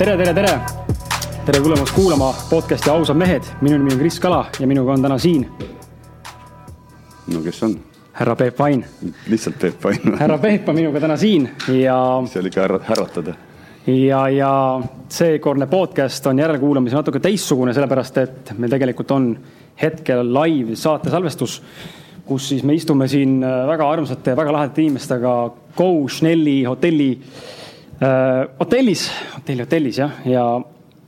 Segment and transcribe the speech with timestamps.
[0.00, 0.52] tere, tere, tere.
[1.44, 3.44] tere tulemast kuulama podcast'i Ausad mehed.
[3.60, 5.44] minu nimi on Kris Kala ja minuga on täna siin
[7.34, 7.74] no kes on?
[8.16, 8.84] härra Peep Vain.
[9.28, 11.50] lihtsalt Peep Vain härra Peep on minuga täna siin
[11.82, 11.98] ja.
[12.32, 13.36] see oli ka ära, äratada.
[13.86, 14.54] ja, ja
[15.08, 19.30] seekordne podcast on järelkuulamisel natuke teistsugune, sellepärast et meil tegelikult on
[19.82, 21.60] hetkel live saate salvestus,
[22.24, 25.40] kus siis me istume siin väga armsate, väga lahedate inimestega
[25.76, 27.59] Go Schnelli hotelli äh,,
[28.00, 30.44] hotellis, hotelli hotellis jah, ja,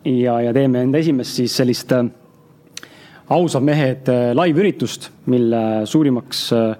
[0.04, 2.04] ja, ja teeme enda esimest siis sellist äh,
[3.32, 6.74] ausad mehed äh, live üritust, mille suurimaks äh,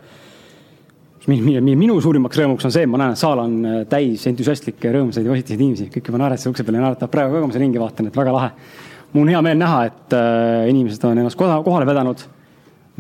[1.29, 5.27] minu suurimaks rõõmuks on see, et ma näen, et saal on äh, täis entusiastlikke, rõõmsaid
[5.27, 7.65] ja positiivseid inimesi, kõik juba naeratasid ukse peal ja naeratavad praegu ka, kui ma seal
[7.66, 8.51] ringi vaatan, et väga lahe.
[9.13, 12.24] mul on hea meel näha, et äh, inimesed on ennast kohale vedanud.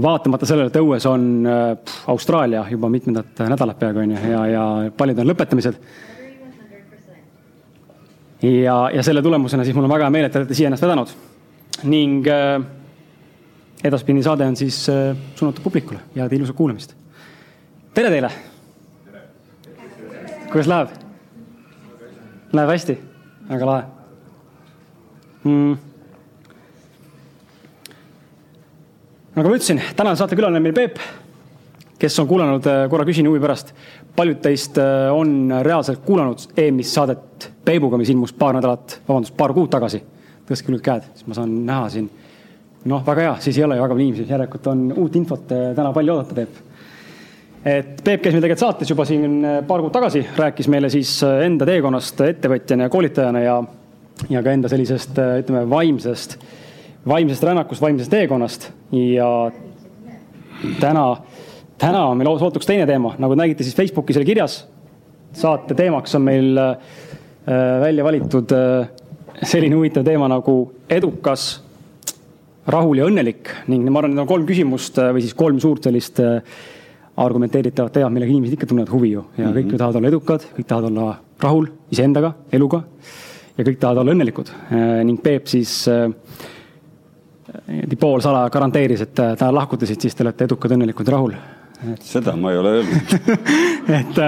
[0.02, 4.64] vaatamata sellele, et õues on äh, Austraalia juba mitmendat nädalat peaaegu on ju, ja, ja
[4.96, 5.82] paljud on lõpetamised.
[8.42, 10.82] Ja, ja selle tulemusena siis mul on väga hea meel, et te olete siia ennast
[10.82, 11.12] vedanud.
[11.82, 12.62] ning äh,
[13.84, 16.96] edaspidine saade on siis äh, suunatud publikule ja ilusat kuulamist
[17.94, 18.30] tere teile.
[20.52, 21.00] kuidas läheb?
[22.52, 22.98] Läheb hästi,
[23.48, 23.84] väga lahe
[25.44, 25.76] mm..
[29.36, 31.00] nagu ma ütlesin, tänane saatekülaline on meil Peep,
[32.00, 33.72] kes on kuulanud äh, korra küsin huvi pärast.
[34.16, 39.54] Paljud teist äh, on reaalselt kuulanud eelmist saadet Peebuga, mis ilmus paar nädalat, vabandust, paar
[39.54, 40.02] kuud tagasi.
[40.48, 42.10] tõstke nüüd käed, siis ma saan näha siin.
[42.84, 45.70] noh, väga hea, siis ei ole ju väga palju inimesi, järelikult on uut infot äh,
[45.76, 46.60] täna palju oodata, Peep
[47.64, 51.14] et Peep käis meil tegelikult saates juba siin äh, paar kuud tagasi, rääkis meile siis
[51.22, 53.58] enda teekonnast ettevõtjana ja koolitajana ja,
[54.28, 56.36] ja ka enda sellisest, ütleme, vaimsest,
[57.08, 58.72] vaimsest rännakust, vaimsest teekonnast.
[58.92, 59.30] ja
[60.80, 61.06] täna,
[61.82, 64.62] täna on meil sootuks teine teema, nagu nägite, siis Facebookis oli kirjas.
[65.32, 66.76] saate teemaks on meil äh,
[67.80, 68.88] välja valitud äh,
[69.42, 70.56] selline huvitav teema nagu
[70.90, 71.62] edukas,
[72.66, 76.20] rahul ja õnnelik ning ma arvan, need on kolm küsimust või siis kolm suurt sellist
[76.22, 76.38] äh,
[77.16, 79.58] argumenteeritavad teemad, millega inimesed ikka tunnevad huvi ju ja mm -hmm.
[79.58, 82.82] kõik ju tahavad olla edukad, kõik tahavad olla rahul iseendaga, eluga
[83.56, 86.08] ja kõik tahavad olla õnnelikud äh, ning Peep siis äh,
[88.00, 91.34] poolsalaja garanteeris, et äh, täna lahkute siit, siis te olete edukad, õnnelikud ja rahul.
[92.06, 93.12] Seda ma ei ole öelnud
[94.00, 94.20] et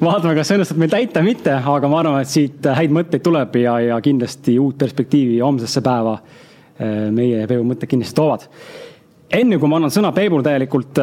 [0.00, 3.60] vaatame, kas õnnestub meil täita või mitte, aga ma arvan, et siit häid mõtteid tuleb
[3.62, 6.18] ja, ja kindlasti uut perspektiivi homsesse päeva
[7.12, 8.48] meie ja Peebu mõtted kindlasti toovad.
[9.30, 10.98] enne kui ma annan sõna Peebule täielikult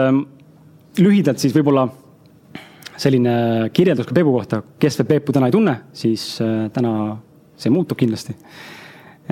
[1.00, 1.88] lühidalt siis võib-olla
[3.00, 3.34] selline
[3.74, 6.94] kirjeldus ka Peepu kohta, kes veel Peepu täna ei tunne, siis äh, täna
[7.60, 8.36] see muutub kindlasti.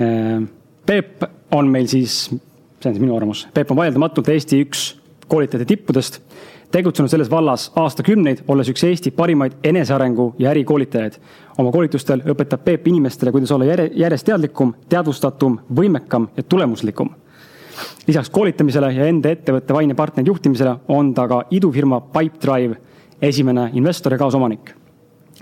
[0.00, 0.40] Äh,
[0.88, 1.24] Peep
[1.54, 4.86] on meil siis, see on siis minu arvamus, Peep on vaieldamatult Eesti üks
[5.28, 6.22] koolitajate tippudest,
[6.70, 11.20] tegutsenud selles vallas aastakümneid, olles üks Eesti parimaid enesearengu ja ärikoolitajaid.
[11.58, 17.10] oma koolitustel õpetab Peep inimestele, kuidas olla järjest teadlikum, teadvustatum, võimekam ja tulemuslikum
[18.06, 22.76] lisaks koolitamisele ja enda ettevõtte vaine partneri juhtimisele on ta ka idufirma Pipedrive
[23.22, 24.74] esimene investor ja kaasomanik.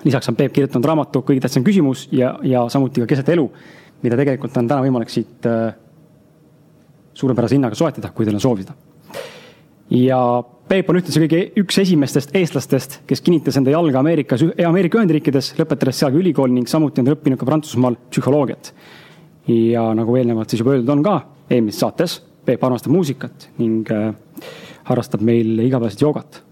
[0.05, 3.51] lisaks on Peep kirjutanud raamatu Kõige tähtsam küsimus ja, ja samuti ka Keset elu,
[4.03, 5.75] mida tegelikult on täna võimalik siit äh,
[7.15, 8.75] suurepärase hinnaga soetada, kui teil on soovi seda.
[9.91, 10.21] ja
[10.67, 16.01] Peep on ühtlasi kõige üks esimestest eestlastest, kes kinnitas enda jalga Ameerikas, Ameerika Ühendriikides, lõpetades
[16.01, 18.73] seal ka ülikooli ning samuti on ta õppinud ka Prantsusmaal psühholoogiat.
[19.47, 24.11] ja nagu eelnevalt siis juba öeldud on ka eelmises saates, Peep armastab muusikat ning äh,
[24.91, 26.43] harrastab meil igapäevaselt joogat.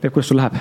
[0.00, 0.60] Peep, kuidas sul läheb?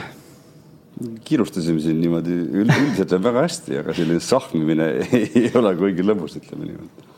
[1.27, 4.87] kiirustasime siin niimoodi, üldiselt läheb väga hästi, aga selline sahmimine
[5.19, 7.12] ei ole kuigi lõbus, ütleme niimoodi.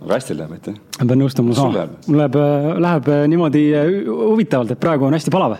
[0.00, 0.76] Aga hästi läheb, aitäh.
[0.98, 3.64] ma pean nõustuma sama, mul läheb, äh, läheb äh, niimoodi
[4.06, 5.58] huvitavalt, et praegu on hästi palav.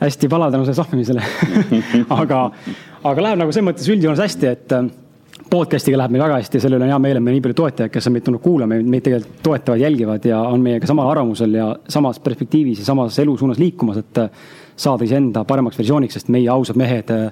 [0.00, 1.22] hästi palav tänu sellele sahmimisele
[2.22, 2.46] aga,
[3.02, 4.78] aga läheb nagu selles mõttes üldjoones hästi, et
[5.48, 7.56] podcast'iga läheb meil väga hästi ja selle üle on hea meel, et meil nii palju
[7.62, 11.54] toetajaid, kes on meid tulnud kuulama, meid tegelikult toetavad, jälgivad ja on meiega samal arvamusel
[11.56, 14.28] ja samas perspektiivis ja samas elu suunas liikumas, et äh,
[14.76, 17.30] saada iseenda paremaks versiooniks, sest meie ausad mehed äh,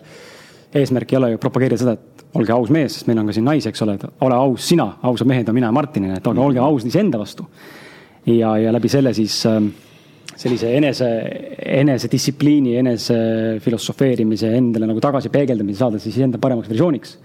[0.80, 3.46] eesmärk ei ole ju propageerida seda, et olge aus mees, sest meil on ka siin
[3.48, 6.44] naisi, eks ole, et ole aus sina, ausad mehed on mina ja Martin, et aga
[6.44, 7.46] olge ausad iseenda vastu.
[8.26, 9.60] ja, ja läbi selle siis äh,
[10.36, 11.08] sellise enese,
[11.80, 13.18] enesedistsipliini, enese
[13.64, 17.18] filosofeerimise, endale nagu tagasi peegeldamise saada siis enda paremaks versiooniks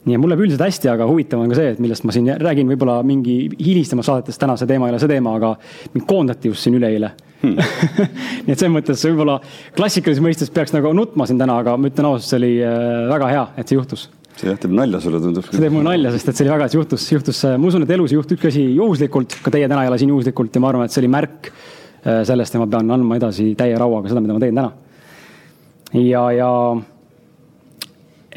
[0.00, 2.30] nii et mul läheb üldiselt hästi, aga huvitav on ka see, et millest ma siin
[2.40, 5.50] räägin, võib-olla mingi hilisemas saadetes, täna see teema ei ole see teema, aga
[5.92, 7.56] mind koondati just siin üleeile hmm.
[8.46, 9.38] nii et selles mõttes võib-olla
[9.76, 13.30] klassikalises mõistes peaks nagu nutma siin täna, aga ma ütlen ausalt, see oli äh, väga
[13.32, 14.06] hea, et see juhtus.
[14.36, 15.48] see jah, teeb nalja sulle tundub.
[15.48, 17.94] see teeb mulle nalja, sest et see oli väga, see juhtus, juhtus, ma usun, et
[17.96, 20.72] elus ei juhtu ükski asi juhuslikult, ka teie täna ei ole siin juhuslikult ja ma
[20.72, 24.24] arvan, et see oli märk äh, sellest ja ma pean andma edasi täie rauaga seda,
[24.24, 24.72] mida ma teen täna.
[26.00, 26.50] ja, ja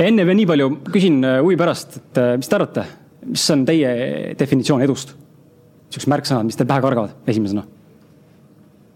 [0.08, 2.88] enne veel nii palju, küsin äh, huvi pärast, et äh, mis te arvate,
[3.30, 3.92] mis on teie
[4.40, 5.18] definitsioon edust?
[5.94, 7.68] niisugused märksõnad, mis teil pähe kargavad esimesena?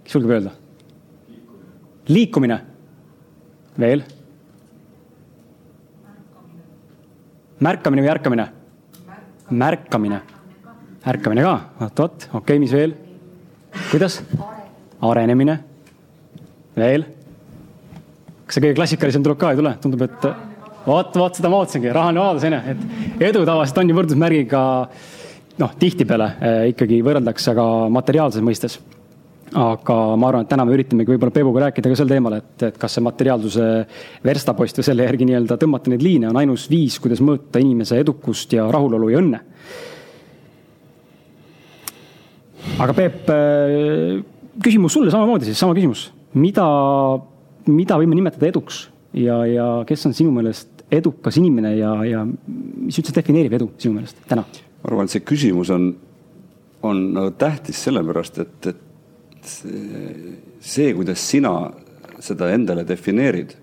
[0.08, 0.54] Kes julgeb öelda?
[2.08, 2.62] liikumine.
[3.76, 4.06] veel?
[7.60, 8.46] märkamine või ärkamine?
[9.50, 10.22] märkamine.
[11.04, 12.96] ärkamine ka, oot-oot, okei okay,, mis veel?
[13.92, 14.22] kuidas?
[15.04, 15.60] arenemine.
[16.80, 17.04] veel?
[18.48, 19.76] kas see kõige klassikalisem tuleb ka, ei tule?
[19.84, 20.32] tundub, et
[20.88, 24.68] vot, vot seda ma ootasingi, rahaline vabadus onju, et edu tavaliselt on ju võrdusmärgiga
[25.60, 28.80] noh, tihtipeale eh, ikkagi võrreldakse ka materiaalses mõistes.
[29.58, 32.78] Aga ma arvan, et täna me üritamegi võib-olla Peebuga rääkida ka sel teemal, et, et
[32.80, 33.68] kas see materiaalsuse
[34.26, 38.54] verstapost või selle järgi nii-öelda tõmmata neid liine on ainus viis, kuidas mõõta inimese edukust
[38.54, 39.42] ja rahulolu ja õnne.
[42.78, 44.20] aga Peep, eh,
[44.62, 46.66] küsimus sulle samamoodi siis, sama küsimus, mida,
[47.66, 48.84] mida võime nimetada eduks
[49.18, 53.98] ja, ja kes on sinu meelest edukas inimene ja, ja mis üldse defineerib edu sinu
[53.98, 54.46] meelest täna?
[54.84, 55.90] ma arvan, et see küsimus on,
[56.86, 57.08] on
[57.40, 58.84] tähtis sellepärast, et, et
[59.48, 61.54] see, kuidas sina
[62.24, 63.54] seda endale defineerid,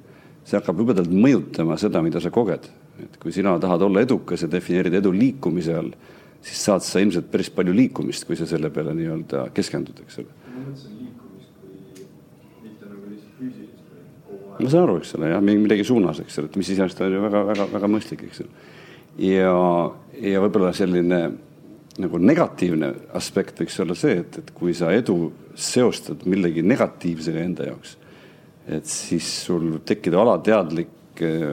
[0.45, 2.71] see hakkab jubedalt mõjutama seda, mida sa koged.
[3.03, 5.91] et kui sina tahad olla edukas ja defineerid edu liikumise all,
[6.45, 10.29] siis saad sa ilmselt päris palju liikumist, kui sa selle peale nii-öelda keskendud, eks ole.
[10.31, 13.75] ma mõtlesin liikumist kui mitte nagu lihtsalt füüsilist
[14.61, 17.25] ma saan aru, eks ole, jah, midagi suunas, eks ole, et mis iseenesest on ju
[17.25, 18.69] väga-väga-väga mõistlik, eks ole.
[19.27, 19.57] ja,
[20.31, 21.21] ja võib-olla selline
[22.03, 27.69] nagu negatiivne aspekt võiks olla see, et, et kui sa edu seostad millegi negatiivsega enda
[27.69, 27.97] jaoks,
[28.75, 31.53] et siis sul võib tekkida alateadlik eh,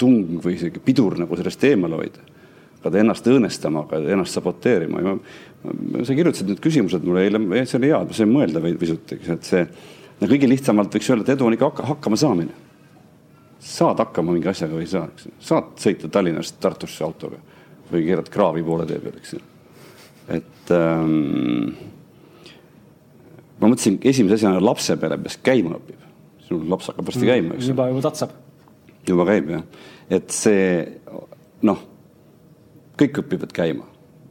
[0.00, 2.26] tung või isegi pidur nagu sellest eemale hoida.
[2.80, 5.18] hakkad ennast õõnestama, hakkad ennast saboteerima.
[6.04, 9.44] sa kirjutasid need küsimused mulle eile, see oli hea, ma sain mõelda pisut, eks, et
[9.44, 9.66] see
[10.20, 12.52] ja kõige lihtsamalt võiks öelda, et edu on ikka hakkama saamine.
[13.60, 17.36] saad hakkama mingi asjaga või ei saa, eks saad sõita Tallinnast Tartusse autoga
[17.90, 19.34] või keerad kraavi poole tee peal, eks.
[20.36, 21.70] Et ähm,
[23.60, 26.08] ma mõtlesin esimese asjana lapse peale, kes käima õpib.
[26.48, 27.74] sul laps hakkab varsti mm, käima, eks ju.
[27.74, 28.34] juba, juba tatsab.
[29.08, 29.64] juba käib jah,
[30.18, 30.66] et see
[31.66, 31.86] noh,
[33.00, 33.90] kõik õpivad käima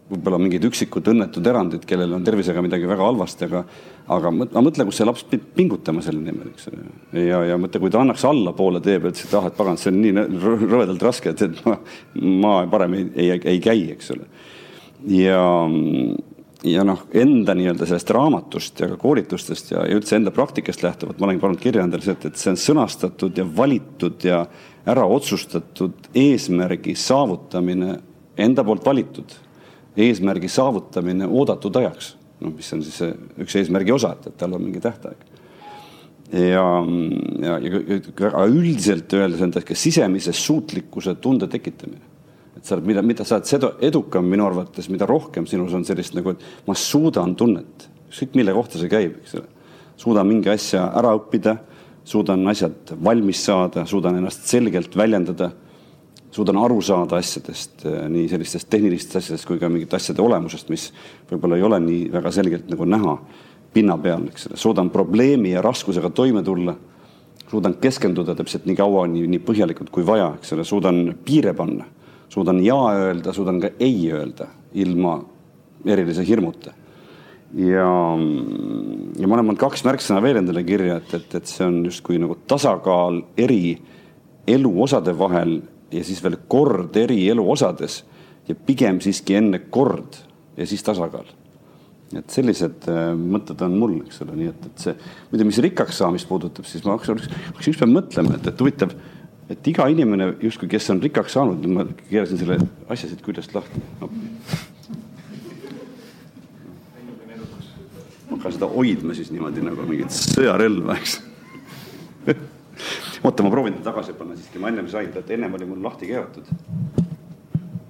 [0.10, 3.62] võib-olla mingid üksikud õnnetud erandid, kellel on tervisega midagi väga halvasti, aga,
[4.16, 6.86] aga ma mõtlen, kus see laps peab pingutama selle nimel, eks ole.
[7.22, 10.00] ja, ja mõtle, kui ta annaks allapoole tee pealt, siis ah, et pagan, see on
[10.02, 10.26] nii
[10.66, 11.78] rõvedalt raske, et, et ma,
[12.46, 14.26] ma parem ei, ei, ei käi, eks ole.
[15.08, 15.44] Ja,
[16.64, 21.20] ja noh, enda nii-öelda sellest raamatust ja ka koolitustest ja, ja üldse enda praktikast lähtuvalt,
[21.20, 24.44] ma olengi pannud kirja endale see, et, see on sõnastatud ja valitud ja
[24.90, 28.00] ära otsustatud eesmärgi saavutamine
[28.40, 29.38] enda poolt valitud
[30.00, 32.14] eesmärgi saavutamine oodatud ajaks,
[32.44, 33.02] noh, mis on siis
[33.42, 35.26] üks eesmärgi osa, et, et tal on mingi tähtaeg.
[36.32, 36.66] ja,
[37.42, 42.06] ja, ja üldiselt öeldes ka sisemise suutlikkuse tunde tekitamine.
[42.60, 45.88] Et sa oled, mida, mida sa oled seda edukam minu arvates, mida rohkem sinus on
[45.88, 49.48] sellist nagu, et ma suudan tunnet, ükskõik mille kohta see käib, eks ole.
[50.00, 51.58] suudan mingi asja ära õppida,
[52.08, 55.52] suudan asjad valmis saada, suudan ennast selgelt väljendada
[56.32, 60.90] suudan aru saada asjadest, äh, nii sellistest tehnilistest asjadest kui ka mingite asjade olemusest, mis
[61.30, 63.16] võib-olla ei ole nii väga selgelt nagu näha
[63.74, 66.76] pinna peal, eks ole, suudan probleemi ja raskusega toime tulla,
[67.50, 71.88] suudan keskenduda täpselt nii kaua, nii, nii põhjalikult kui vaja, eks ole, suudan piire panna,
[72.30, 75.20] suudan ja öelda, suudan ka ei öelda ilma
[75.86, 76.74] erilise hirmuta.
[77.56, 77.88] ja,
[79.20, 82.20] ja ma olen pannud kaks märksõna veel endale kirja, et, et, et see on justkui
[82.22, 83.74] nagu tasakaal eri
[84.50, 85.60] eluosade vahel
[85.92, 88.04] ja siis veel kord eri eluosades
[88.50, 90.18] ja pigem siiski enne kord
[90.58, 91.28] ja siis tasakaal.
[92.18, 94.94] et sellised äh, mõtted on mul, eks ole, nii et, et see,
[95.30, 97.20] muide, mis rikkaks saamist puudutab, siis ma hakkasin
[97.70, 98.96] ükspäev mõtlema, et, et huvitav,
[99.50, 103.82] et iga inimene justkui, kes on rikkaks saanud, ma keerasin selle asja siit küljest lahti.
[104.02, 104.10] No..
[108.30, 111.14] ma hakkan seda hoidma siis niimoodi nagu mingit sõjarelva, eks.
[113.26, 116.06] Oota, ma proovin ta tagasi panna siiski, ma ennem sain et ennem oli mul lahti
[116.12, 116.46] keeratud.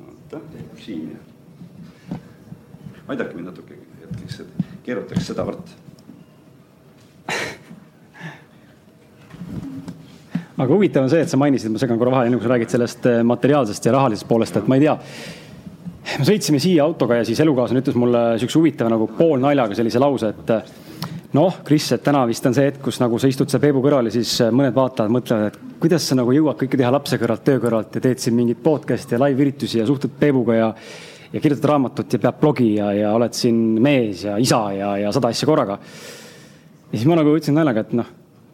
[0.08, 0.38] oota,
[0.80, 1.20] siin.
[3.08, 4.50] aidake mind natuke hetkeks, et
[4.88, 5.68] keerutaks sedavõrd
[10.60, 12.76] aga huvitav on see, et sa mainisid, ma segan korra vahele, enne kui sa räägid
[12.76, 14.98] sellest eh, materiaalsest ja rahalisest poolest, et ma ei tea.
[16.20, 20.34] me sõitsime siia autoga ja siis elukaaslane ütles mulle sihukese huvitava nagu poolnaljaga sellise lause,
[20.34, 20.56] et
[21.38, 24.10] noh, Kris, et täna vist on see hetk, kus nagu sa istud seal Peebu kõrval
[24.10, 27.46] ja siis äh, mõned vaatajad mõtlevad, et kuidas sa nagu jõuad kõike teha lapse kõrvalt,
[27.46, 30.74] töö kõrvalt ja teed siin mingit podcast'i ja live-üritusi ja suhtled Peebuga ja
[31.30, 35.12] ja kirjutad raamatut ja pead blogi ja, ja oled siin mees ja isa ja, ja
[35.14, 35.78] sada asja korraga.
[35.78, 38.08] ja siis ma nagu ütlesin naljaga, et noh,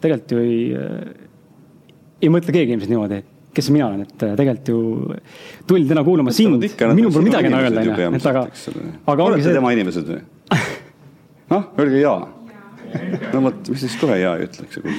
[0.03, 0.57] tegelikult ju ei,
[2.25, 4.79] ei mõtle keegi ilmselt niimoodi, et kes mina olen, et tegelikult ju
[5.69, 6.63] tuldi täna kuulama sind,
[6.97, 8.45] minul pole midagi enam öelda, onju, et aga,
[9.13, 9.55] aga olete see...
[9.55, 10.23] tema inimesed või?
[11.53, 12.17] noh, öelge jaa.
[13.33, 14.95] no vot, mis siis kohe jaa ei ütle, eks ju.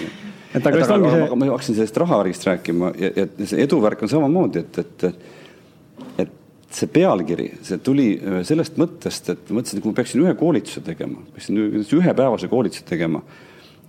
[0.57, 1.27] et aga vist ongi see.
[1.43, 5.07] ma hakkasin sellest rahavärgist rääkima ja, ja see eduvärk on samamoodi, et, et,
[6.25, 6.39] et
[6.77, 10.83] see pealkiri, see tuli äh, sellest mõttest, et mõtlesin, et kui ma peaksin ühe koolituse
[10.87, 11.61] tegema, peaksin
[12.01, 13.23] ühepäevase koolituse tegema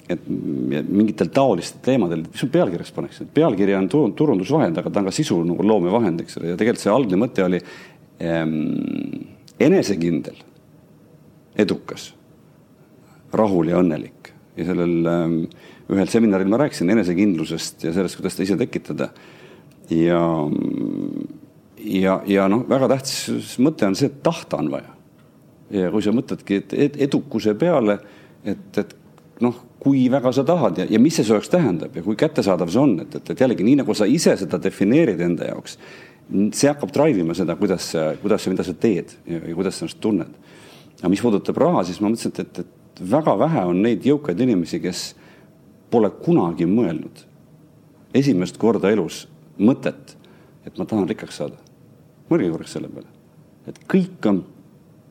[0.07, 5.09] et mingitel taolistel teemadel, mis ma pealkirjaks paneks, et pealkiri on turundusvahend, aga ta on
[5.09, 7.59] ka sisu nagu loomevahend, eks ole, ja tegelikult see algne mõte oli
[8.23, 8.53] ähm,
[9.59, 10.37] enesekindel,
[11.59, 12.11] edukas,
[13.35, 15.39] rahul ja õnnelik ja sellel ähm,
[15.91, 19.09] ühel seminaril ma rääkisin enesekindlusest ja sellest, kuidas ta ise tekitada.
[19.91, 20.21] ja,
[21.83, 24.95] ja, ja noh, väga tähtis mõte on see, et tahta on vaja.
[25.71, 27.99] ja kui sa mõtledki, et edukuse peale,
[28.47, 28.95] et, et
[29.43, 32.81] noh, kui väga sa tahad ja, ja mis see jaoks tähendab ja kui kättesaadav see
[32.81, 35.77] on, et, et, et jällegi nii nagu sa ise seda defineerid enda jaoks,
[36.27, 37.91] see hakkab drive ima seda, kuidas
[38.21, 40.33] kuidas sa, mida sa teed ja, ja kuidas sa ennast tunned.
[40.99, 42.59] aga mis puudutab raha, siis ma mõtlesin, et, et,
[42.97, 45.07] et väga vähe on neid jõukaid inimesi, kes
[45.93, 47.23] pole kunagi mõelnud
[48.17, 49.25] esimest korda elus
[49.61, 50.15] mõtet,
[50.65, 51.61] et ma tahan rikkaks saada.
[52.29, 53.07] mõelge korraks selle peale,
[53.69, 54.41] et kõik on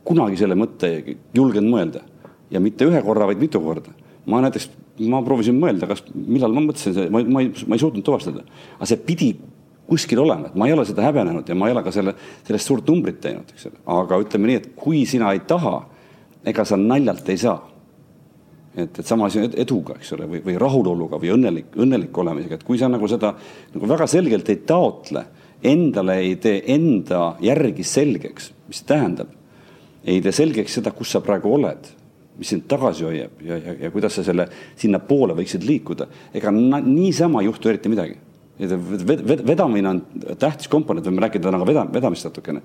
[0.05, 0.91] kunagi selle mõtte
[1.35, 2.03] julgenud mõelda
[2.51, 3.95] ja mitte ühe korra, vaid mitu korda
[4.27, 4.71] ma näiteks,
[5.11, 8.43] ma proovisin mõelda, kas, millal ma mõtlesin, ma, ma ei, ma ei suutnud tuvastada,
[8.77, 9.31] aga see pidi
[9.87, 12.17] kuskil olema, et ma ei ole seda häbenenud ja ma ei ole ka selle,
[12.47, 13.79] sellest suurt numbrit teinud, eks ole.
[13.97, 15.79] aga ütleme nii, et kui sina ei taha,
[16.47, 17.59] ega sa naljalt ei saa.
[18.77, 22.59] et, et sama asi on eduga, eks ole, või, või rahuloluga või õnnelik, õnnelik olemisega,
[22.59, 23.31] et kui sa nagu seda
[23.73, 25.23] nagu väga selgelt ei taotle,
[25.65, 29.31] endale ei tee enda järgi selgeks, mis see tähendab,
[30.05, 31.89] ei tee selgeks seda, kus sa praegu oled
[32.39, 36.09] mis sind tagasi hoiab ja, ja, ja kuidas sa selle sinnapoole võiksid liikuda.
[36.37, 38.19] ega niisama ei juhtu eriti midagi.
[38.59, 40.03] vedamine on
[40.41, 42.63] tähtis komponent, võime rääkida täna ka veda, vedamist natukene,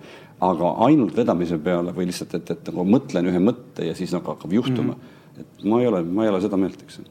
[0.48, 4.32] aga ainult vedamise peale või lihtsalt, et, et nagu mõtlen ühe mõtte ja siis nagu
[4.32, 5.00] hakkab juhtuma mm.
[5.00, 5.42] -hmm.
[5.42, 7.02] et ma ei ole, ma ei ole seda meelt, eks.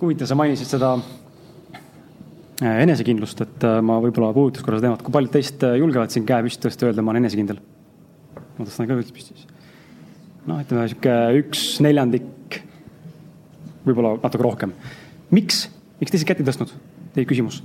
[0.00, 0.94] huvitav, sa mainisid seda
[2.62, 6.14] äh, enesekindlust, et äh, ma võib-olla puudutaks korra seda teemat, kui paljud teist äh, julgevad
[6.14, 7.62] siin käe püsti tõsta, öelda, ma olen enesekindel?
[8.58, 9.57] ma tõstan ka püsti
[10.48, 12.60] noh, ütleme sihuke üks neljandik,
[13.86, 14.74] võib-olla natuke rohkem.
[15.34, 15.66] miks,
[16.00, 16.72] miks teised kätt ei tõstnud?
[17.14, 17.62] Teie küsimus.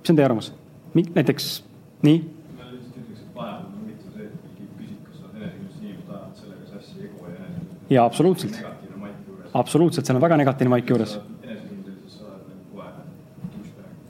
[0.00, 0.52] mis on teie arvamus?
[0.94, 1.62] näiteks,
[2.06, 2.20] nii?
[7.88, 8.60] jaa, absoluutselt.
[9.54, 11.18] absoluutselt, seal on väga negatiivne maik juures.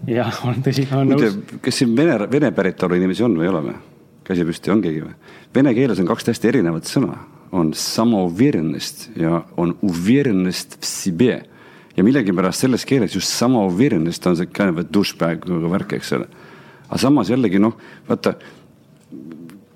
[0.09, 1.39] jah, on tõsi, olen nõus.
[1.63, 3.79] kas siin vene, vene päritolu inimesi on või ei ole või?
[4.28, 5.14] käsi püsti, on keegi või?
[5.56, 7.18] Vene keeles on kaks täiesti erinevat sõna,
[7.54, 11.44] on samouverenность ja on uverenность в себе.
[11.98, 16.14] ja millegipärast selles keeles just samouverenность on see kind of a douchebag nagu värk, eks
[16.14, 16.28] ole.
[16.88, 17.76] aga samas jällegi noh,
[18.08, 18.34] vaata,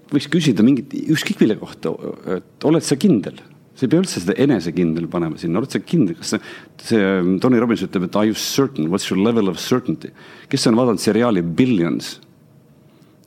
[0.09, 1.93] võiks küsida mingit, ükskõik mille kohta,
[2.37, 3.37] et oled sa kindel
[3.77, 6.39] sa ei pea üldse seda enesekindel panema sinna, oled sa kindel, kas see,
[6.81, 7.01] see
[7.43, 10.09] Tony Robbins ütleb, et are you certain, what's your level of certainty.
[10.49, 12.15] kes on vaadanud seriaali Billions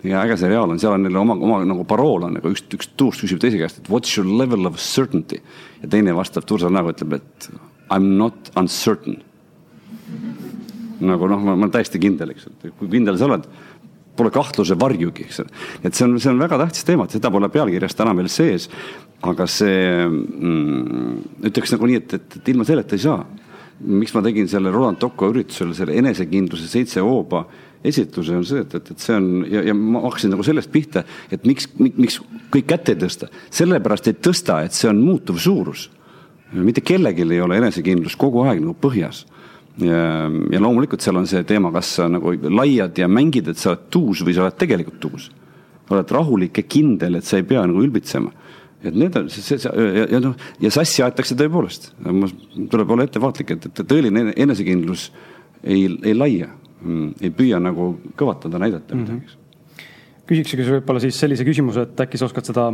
[0.06, 2.90] ja äge seriaal on, seal on neil oma, oma nagu parool on nagu üks, üks
[3.00, 5.42] tuust küsib teise käest, et what's your level of certainty.
[5.82, 7.50] ja teine vastab tursal näoga, ütleb, et
[7.94, 9.22] I m not uncertain.
[11.06, 13.48] nagu noh, ma olen täiesti kindel, eks, et kui kindel sa oled,
[14.16, 15.64] pole kahtluse varjugi, eks ole.
[15.84, 18.70] et see on, see on väga tähtis teema, seda pole pealkirjas täna veel sees.
[19.26, 23.20] aga see mm,, ütleks nagu nii, et, et, et ilma selleta ei saa.
[23.80, 27.44] miks ma tegin selle Roland Tocco üritusel selle enesekindluse seitse hooba
[27.90, 31.06] esitluse on see, et, et, et see on ja, ja ma hakkasin nagu sellest pihta,
[31.34, 32.20] et miks, miks
[32.54, 33.30] kõik kätt ei tõsta.
[33.54, 35.90] sellepärast ei tõsta, et see on muutuv suurus.
[36.54, 39.26] mitte kellelgi ei ole enesekindlus kogu aeg nagu põhjas.
[39.78, 43.74] ja, ja loomulikult seal on see teema, kas sa nagu laiad ja mängid, et sa
[43.74, 45.32] oled tuus või sa oled tegelikult tuus.
[45.90, 48.32] oled rahulik ja kindel, et sa ei pea nagu ülbitsema
[48.86, 51.90] et need on, see, see ja, ja noh, ja sassi aetakse tõepoolest,
[52.70, 55.08] tuleb olla ettevaatlik, et, et tõeline enesekindlus
[55.64, 56.52] ei, ei laia
[57.22, 60.24] ei püüa nagu kõvatada, näidata midagi mm -hmm..
[60.28, 62.72] küsiksegi võib-olla siis sellise küsimuse, et äkki sa oskad seda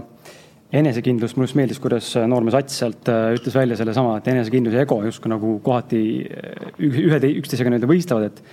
[0.72, 4.86] enesekindlust, mulle just meeldis, kuidas noormees Ats sealt äh, ütles välja sellesama, et enesekindlus ja
[4.86, 8.44] ego justkui nagu kohati äh, ühed üksteisega nii-öelda võistlevad, et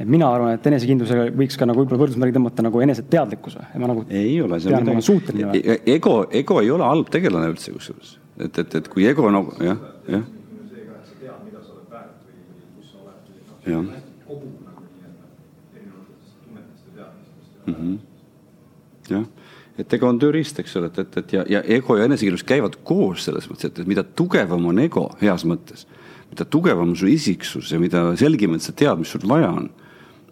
[0.00, 3.66] et mina arvan, et enesekindlusega võiks ka nagu võib-olla võrdusmärgi tõmmata nagu eneseteadlikkuse.
[3.78, 5.60] ma nagu ei ole see tean, midagi.
[5.62, 9.30] E-, e-, ego, ego ei ole halb tegelane üldse kusjuures, et, et, et kui ego
[9.30, 10.24] nagu jah, jah.
[13.66, 14.11] jah
[17.66, 17.74] mm.
[17.74, 17.98] -hmm.
[19.10, 19.24] jah,
[19.78, 22.76] et ego on tööriist, eks ole, et, et, et ja, ja ego ja enesekindlus käivad
[22.84, 25.86] koos selles mõttes, et, et mida tugevam on ego heas mõttes,
[26.30, 29.70] mida tugevam on su isiksus ja mida selgemalt sa tead, mis sul vaja on,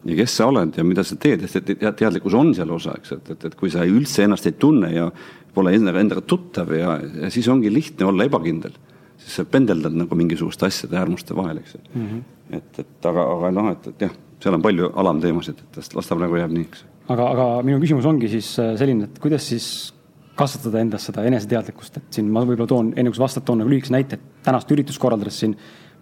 [0.05, 3.33] ja kes sa oled ja mida sa teed, et teadlikkus on seal osa, eks, et,
[3.35, 5.11] et, et kui sa üldse ennast ei tunne ja
[5.55, 8.77] pole endaga, endaga tuttav ja, ja siis ongi lihtne olla ebakindel.
[9.21, 12.23] siis sa pendeldad nagu mingisuguste asjade äärmuste vahel, eks mm -hmm..
[12.57, 16.17] et, et aga, aga noh, et, et jah, seal on palju alamteemasid, et las ta
[16.17, 16.85] praegu jääb nii, eks.
[17.11, 19.67] Aga, aga minu küsimus ongi siis äh, selline, et kuidas siis
[20.41, 23.73] kasvatada endas seda eneseteadlikkust, et siin ma võib-olla toon, enne kui sa vastad, toon nagu
[23.73, 25.57] lühikese näite, et tänast üritust korraldades siin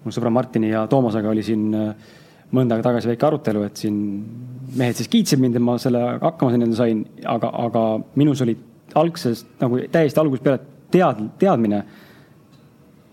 [0.04, 2.14] mul sõbra Martini ja Toomasega oli siin äh,
[2.54, 3.98] mõnda aega tagasi väike arutelu, et siin
[4.78, 7.84] mehed siis kiitsid mind, et ma selle hakkama sain, aga, aga
[8.20, 8.56] minus oli
[8.98, 10.62] algses nagu täiesti algusest peale
[10.92, 11.82] tead-, teadmine,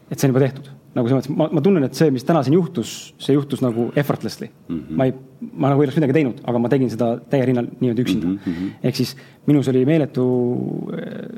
[0.10, 0.75] et see on juba tehtud.
[0.96, 3.90] Nagu selles mõttes, ma, ma tunnen, et see, mis täna siin juhtus, see juhtus nagu
[4.00, 4.76] effortlessly mm.
[4.80, 4.96] -hmm.
[4.96, 5.14] ma ei,
[5.52, 8.40] ma nagu ei oleks midagi teinud, aga ma tegin seda täie rinnal niimoodi üksinda mm.
[8.46, 8.74] -hmm.
[8.90, 10.26] ehk siis minus oli meeletu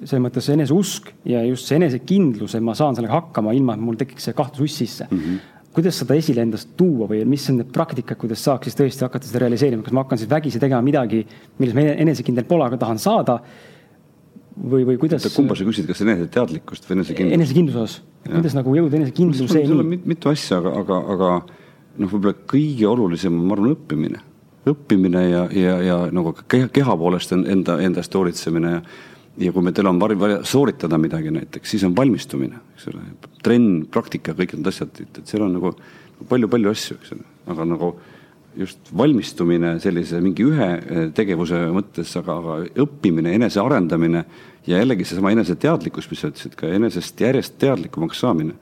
[0.03, 3.97] selles mõttes eneseusk ja just see enesekindlus, et ma saan sellega hakkama, ilma et mul
[3.99, 5.17] tekiks see kahtlus uss sisse mm.
[5.19, 9.03] -hmm kuidas seda esile endast tuua või mis on need praktikad, kuidas saaks siis tõesti
[9.05, 11.19] hakata seda realiseerima, kas ma hakkan siis vägisi tegema midagi,
[11.59, 13.35] milles ma enesekindel pole, aga tahan saada
[14.57, 15.27] või, või kuidas?
[15.35, 17.37] kumba sa küsid, kas eneseteadlikkust või enesekindlust?
[17.39, 19.99] enesekindluse osas, kuidas nagu jõuda enesekindluseni?
[20.05, 21.33] mitu asja, aga, aga, aga
[21.97, 24.23] noh, võib-olla kõige olulisem on, ma arvan, õppimine.
[24.67, 28.81] õppimine ja, ja, ja nagu keha, keha poolest enda, endast hoolitsemine ja
[29.37, 33.03] ja kui me, teil on vaja sooritada midagi näiteks, siis on valmistumine, eks ole,
[33.45, 35.73] trenn, praktika, kõik need asjad, et seal on nagu
[36.29, 37.91] palju-palju asju, eks ole, aga nagu
[38.57, 44.23] just valmistumine sellise mingi ühe eh, tegevuse mõttes, aga, aga õppimine, enesearendamine
[44.67, 48.57] ja jällegi seesama eneseteadlikkus, mis sa ütlesid, ka enesest järjest teadlikumaks saamine.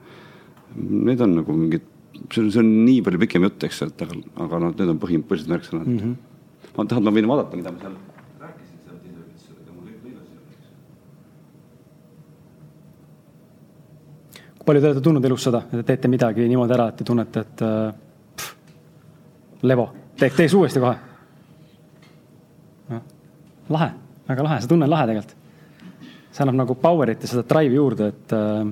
[0.76, 1.86] Need on nagu mingid,
[2.30, 5.00] see on, see on nii palju pikem jutt, eks, et aga, aga noh, need on
[5.02, 5.98] põhim-, põhilised märksõnad mm.
[6.02, 6.72] -hmm.
[6.76, 7.96] ma tahan, ma võin vaadata, mida ma seal
[8.42, 10.74] rääkisin seal teisel aga mul ei lõigas seal.
[14.58, 17.08] kui palju te olete tundnud elus seda, et te teete midagi niimoodi ära, et te
[17.08, 18.05] tunnete, et äh,
[19.62, 19.88] Levo,
[20.18, 20.96] tee, teeks uuesti kohe.
[23.72, 23.90] lahe,
[24.28, 25.36] väga lahe, see tunne on lahe tegelikult.
[26.36, 28.66] see annab nagu power'it ja seda drive'i juurde, et äh,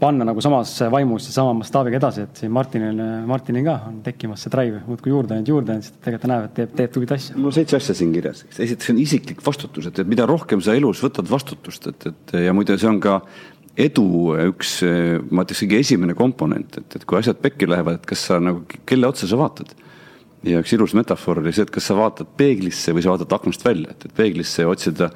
[0.00, 4.42] panna nagu samas vaimus ja sama mastaabiga edasi, et siin Martinil, Martinil ka on tekkimas
[4.44, 7.36] see drive muudkui juurde ainult juurde, siis tegelikult ta näeb, et teeb, teeb tublilt asja.
[7.38, 11.02] mul on seitse asja siin kirjas, esiteks on isiklik vastutus, et mida rohkem sa elus
[11.06, 13.20] võtad vastutust, et, et ja muide, see on ka
[13.78, 14.06] edu
[14.48, 14.80] üks,
[15.30, 18.66] ma ütleks kõige esimene komponent, et, et kui asjad pekki lähevad, et kas sa nagu,
[18.86, 19.74] kelle otsa sa vaatad
[20.46, 23.64] ja üks ilus metafoor oli see, et kas sa vaatad peeglisse või sa vaatad aknast
[23.66, 25.10] välja, et, peeglisse otsida,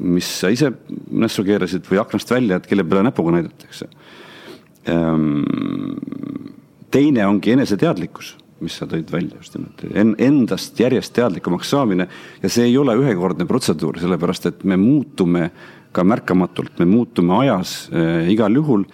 [0.00, 0.70] mis sa ise
[1.10, 3.88] nässu keerasid või aknast välja, et kelle peale näpuga näidatakse.
[4.88, 5.42] Ehm,
[6.94, 9.84] teine ongi eneseteadlikkus, mis sa tõid välja just nimelt,
[10.20, 12.06] endast järjest teadlikumaks saamine.
[12.42, 15.50] Ja see ei ole ühekordne protseduur, sellepärast et me muutume
[15.92, 18.84] ka märkamatult, me muutume ajas äh, igal juhul.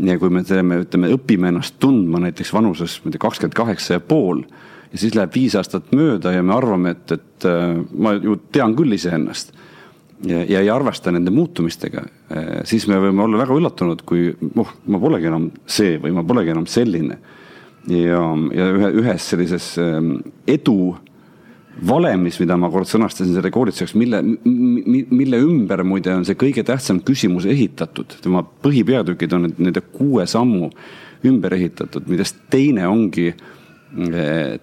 [0.00, 3.98] Ja kui me teeme, ütleme, õpime ennast tundma näiteks vanuses, ma ei tea, kakskümmend kaheksa
[3.98, 4.42] ja pool
[4.92, 8.74] ja siis läheb viis aastat mööda ja me arvame, et, et äh, ma ju tean
[8.78, 9.52] küll iseennast
[10.26, 15.02] ja, ei arvesta nende muutumistega, äh, siis me võime olla väga üllatunud, kui oh, ma
[15.02, 17.20] polegi enam see või ma polegi enam selline.
[17.88, 18.24] ja,
[18.56, 20.96] ja ühe, ühes sellises ähm, edu
[21.86, 26.98] valemis, mida ma kord sõnastasin selle koolituseks, mille, mille ümber muide on see kõige tähtsam
[27.00, 30.68] küsimus ehitatud, tema põhipeatükid on nende kuue sammu
[31.30, 33.48] ümber ehitatud, millest teine ongi äh,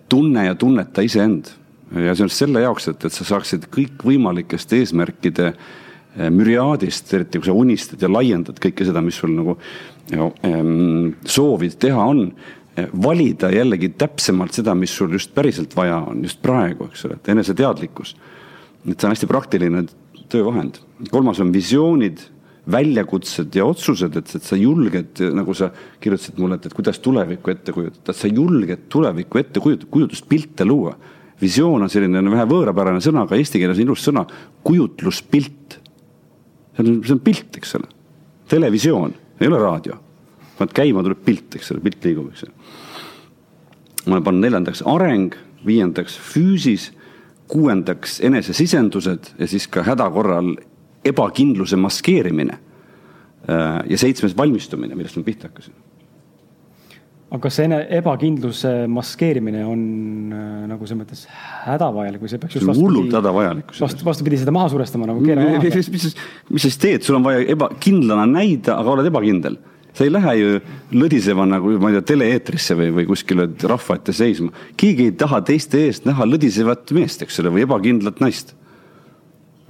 [0.10, 1.50] tunne ja tunneta iseend.
[1.96, 7.48] ja see on selle jaoks, et, et sa saaksid kõikvõimalikest eesmärkide eh, müriaadist, eriti kui
[7.48, 9.56] sa unistad ja laiendad kõike seda, mis sul nagu
[10.12, 12.26] ju, ähm, soovid teha on,
[12.76, 17.20] eh, valida jällegi täpsemalt seda, mis sul just päriselt vaja on, just praegu, eks ole,
[17.22, 18.16] et eneseteadlikkus.
[18.88, 19.86] et see on hästi praktiline
[20.28, 20.80] töövahend.
[21.12, 22.20] kolmas on visioonid
[22.72, 25.70] väljakutsed ja otsused, et, et sa julged, nagu sa
[26.04, 30.68] kirjutasid mulle, et, et kuidas tulevikku ette kujutada, et sa julged tulevikku ette kujutada, kujutuspilte
[30.68, 30.98] luua.
[31.42, 34.26] visioon on selline vähe võõrapärane sõna, aga eesti keeles on ilus sõna,
[34.66, 35.80] kujutluspilt.
[36.76, 37.88] see on, see on pilt, eks ole.
[38.50, 40.00] televisioon, ei ole raadio.
[40.60, 42.54] vaat käima tuleb pilt, eks ole, pilt liigub, eks ole.
[44.08, 46.92] ma olen pannud neljandaks areng, viiendaks füüsis,
[47.48, 50.58] kuuendaks enesesisendused ja siis ka häda korral
[51.06, 52.58] ebakindluse maskeerimine.
[53.48, 55.76] Äh, ja seitsmes valmistumine, millest ma pihta hakkasin.
[57.28, 59.80] aga kas see ebakindluse maskeerimine on
[60.32, 61.24] äh, nagu selles mõttes
[61.66, 63.74] hädavajalik või see peaks just hullult hädavajalik.
[63.80, 65.64] vastu, vastupidi, seda maha surestama nagu keera maha.
[65.64, 66.06] mis, mis,
[66.50, 69.60] mis sa siis teed, sul on vaja ebakindlana näida, aga oled ebakindel
[69.98, 70.60] sa ei lähe ju
[70.94, 74.52] lõdisema nagu, ma ei tea, tele-eetrisse või, või kuskile rahva ette seisma.
[74.78, 78.54] keegi ei taha teiste eest näha lõdisevat meest, eks ole, või ebakindlat naist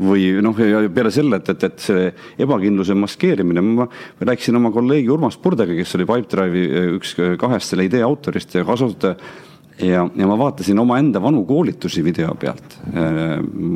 [0.03, 2.07] või noh, ja peale selle, et, et, et see
[2.43, 3.88] ebakindluse maskeerimine, ma
[4.21, 9.17] rääkisin oma kolleegi Urmas Purdega, kes oli Pipedrive'i üks kahest selle idee autorist ja kasutaja
[9.81, 12.77] ja, ja ma vaatasin omaenda vanu koolitusi video pealt,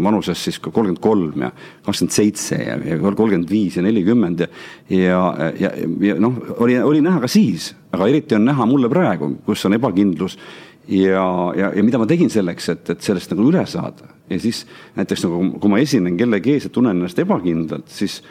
[0.04, 1.52] vanuses siis kolmkümmend kolm ja
[1.86, 4.50] kakskümmend seitse ja kolmkümmend viis ja nelikümmend ja,
[4.90, 5.22] ja,
[5.60, 9.66] ja, ja noh, oli, oli näha ka siis, aga eriti on näha mulle praegu, kus
[9.70, 10.38] on ebakindlus
[10.88, 11.26] ja,
[11.58, 14.10] ja, ja mida ma tegin selleks, et, et sellest nagu üle saada?
[14.32, 14.64] Ja siis
[14.96, 18.22] näiteks nagu, kui ma esinen kellegi ees ja tunnen ennast ebakindlalt, siis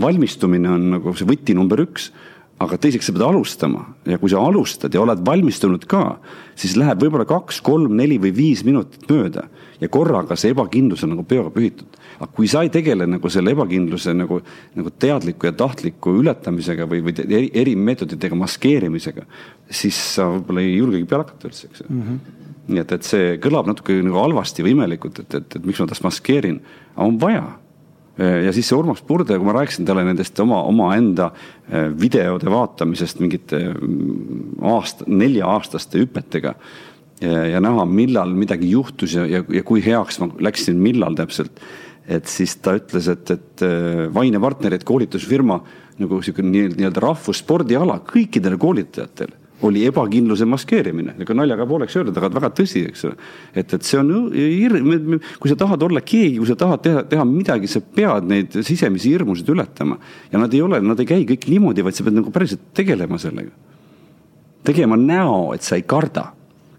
[0.00, 2.10] valmistumine on nagu see võti number üks.
[2.60, 3.86] Aga teiseks sa pead alustama.
[4.04, 6.18] Ja kui sa alustad ja oled valmistunud ka,
[6.60, 9.46] siis läheb võib-olla kaks, kolm, neli või viis minutit mööda.
[9.80, 11.96] Ja korraga see ebakindlus on nagu peoga pühitud.
[12.20, 14.40] Aga kui sa ei tegele nagu selle ebakindluse nagu,
[14.76, 19.24] nagu teadliku ja tahtliku ületamisega või, või eri, eri meetoditega maskeerimisega,
[19.70, 22.02] siis sa võib-olla ei julgegi peale hakata üldse, eks mm.
[22.02, 22.44] -hmm.
[22.74, 25.88] nii et, et see kõlab natuke nagu halvasti või imelikult, et, et, et miks ma
[25.88, 26.60] tast maskeerin,
[26.94, 27.48] aga on vaja
[28.20, 33.20] ja siis see Urmas Purde, kui ma rääkisin talle nendest oma, omaenda äh, videode vaatamisest
[33.22, 36.54] mingite mm, aasta, nelja-aastaste hüpetega.
[37.20, 41.58] ja näha, millal midagi juhtus ja, ja, ja kui heaks ma läksin, millal täpselt.
[42.08, 45.60] Et siis ta ütles, et, et äh, Vaine partnerid, koolitusfirma
[46.00, 52.50] nagu sihuke nii-öelda rahvusspordiala kõikidele koolitajatele oli ebakindluse maskeerimine, ega naljaga pooleks öelda, aga väga
[52.56, 53.16] tõsi, eks ole.
[53.52, 57.26] et, et see on hirm, kui sa tahad olla keegi, kui sa tahad teha, teha
[57.28, 59.98] midagi, sa pead neid sisemisi hirmusid ületama.
[60.32, 63.20] ja nad ei ole, nad ei käi kõik niimoodi, vaid sa pead nagu päriselt tegelema
[63.20, 63.52] sellega.
[64.64, 66.32] tegema näo, et sa ei karda.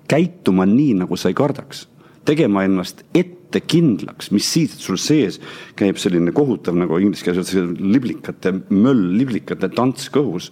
[0.10, 1.88] käituma nii, nagu sa ei kardaks.
[2.25, 3.05] tegema ennast
[3.52, 5.42] ettekindlaks, mis siis, et sul sees
[5.76, 10.52] käib selline kohutav nagu inglise keeles öeldakse liblikate möll, liblikate tants kõhus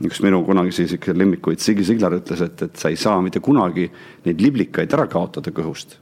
[0.00, 3.84] üks minu kunagisi sihuke lemmikuid, Ziggy Ziglar ütles, et, et sa ei saa mitte kunagi
[4.24, 5.98] neid liblikaid ära kaotada kõhust.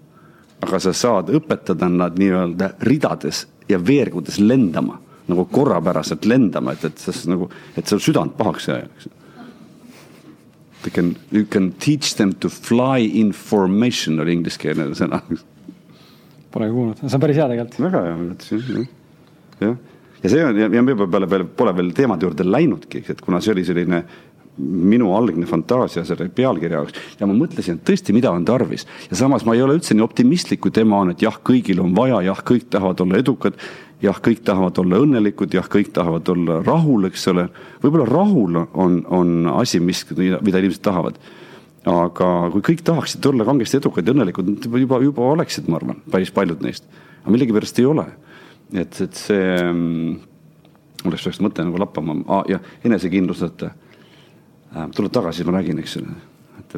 [0.59, 4.97] aga sa saad õpetada nad nii-öelda ridades ja veergudes lendama,
[5.31, 7.47] nagu korrapäraselt lendama, et, et sest nagu,
[7.79, 9.15] et sul südant pahaks ei aja, eks.
[10.87, 15.21] You can, you can teach them to fly in formation oli ingliskeelne sõna.
[16.53, 17.81] Pole kuulnud, see on päris hea tegelikult.
[17.89, 18.89] väga hea, ma ütlesin,
[19.61, 19.77] jah,
[20.23, 23.43] ja see on ja, ja me peale peale pole veel teemade juurde läinudki, et kuna
[23.45, 24.03] see oli selline
[24.59, 29.19] minu algne fantaasia selle pealkirja jaoks ja ma mõtlesin, et tõesti, mida on tarvis ja
[29.21, 32.21] samas ma ei ole üldse nii optimistlik, kui tema on, et jah, kõigil on vaja,
[32.27, 33.59] jah, kõik tahavad olla edukad,
[34.03, 37.49] jah, kõik tahavad olla õnnelikud, jah, kõik tahavad olla rahul, eks ole.
[37.83, 41.19] võib-olla rahul on, on asi, mis, mida inimesed tahavad.
[41.89, 44.49] Aga kui kõik tahaksid olla kangesti edukad ja õnnelikud,
[44.83, 46.89] juba, juba oleksid, ma arvan, päris paljud neist,
[47.23, 48.07] aga millegipärast ei ole
[48.77, 54.89] et, et see mul läks sellest mõte nagu lappama ah,, ja enesekindluseta äh,.
[54.97, 56.17] tuled tagasi, ma räägin, eks ole,
[56.61, 56.77] et.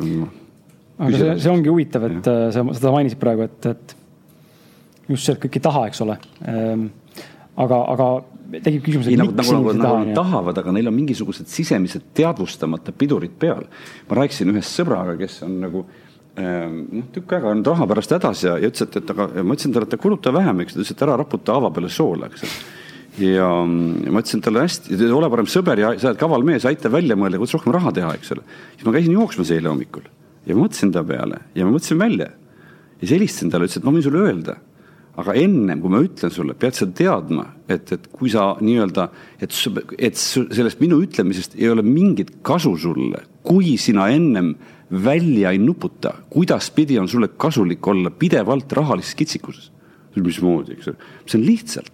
[1.01, 2.37] aga see, see ongi huvitav, et ja.
[2.47, 3.97] Äh, sa seda mainisid praegu, et, et
[5.11, 6.19] just see, et kõik ei taha, eks ole
[6.51, 6.91] ähm,.
[7.61, 8.11] aga, aga
[8.59, 12.11] tekib küsimus, et ei, miks nagu, nagu, nagu nad tahavad, aga neil on mingisugused sisemised
[12.19, 13.67] teadvustamata pidurid peal.
[14.11, 18.13] ma rääkisin ühe sõbraga, kes on nagu äh, Ehm, noh, tükk aega olnud raha pärast
[18.15, 20.79] hädas ja, ja ütles, et, et aga ma ütlesin talle, et kuluta vähem, eks ta
[20.79, 22.45] ütles, et ära raputa haava peale soola, eks.
[23.19, 27.17] ja ma ütlesin talle hästi, ole parem sõber ja sa oled kaval mees, aita välja
[27.19, 28.47] mõelda, kuidas rohkem raha teha, eks ole.
[28.77, 30.07] siis ma käisin jooksmas eile hommikul
[30.47, 32.31] ja mõtlesin ta peale ja ma mõtlesin välja.
[32.31, 34.57] ja siis helistasin talle, ütlesin, et ma võin sulle öelda
[35.21, 39.09] aga ennem kui ma ütlen sulle, pead sa teadma, et, et kui sa nii-öelda,
[39.41, 39.57] et,
[39.99, 44.55] et sellest minu ütlemisest ei ole mingit kasu sulle, kui sina ennem
[44.91, 49.71] välja ei nuputa, kuidaspidi on sulle kasulik olla pidevalt rahalises kitsikuses
[50.19, 51.09] mismoodi, eks ole.
[51.29, 51.91] see on lihtsalt,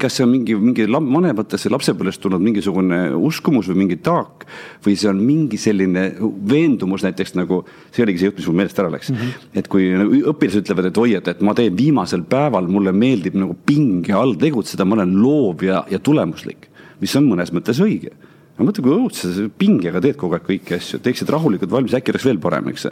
[0.00, 4.44] kas see on mingi, mingi vanematesse lapsepõlvest tulnud mingisugune uskumus või mingi taak
[4.84, 6.04] või see on mingi selline
[6.50, 9.16] veendumus näiteks nagu, see oligi see jutt, mis mul meelest ära läks mm.
[9.16, 9.48] -hmm.
[9.62, 13.38] et kui nagu õpilased ütlevad, et oi, et, et ma teen viimasel päeval, mulle meeldib
[13.40, 16.68] nagu pinge all tegutseda, ma olen loov ja, ja tulemuslik,
[17.00, 18.12] mis on mõnes mõttes õige
[18.54, 22.26] aga mõtle, kui õudse pingega teed kogu aeg kõiki asju, teeksid rahulikult valmis, äkki oleks
[22.28, 22.86] veel parem, eks.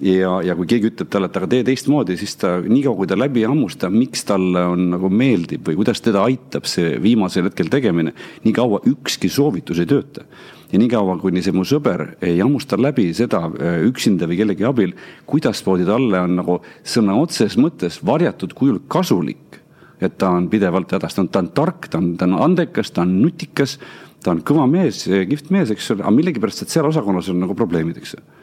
[0.00, 3.18] Ja, ja kui keegi ütleb talle, et aga tee teistmoodi, siis ta niikaua, kui ta
[3.18, 7.70] läbi ei hammusta, miks talle on nagu meeldib või kuidas teda aitab see viimasel hetkel
[7.72, 10.26] tegemine, nii kaua ükski soovitus ei tööta
[10.72, 14.94] ja niikaua, kuni see mu sõber ei hammusta läbi seda äh, üksinda või kellegi abil,
[15.30, 19.60] kuidasmoodi talle on nagu sõna otseses mõttes varjatud kujul kasulik
[20.02, 22.90] et ta on pidevalt hädas, ta on, ta on tark, ta on, ta on andekas,
[22.92, 23.78] ta on nutikas,
[24.24, 27.56] ta on kõva mees, kihvt mees, eks ole, aga millegipärast, et seal osakonnas on nagu
[27.58, 28.16] probleemid, eks.
[28.16, 28.33] ja,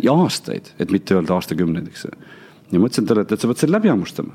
[0.00, 2.06] ja aastaid, et mitte öelda aastakümneid, eks.
[2.72, 4.34] ja ma ütlesin talle, et, et sa pead selle läbi hammustama.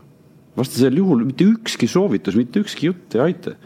[0.57, 3.57] vastasel juhul mitte ükski soovitus, mitte ükski jutt ei aita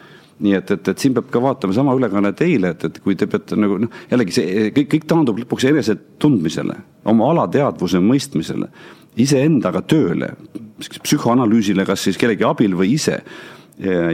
[0.41, 3.27] nii et, et, et siin peab ka vaatama sama ülekannet eile, et, et kui te
[3.29, 6.77] peate nagu noh, jällegi see kõik, kõik taandub lõpuks enese tundmisele,
[7.11, 8.71] oma alateadvuse mõistmisele,
[9.21, 10.31] iseendaga tööle,
[10.81, 13.19] psühhoanalüüsile, kas siis kellegi abil või ise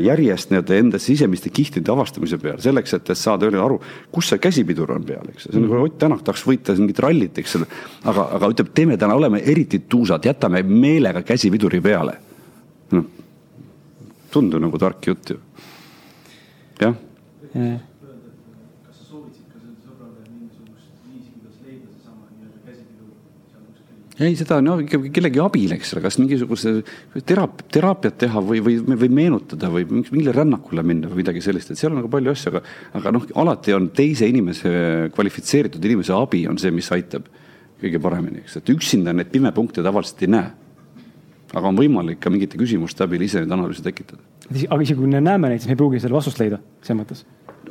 [0.01, 3.79] järjest nii-öelda enda sisemiste kihtide avastamise peal, selleks, et, saada aru,
[4.13, 5.49] kus see käsipidur on peal, eks.
[5.49, 7.67] see on nagu Ott Tänak tahaks võita mingit rallit, eks ole.
[8.07, 12.15] aga, aga ütleb, teeme täna, oleme eriti tuusad, jätame meelega käsipiduri peale.
[12.95, 13.11] noh,
[14.31, 15.43] tundub nagu tark jutt ju.
[16.79, 16.95] jah
[17.55, 17.77] yeah
[24.19, 26.73] ei, seda no ikkagi kellegi abil, eks ole, kas mingisuguse
[27.27, 31.79] teraap-, teraapiat teha või, või, või meenutada või mingile rännakule minna või midagi sellist, et
[31.79, 32.63] seal on nagu palju asju, aga,
[32.99, 34.71] aga noh, alati on teise inimese,
[35.15, 37.29] kvalifitseeritud inimese abi on see, mis aitab
[37.81, 40.53] kõige paremini, eks, et üksinda neid pimepunkte tavaliselt ei näe.
[41.53, 44.19] aga on võimalik ka mingite küsimuste abil ise neid analüüse tekitada.
[44.49, 47.23] aga isegi kui me näeme neid, siis me ei pruugi selle vastust leida, selles mõttes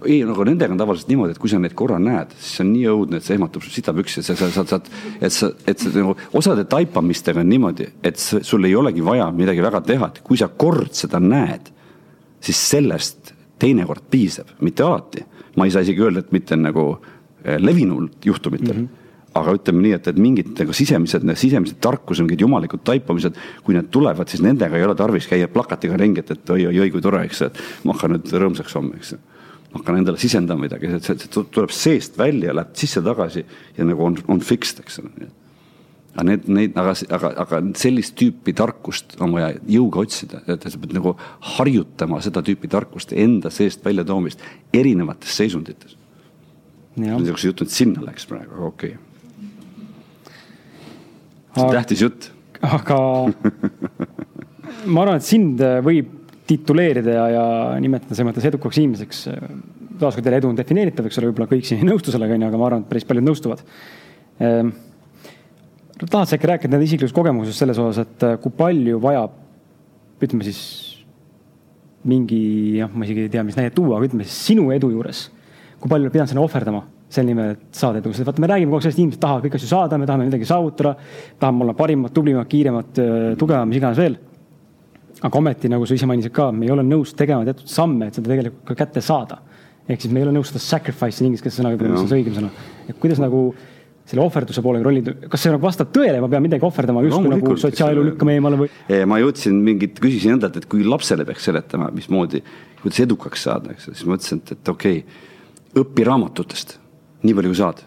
[0.04, 2.88] ei, nagu nendega on tavaliselt niimoodi, et kui sa neid korra näed, siis on nii
[2.92, 6.16] õudne, et see ehmatab su sitapüksi, et sa saad, saad, et sa, et sa nagu
[6.36, 10.50] osade taipamistega on niimoodi, et sul ei olegi vaja midagi väga teha, et kui sa
[10.50, 11.72] kord seda näed,
[12.44, 13.32] siis sellest
[13.62, 15.24] teinekord piisab, mitte alati.
[15.56, 16.90] ma ei saa isegi öelda, et mitte nagu
[17.42, 18.86] eh, levinult juhtumitel mm.
[18.86, 19.04] -hmm
[19.36, 23.90] aga ütleme nii, et, et mingid nagu sisemised, sisemised tarkused, mingid jumalikud taipamised, kui need
[23.92, 27.42] tulevad, siis nendega ei ole tarvis käia plakatiga ringi, et, et oi-oi-oi, kui tore, eks,
[27.42, 29.12] et ma hakkan nüüd rõõmsaks homme, eks
[29.74, 33.44] hakkan endale sisendama midagi, see, see tuleb seest välja, läheb sisse-tagasi
[33.76, 35.28] ja nagu on, on fixed, eks ole.
[36.16, 40.80] aga need, neid, aga, aga, aga sellist tüüpi tarkust on vaja jõuga otsida, et sa
[40.80, 41.16] pead nagu
[41.56, 45.96] harjutama seda tüüpi tarkust enda seest väljatoomist erinevates seisundites.
[46.96, 49.02] niisuguse jutu, et sinna läks praegu, aga okei okay..
[51.52, 52.30] see on tähtis jutt.
[52.62, 53.00] aga
[54.92, 57.44] ma arvan, et sind võib tituleerida ja, ja
[57.82, 59.22] nimetada selles mõttes edukaks inimeseks.
[60.00, 62.60] taaskord jälle edu on defineeritav, eks ole, võib-olla kõik siin ei nõustu sellega, onju, aga
[62.60, 63.62] ma arvan, et päris paljud nõustuvad
[64.40, 64.74] ehm,.
[66.04, 69.38] tahad sa äkki rääkida nende isiklikust kogemusest selles osas, et äh, kui palju vajab,
[70.22, 70.60] ütleme siis
[72.06, 72.42] mingi,
[72.82, 75.26] noh, ma isegi ei tea, mis näidet tuua, aga ütleme siis sinu edu juures,
[75.80, 78.80] kui palju pead sa ohverdama selle nimel, et saada edu, sest vaata, me räägime kogu
[78.80, 80.96] aeg sellest, inimesed tahavad kõiki asju saada, me tahame midagi saavutada,
[81.40, 84.16] tahame olla parimad, tublimad, kiiremad, äh, tugevam, mis iganes veel
[85.24, 88.18] aga ometi, nagu sa ise mainisid ka, me ei ole nõus tegema teatud samme, et
[88.18, 89.40] seda tegelikult ka kätte saada.
[89.86, 92.20] ehk siis me ei ole nõus seda sacrifice'i inglise keeles sõna, võib-olla mis on see
[92.20, 92.50] õigem sõna.
[92.90, 93.42] et kuidas nagu
[94.06, 97.56] selle ohverduse poolega rollida, kas see nagu vastab tõele, ma pean midagi ohverdama justkui nagu
[97.58, 98.70] sotsiaalelu lükkama eemale või?
[99.08, 102.42] ma jõudsin mingit, küsisin endalt, et kui lapsele peaks seletama, mismoodi,
[102.82, 105.24] kuidas edukaks saada, eks ole, siis ma mõtlesin, et, et okei okay,,
[105.82, 106.78] õpi raamatutest
[107.26, 107.82] nii palju, kui saad.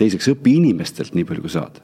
[0.00, 1.80] teiseks, õpi inimestelt nii palju, kui saad.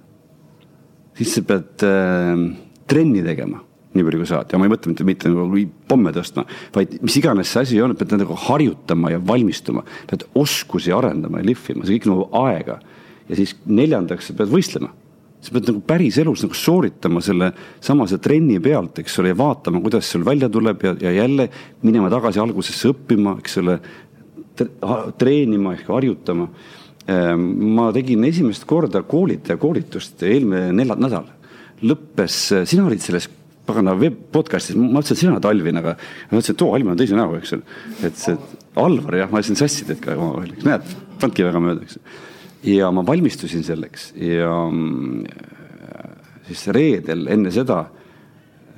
[1.16, 2.46] siis sa pead äh,
[2.90, 6.44] trenni tegema nii palju kui saad ja ma ei mõtle mitte, mitte nagu pomme tõstma,
[6.74, 11.48] vaid mis iganes see asi on, pead nagu harjutama ja valmistuma, pead oskusi arendama ja
[11.48, 12.80] lihvima, see kõik nõuab aega.
[13.30, 14.92] ja siis neljandaks, sa pead võistlema.
[15.40, 20.06] sa pead nagu päriselus nagu sooritama selle samase trenni pealt, eks ole, ja vaatama, kuidas
[20.06, 21.48] sul välja tuleb ja, ja jälle
[21.82, 23.78] minema tagasi algusesse õppima, eks ole,
[25.18, 26.46] treenima ehk harjutama.
[27.08, 31.24] Ehm, ma tegin esimest korda koolitaja koolitust eelmine nädal
[31.80, 32.36] lõppes,
[32.68, 33.28] sina olid selles
[33.70, 36.94] pagana web podcast'is, ma mõtlesin, et sina oled Alvin, aga ma mõtlesin, et oo, Alvin
[36.94, 37.78] on teise näoga, eks ole.
[38.08, 38.36] et see
[38.80, 41.98] Alvar jah, ma ajasin sassi teid ka omavahel, näed, pannudki väga mööda, eks.
[42.70, 45.24] ja ma valmistusin selleks ja mm,
[46.50, 47.80] siis reedel enne seda,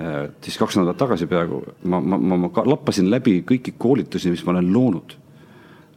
[0.01, 4.45] äh, siis kaks nädalat tagasi peaaegu, ma, ma, ma, ma lappasin läbi kõiki koolitusi, mis
[4.45, 5.19] ma olen loonud.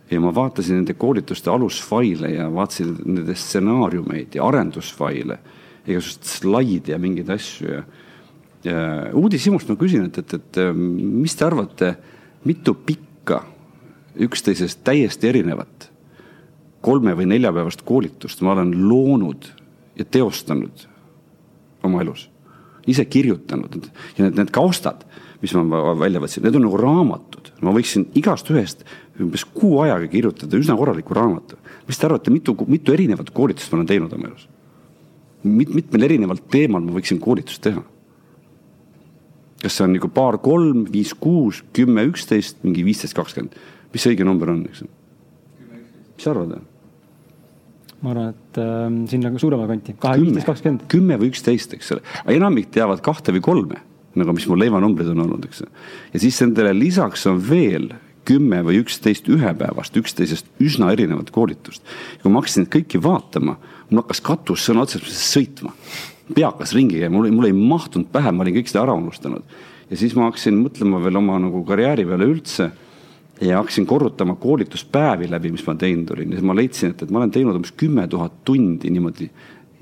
[0.06, 5.40] ja ma vaatasin nende koolituste alusfaile ja vaatasin nende stsenaariumeid ja arendusfaile,
[5.86, 7.80] igasuguseid slaide ja mingeid asju ja
[9.16, 11.92] uudishimust ma küsin, et, et, et mis te arvate,
[12.46, 13.42] mitu pikka
[14.26, 15.90] üksteisest täiesti erinevat
[16.86, 19.48] kolme või neljapäevast koolitust ma olen loonud
[19.98, 20.86] ja teostanud
[21.86, 22.28] oma elus,
[22.86, 25.02] ise kirjutanud ja need, need kaustad,
[25.42, 28.86] mis ma välja võtsin, need on nagu raamatud, ma võiksin igast ühest
[29.22, 31.58] umbes kuu ajaga kirjutada üsna korraliku raamatu.
[31.88, 34.48] mis te arvate, mitu, mitu erinevat koolitust ma olen teinud oma elus?
[35.44, 37.82] mit-, mitmel erineval teemal ma võiksin koolitust teha
[39.66, 43.58] kas see on nagu paar, kolm, viis, kuus, kümme, üksteist, mingi viisteist, kakskümmend,
[43.92, 44.86] mis see õige number on, eks?
[44.86, 46.56] mis sa arvad?
[48.04, 50.88] ma arvan, et äh, sinna suurema kanti, kahe, viisteist, kakskümmend.
[50.92, 53.82] kümme või üksteist, eks ole, aga enamik teavad kahte või kolme,
[54.16, 55.64] nagu mis mul leivanumbrid on olnud, eks.
[56.12, 57.90] ja siis nendele lisaks on veel
[58.26, 61.82] kümme või üksteist ühepäevast, üksteisest üsna erinevat koolitust.
[62.22, 63.56] kui ma hakkasin neid kõiki vaatama,
[63.90, 65.74] mul hakkas katus sõna otseses mõttes sõitma
[66.34, 69.42] pea hakkas ringi käima, mul, mul ei mahtunud pähe, ma olin kõik seda ära unustanud.
[69.90, 72.70] ja siis ma hakkasin mõtlema veel oma nagu karjääri peale üldse
[73.40, 77.10] ja hakkasin korrutama koolituspäevi läbi, mis ma teinud olin ja siis ma leidsin, et, et
[77.10, 79.28] ma olen teinud umbes kümme tuhat tundi niimoodi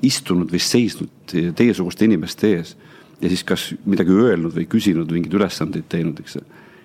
[0.04, 2.74] istunud või seisnud teiesuguste inimeste ees
[3.22, 6.38] ja siis kas midagi öelnud või küsinud, mingeid ülesandeid teinud, eks.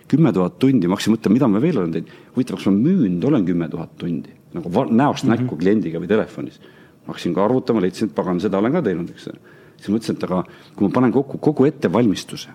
[0.08, 2.14] kümme tuhat tundi, ma hakkasin mõtlema, mida ma veel olen teinud.
[2.36, 5.40] huvitav, kas ma müünud olen kümme tuhat tundi nagu näost mm -hmm.
[5.40, 6.60] näkku kliendiga või telefonis.
[7.12, 9.30] Hakkasin ka arvutama, leidsin, et pagan, seda olen ka teinud, eks.
[9.80, 10.44] siis mõtlesin, et aga
[10.76, 12.54] kui ma panen kokku kogu ettevalmistuse,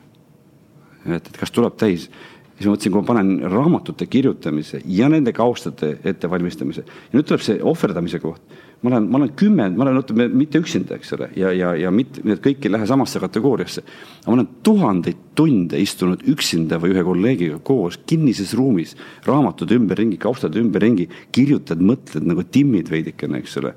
[1.07, 2.09] et, et kas tuleb täis
[2.55, 7.43] siis ma mõtlesin, kui ma panen raamatute kirjutamise ja nende kaustade ettevalmistamise ja nüüd tuleb
[7.43, 11.31] see ohverdamise koht ma olen, ma olen kümme, ma olen, ütleme mitte üksinda, eks ole,
[11.41, 13.85] ja, ja, ja mitte, need kõik ei lähe samasse kategooriasse.
[14.21, 18.93] aga ma olen tuhandeid tunde istunud üksinda või ühe kolleegiga koos kinnises ruumis,
[19.25, 23.73] raamatud ümberringi, kaustad ümberringi, kirjutad, mõtled nagu timmid veidikene, eks ole.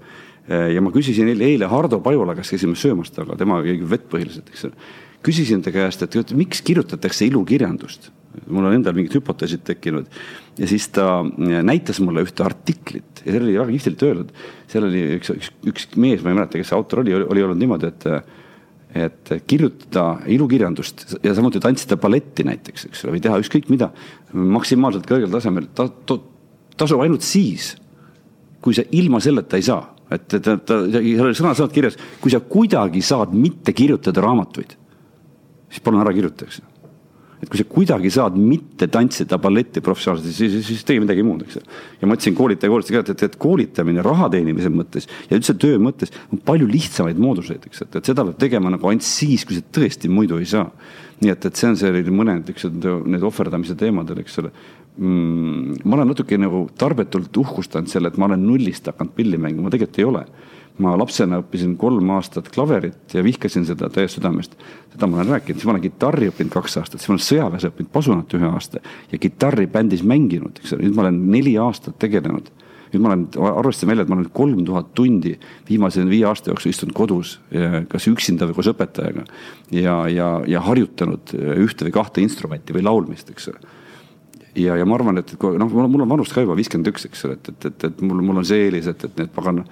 [0.48, 4.52] Ja ma küsisin eile, eile Hardo Pajula käest käisime söömas temaga, tema jõi vett põhiliselt,
[4.54, 4.88] eks ole.
[5.26, 8.12] küsisin ta käest, et miks kirjutatakse ilukirjandust
[8.46, 10.10] mul on endal mingid hüpoteesid tekkinud.
[10.58, 11.24] ja siis ta
[11.64, 14.34] näitas mulle ühte artiklit ja seal oli väga kihvtilt öeldud.
[14.72, 17.62] seal oli üks, üks, üks mees, ma ei mäleta, kes see autor oli, oli olnud
[17.64, 18.10] niimoodi, et
[18.98, 23.92] et kirjutada ilukirjandust ja samuti tantsida balletti näiteks, eks ole, või teha ükskõik mida
[24.32, 26.18] maksimaalselt kõrgel tasemel ta,, ta,
[26.80, 27.74] tasub ainult siis,
[28.64, 29.84] kui sa ilma selleta ei saa.
[30.12, 34.74] Et ta, ta, seal oli sõna-sõnalt kirjas, kui sa kuidagi saad mitte kirjutada raamatuid,
[35.68, 36.62] siis palun ära kirjuta, eks
[37.38, 41.44] et kui sa kuidagi saad mitte tantsida balletti professionaalselt, siis, siis, siis tee midagi muud,
[41.46, 41.60] eks
[42.02, 45.78] ja ma ütlesin koolitaja koolitaja ka, et, et koolitamine raha teenimise mõttes ja üldse töö
[45.82, 49.60] mõttes on palju lihtsamaid mooduseid, eks, et, et seda peab tegema nagu ainult siis, kui
[49.60, 50.72] sa tõesti muidu ei saa.
[51.22, 54.52] nii et, et see on selline mõned, eks need ohverdamise teemadel, eks ole
[54.98, 55.82] mm,.
[55.86, 60.02] ma olen natuke nagu tarbetult uhkustanud selle, et ma olen nullist hakanud pilli mängima, tegelikult
[60.02, 60.26] ei ole
[60.84, 64.54] ma lapsena õppisin kolm aastat klaverit ja vihkasin seda täiest südamest.
[64.94, 67.68] seda ma olen rääkinud, siis ma olen kitarri õppinud kaks aastat, siis ma olen sõjaväes
[67.72, 68.82] õppinud pasunat ühe aasta
[69.12, 72.52] ja kitarri bändis mänginud, eks ole, nüüd ma olen neli aastat tegelenud.
[72.94, 73.26] nüüd ma olen,
[73.58, 75.34] arvestasin välja, et ma olen kolm tuhat tundi
[75.70, 77.40] viimase viie aasta jooksul istunud kodus,
[77.90, 79.26] kas üksinda või koos õpetajaga.
[79.72, 83.77] ja, ja, ja harjutanud ühte või kahte instrumenti või laulmist, eks ole
[84.58, 87.38] ja, ja ma arvan, et noh, mul on vanust ka juba viiskümmend üks, eks ole,
[87.38, 89.64] et, et, et, et mul, mul on see eelis, et, et need pagan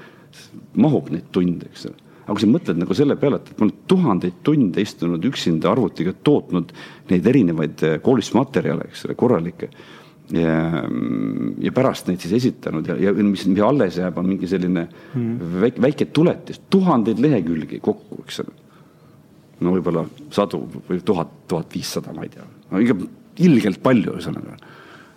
[0.82, 2.02] mahub neid tunde, eks ole.
[2.26, 5.70] aga kui sa mõtled nagu selle peale, et, et ma olen tuhandeid tunde istunud üksinda
[5.72, 6.74] arvutiga, tootnud
[7.12, 9.70] neid erinevaid eh, koolitusmaterjale, eks ole, korralikke.
[10.34, 10.82] ja,
[11.62, 15.58] ja pärast neid siis esitanud ja, ja mis, mis alles jääb, on mingi selline mm.
[15.62, 18.56] väike, väike tuletis, tuhandeid lehekülgi kokku, eks ole.
[19.62, 22.98] no võib-olla sadu või tuhat, tuhat viissada, ma ei tea, no ikka
[23.46, 24.58] ilgelt palju, ühesõnaga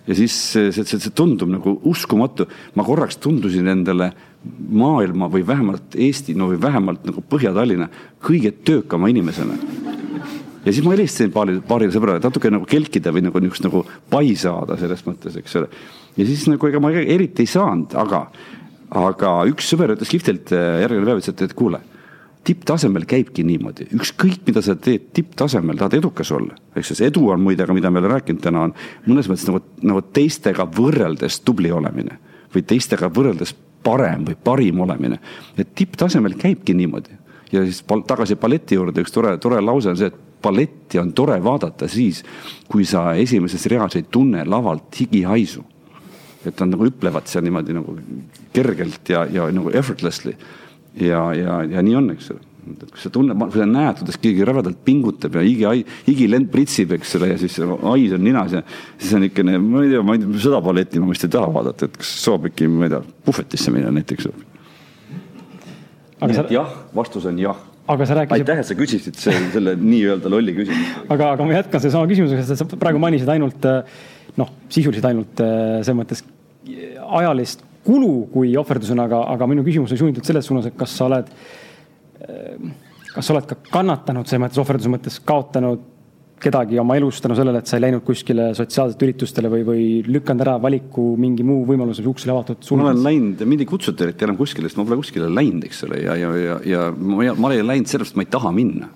[0.09, 2.49] ja siis see, see, see tundub nagu uskumatu.
[2.75, 4.11] ma korraks tundusin endale
[4.71, 7.89] maailma või vähemalt Eesti, no või vähemalt nagu Põhja-Tallinna
[8.25, 9.59] kõige töökama inimesena.
[10.65, 13.85] ja siis ma helistasin paarile, paarile sõbrale, et natuke nagu kelkida või nagu niisugust nagu
[14.11, 15.69] pai saada selles mõttes, eks ole.
[16.17, 18.25] ja siis nagu ega ma eriti ei saanud, aga,
[19.05, 21.83] aga üks sõber ütles kihvtilt äh, järgmine päev, ütles, et, et kuule
[22.49, 27.43] tipptasemel käibki niimoodi, ükskõik mida sa teed tipptasemel, tahad edukas olla, eks see edu on
[27.45, 28.75] muide ka, mida me oleme rääkinud täna, on
[29.07, 32.19] mõnes mõttes nagu, nagu teistega võrreldes tubli olemine
[32.55, 33.53] või teistega võrreldes
[33.85, 35.19] parem või parim olemine.
[35.57, 37.19] et tipptasemel käibki niimoodi
[37.53, 41.39] ja siis tagasi balleti juurde üks tore, tore lause on see, et balletti on tore
[41.45, 42.23] vaadata siis,
[42.69, 45.65] kui sa esimeses reas ei tunne lavalt higihaisu.
[46.47, 47.97] et nad nagu hüplevad seal niimoodi nagu
[48.55, 50.37] kergelt ja, ja nagu effortlessly.
[50.95, 54.19] Ja, ja, ja nii on, eks ole et kui sa tunned, kui sa näed, kuidas
[54.21, 58.63] keegi rävedalt pingutab ja higi, higilend pritsib, eks ole, ja siis hais on ninas ja
[58.99, 61.49] siis on niisugune, ma ei tea, ma ei tea, seda balletti ma vist ei taha
[61.55, 64.29] vaadata, et kas saab äkki, ma ei tea, puhvetisse minna näiteks.
[66.19, 66.45] Sa...
[66.53, 68.43] jah, vastus on jah aga sa rääkisid.
[68.43, 71.07] aitäh, et sa küsisid selle, selle nii-öelda lolli küsimuse.
[71.09, 73.65] aga, aga ma jätkan sellesama küsimusega, sest sa praegu mainisid ainult
[74.37, 76.21] noh, sisuliselt ainult selles mõttes
[77.21, 81.09] ajalist kulu kui ohverdusena, aga, aga minu küsimus oli suunatud selles suunas, et kas sa
[81.09, 81.33] oled
[82.23, 82.69] äh,
[83.15, 85.87] kas sa oled ka kannatanud selles mõttes, ohverduse mõttes kaotanud
[86.39, 90.45] kedagi oma elust tänu sellele, et sa ei läinud kuskile sotsiaalsetele üritustele või, või lükanud
[90.45, 92.69] ära valiku mingi muu võimaluse, uks oli avatud?
[92.79, 95.83] ma olen läinud, mind ei kutsuta eriti enam kuskile, sest ma pole kuskile läinud, eks
[95.89, 98.91] ole, ja, ja, ja, ja ma, ma olen läinud sellepärast, ma ei taha minna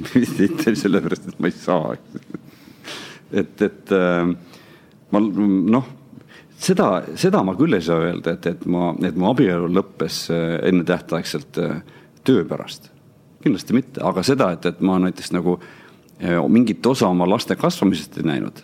[0.14, 1.94] mitte sellepärast, et ma ei saa
[3.42, 4.32] et, et äh,
[5.12, 5.94] ma noh,
[6.60, 6.88] seda,
[7.18, 11.60] seda ma küll ei saa öelda, et, et ma, et mu abielu lõppes äh, ennetähtaegselt
[11.60, 11.80] äh,
[12.24, 12.90] töö pärast.
[13.40, 15.79] kindlasti mitte, aga seda, et, et ma näiteks nagu eh,
[16.20, 18.58] mingit osa oma laste kasvamisest ei näinud,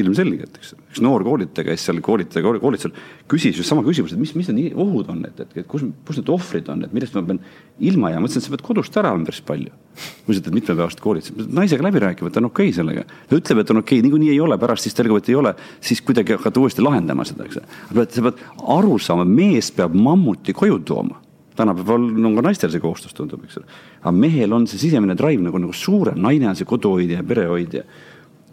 [0.00, 0.70] ilmselgelt, eks.
[0.88, 2.94] üks noor koolitaja käis seal koolitaja koolitusel,
[3.28, 6.20] küsis just sama küsimuse, et mis, mis need ohud on, et, et, et kus, kus
[6.20, 7.42] need ohvrid on, et millest ma pean
[7.90, 9.76] ilma jääma, mõtlesin, et sa pead kodust ära olema päris palju.
[10.24, 13.04] kui sa teed mitmepäevast koolitust, naisega läbi rääkima, et on okei okay sellega.
[13.04, 15.54] ta ütleb, et on okei okay,, niikuinii ei ole, pärast siis telgub, et ei ole,
[15.84, 17.60] siis kuidagi hakata uuesti lahendama seda, eks.
[17.92, 18.44] sa pead
[18.78, 21.20] aru saama, mees peab mammuti koju tooma
[21.58, 23.78] tänapäeval on ka naistel see kohustus, tundub, eks ole.
[24.00, 27.82] Aga mehel on see sisemine drive nagu, nagu suurem, naine on see koduhoidja ja perehoidja.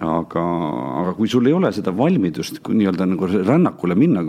[0.05, 0.41] aga,
[1.01, 4.23] aga kui sul ei ole seda valmidust nii-öelda nagu rännakule minna,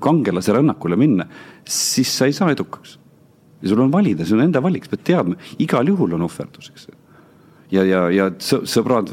[0.00, 1.26] kangelase rännakule minna,
[1.66, 2.98] siis sa ei saa edukaks.
[3.62, 6.70] ja sul on valida, see on enda valik, sa pead teadma, igal juhul on ohverdus,
[6.70, 6.88] eks.
[7.70, 9.10] ja, ja, ja sõbrad,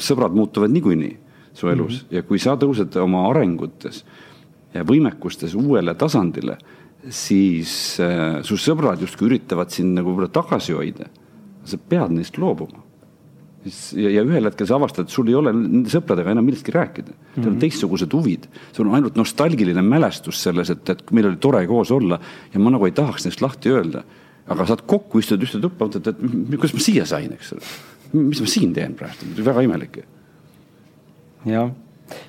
[0.00, 1.18] sõbrad muutuvad niikuinii
[1.52, 2.14] su elus mm -hmm.
[2.16, 4.04] ja kui sa tõused oma arengutes
[4.74, 6.56] ja võimekustes uuele tasandile
[7.10, 7.72] siis
[8.02, 11.08] äh, su sõbrad justkui üritavad sind nagu võib-olla tagasi hoida.
[11.64, 12.82] sa pead neist loobuma.
[13.94, 17.12] ja, ja ühel hetkel sa avastad, et sul ei ole nende sõpradega enam millestki rääkida.
[17.34, 17.60] Teil on mhm.
[17.62, 22.18] teistsugused huvid, sul on ainult nostalgiline mälestus selles, et, et meil oli tore koos olla
[22.52, 24.04] ja ma nagu ei tahaks neist lahti öelda.
[24.50, 27.70] aga saad kokku, istud ühte tuppa, mõtled, et kuidas ma siia sain, eks ole.
[28.18, 30.02] mis ma siin teen praegu, väga imelik.
[31.46, 31.70] jah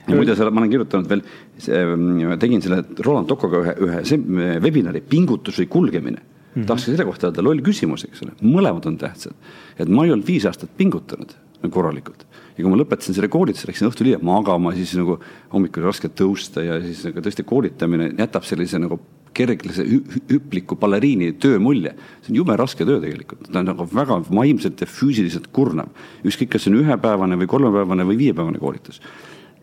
[0.07, 1.23] ja muide, ma olen kirjutanud veel,
[1.57, 6.67] mm, tegin selle Roland Tokoga ühe, ühe webinari pingutus või kulgemine mm -hmm..
[6.67, 9.33] tahaks selle kohta öelda, loll küsimus, eks ole, mõlemad on tähtsad.
[9.77, 11.35] et ma ei olnud viis aastat pingutanud
[11.71, 12.25] korralikult
[12.57, 15.17] ja kui ma lõpetasin selle koolituse, läksin õhtul hiljem magama, siis nagu
[15.53, 18.99] hommikul oli raske tõusta ja siis nagu tõesti koolitamine jätab sellise nagu
[19.33, 19.85] kerglase
[20.29, 21.95] hüpliku baleriini töö mulje.
[22.21, 25.89] see on jube raske töö tegelikult, ta on nagu väga vaimselt ja füüsiliselt kurnav.
[26.23, 29.01] ükskõik, kas see on ühepäevane või kolmepäevane või viiepäevane koolitus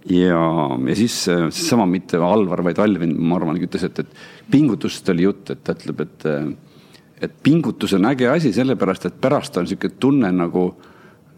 [0.08, 0.40] ja,
[0.88, 5.52] ja siis seesama mitte Alvar, vaid Alvin, ma arvan, ütles, et, et pingutusest oli jutt,
[5.52, 6.26] et ta ütleb, et,
[7.26, 10.70] et pingutus on äge asi sellepärast, et pärast on sihuke tunne nagu,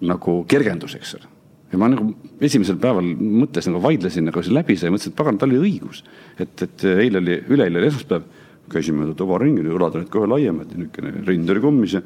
[0.07, 1.33] nagu kergendus, eks ole.
[1.73, 2.11] ja ma nagu
[2.45, 6.05] esimesel päeval mõttes nagu vaidlesin nagu see läbi sai, mõtlesin, et pagan, tal oli õigus.
[6.39, 8.31] et, et eile oli, üleeile oli esmaspäev,
[8.73, 12.03] käisime tovaringil ja õlad olid kohe laiemad niisugune rind oli kummis ja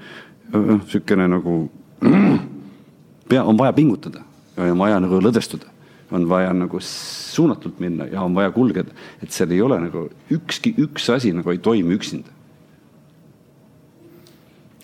[0.54, 1.58] niisugune nagu
[3.30, 4.24] pea, on vaja pingutada
[4.56, 5.75] ja on vaja nagu lõdvestuda
[6.14, 10.74] on vaja nagu suunatult minna ja on vaja kulgeda, et seal ei ole nagu ükski,
[10.82, 12.30] üks asi nagu ei toimi üksinda.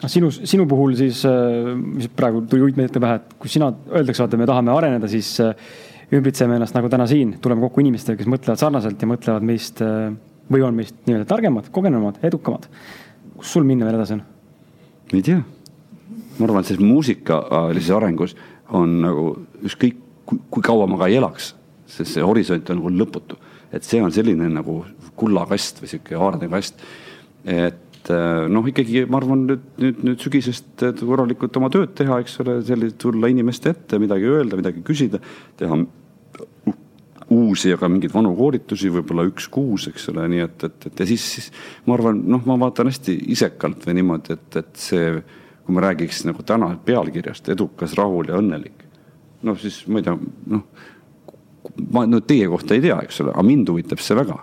[0.07, 4.41] sinu, sinu puhul siis, äh, mis praegu tuli uitmeetme pähe, et kui sina, öeldakse, vaata,
[4.41, 5.55] me tahame areneda, siis äh,
[6.13, 10.11] ümbritseme ennast nagu täna siin, tuleme kokku inimestega, kes mõtlevad sarnaselt ja mõtlevad meist äh,
[10.51, 12.67] või on meist nii-öelda targemad, kogenumad, edukamad.
[13.37, 14.27] kus sul minna veel edasi on?
[15.13, 15.39] ei tea,
[16.39, 18.35] ma arvan, et selles muusikalises arengus
[18.75, 19.27] on nagu
[19.63, 21.53] ükskõik kui, kaua ma ka ei elaks,
[21.87, 23.39] sest see horisont on nagu lõputu.
[23.73, 24.83] et see on selline nagu
[25.17, 26.83] kullakast või sihuke haardekast.
[27.45, 32.39] et äh, noh, ikkagi ma arvan nüüd, nüüd, nüüd sügisest korralikult oma tööd teha, eks
[32.45, 35.23] ole, selliselt tulla inimeste ette, midagi öelda, midagi küsida,
[35.59, 35.83] teha
[37.33, 41.09] uusi, aga mingeid vanu koolitusi, võib-olla üks kuus, eks ole, nii et, et, et ja
[41.09, 41.51] siis, siis
[41.87, 45.11] ma arvan, noh, ma vaatan hästi isekalt või niimoodi, et, et see,
[45.65, 48.82] kui ma räägiks nagu täna pealkirjast edukas, rahul ja õnnelik
[49.47, 50.17] noh, siis ma ei tea,
[50.53, 50.65] noh,
[51.93, 54.39] ma no teie kohta ei tea, eks ole, aga mind huvitab see väga.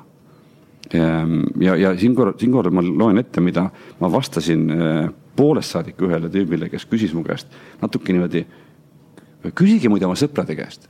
[0.95, 3.67] Ehm, ja, ja siinkohal, siinkohal ma loen ette, mida
[3.99, 8.45] ma vastasin eh, poolest saadik ühele tüübile, kes küsis mu käest natuke niimoodi.
[9.55, 10.89] küsige muide oma sõprade käest,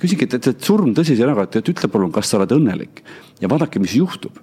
[0.00, 3.02] küsige, et, et, surm tõsise näoga, et ütle palun, kas sa oled õnnelik
[3.40, 4.38] ja vaadake, mis juhtub.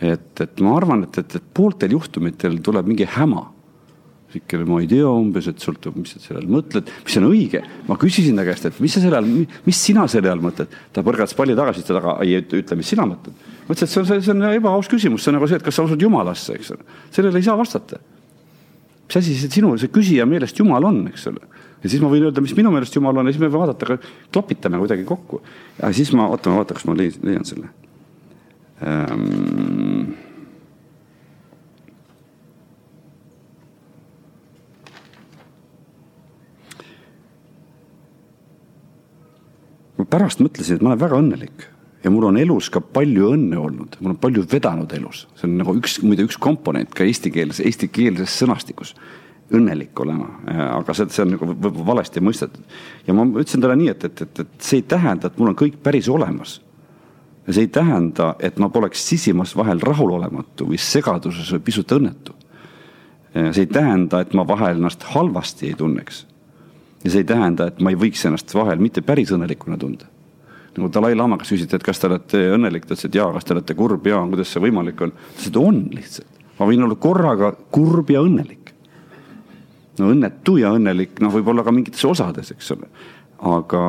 [0.00, 3.46] et, et ma arvan, et, et, et pooltel juhtumitel tuleb mingi häma
[4.36, 7.62] niisugune, ma ei tea umbes, et sõltub, mis sa selle all mõtled, mis on õige.
[7.88, 9.30] ma küsisin ta käest, et mis sa selle all,
[9.66, 10.72] mis sina selle all mõtled.
[10.92, 13.34] ta põrgatas palli tagasi, ütles, aga ei ütle, mis sina mõtled.
[13.66, 15.78] ma ütlesin, et see on, see on ebaaus küsimus, see on nagu see, et kas
[15.78, 16.86] sa usud jumalasse, eks ole.
[17.14, 18.00] sellele ei saa vastata.
[19.06, 21.42] mis asi see sinu, see küsija meelest jumal on, eks ole.
[21.82, 23.98] ja siis ma võin öelda, mis minu meelest jumal on ja siis me vaadata,
[24.32, 25.42] klopitame kuidagi kokku.
[25.80, 27.72] ja siis ma, oota, ma vaatan, kas ma leian selle
[28.84, 30.25] ähm
[39.96, 41.66] ma pärast mõtlesin, et ma olen väga õnnelik
[42.06, 45.56] ja mul on elus ka palju õnne olnud, mul on palju vedanud elus, see on
[45.58, 48.94] nagu üks, muide üks komponent ka eestikeelses, eestikeelses sõnastikus.
[49.46, 50.26] õnnelik olema,
[50.74, 52.62] aga see, see on nagu võib-olla valesti mõistetud.
[53.06, 55.58] ja ma ütlesin talle nii, et, et, et, et see ei tähenda, et mul on
[55.58, 56.60] kõik päris olemas.
[57.46, 62.34] ja see ei tähenda, et ma poleks sisimas vahel rahulolematu või segaduses või pisut õnnetu.
[63.34, 66.26] see ei tähenda, et ma vahel ennast halvasti ei tunneks
[67.04, 70.08] ja see ei tähenda, et ma ei võiks ennast vahel mitte päris õnnelikuna tunda.
[70.76, 73.54] nagu Dalai-laama käest küsiti, et kas te olete õnnelik, ta ütles, et jaa, kas te
[73.54, 75.12] olete kurb, jaa, kuidas see võimalik on.
[75.12, 78.72] ta ütles, et on lihtsalt, ma võin olla korraga kurb ja õnnelik.
[79.98, 82.90] no õnnetu ja õnnelik, noh, võib-olla ka mingites osades, eks ole.
[83.36, 83.82] aga,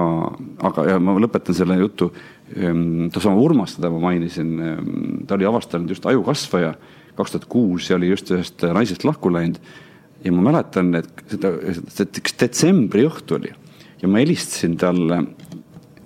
[0.69, 2.11] aga ja ma lõpetan selle jutu.
[2.55, 6.75] Ehm, Tosama Urmas, teda ma mainisin, ehm, ta oli avastanud just ajukasvaja
[7.17, 9.57] kaks tuhat kuus ja oli just ühest naisest lahku läinud
[10.23, 11.53] ja ma mäletan, et seda,
[11.93, 13.53] seda üks detsembri õhtu oli
[14.01, 15.23] ja ma helistasin talle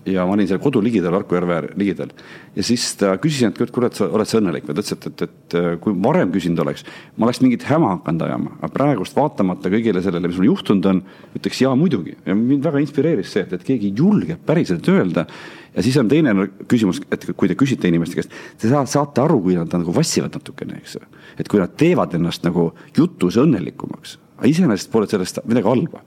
[0.05, 2.09] ja ma olin seal kodu ligidal, Harku järve ligidal.
[2.55, 5.23] ja siis ta küsisin, et kurat, sa oled sa õnnelik või ta ütles, et, et,
[5.27, 6.83] et kui varem küsinud oleks,
[7.17, 11.03] ma oleks mingit häma hakanud ajama, aga praegust vaatamata kõigele sellele, mis mul juhtunud on,
[11.37, 15.27] ütleks jaa muidugi ja mind väga inspireeris see, et, et keegi julgeb päriselt öelda.
[15.75, 16.33] Ja siis on teine
[16.67, 20.81] küsimus, et kui te küsite inimeste käest, te saate aru, kui nad nagu vassivad natukene,
[20.81, 20.97] eks.
[21.39, 26.03] et kui nad teevad ennast nagu jutus õnnelikumaks, aga iseenesest pole sellest midagi halba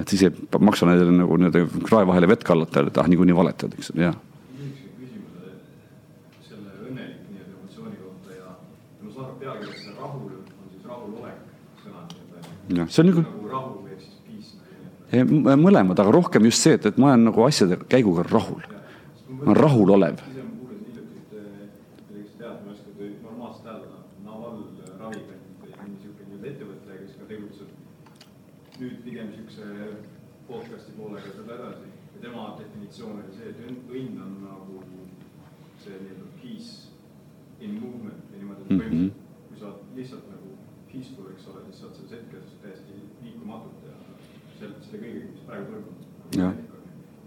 [0.00, 3.74] et siis ei maksa nendele nagu nii-öelda krae vahele vett kallata, et ah, niikuinii valetad,
[3.76, 4.16] eks ole, jah.
[6.46, 8.54] selle õnnelik nii-öelda emotsiooni kohta ja
[9.02, 11.38] ma saan aru, pealkirjas see rahul on siis rahulolek
[11.82, 12.06] sõna.
[12.78, 13.26] jah, see on nagu.
[13.26, 14.52] nagu rahu ehk siis peace.
[15.12, 18.62] Mõlemad, aga rohkem just see, et, et ma olen nagu asjade käiguga rahul.
[19.32, 20.20] ma olen rahulolev
[28.82, 29.66] nüüd pigem siukse
[30.48, 31.90] podcast'i poolega ja selle edasi.
[32.14, 34.80] ja tema definitsioon oli see, et õnn, on nagu
[35.82, 36.72] see nii-öelda peace
[37.62, 38.80] in movement või niimoodi, Mhm.
[38.80, 40.56] põhimõtteliselt kui sa oled lihtsalt nagu
[40.90, 43.94] peaceful, eks ole, siis sa oled selles hetkes täiesti liikumatult ja
[44.62, 46.08] selle, selle kõigega, mis praegu toimub.
[46.38, 46.54] Jah.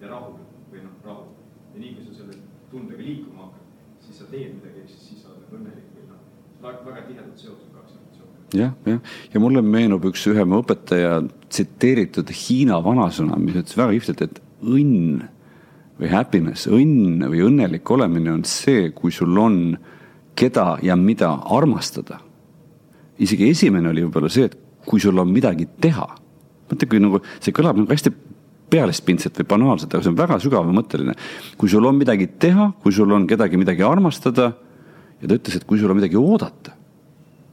[0.02, 0.38] ja rahul
[0.72, 1.28] või noh, rahu.
[1.74, 2.40] ja nii kui sa selle
[2.72, 3.68] tundega liikuma hakkad,
[4.06, 6.24] siis sa teed midagi, ehk siis, siis sa oled õnnelik või noh,
[6.64, 8.42] väga tihedalt seotud kaks emotsiooni.
[8.62, 11.22] jah, jah, ja mulle meenub üks ühe mu õpetaja
[11.52, 15.24] tsiteeritud Hiina vanasõna, mis ütles väga kihvtilt, et õnn
[16.00, 19.60] või happiness, õnn või õnnelik olemine on see, kui sul on
[20.36, 22.20] keda ja mida armastada.
[23.18, 26.25] isegi esimene oli võib-olla see, et kui sul on midagi teha.
[26.72, 28.14] Mõtle, kui nagu see kõlab nagu hästi
[28.74, 31.14] pealespindselt või banaalselt, aga see on väga sügavamõtteline.
[31.58, 34.54] kui sul on midagi teha, kui sul on kedagi midagi armastada
[35.22, 36.74] ja ta ütles, et kui sul on midagi oodata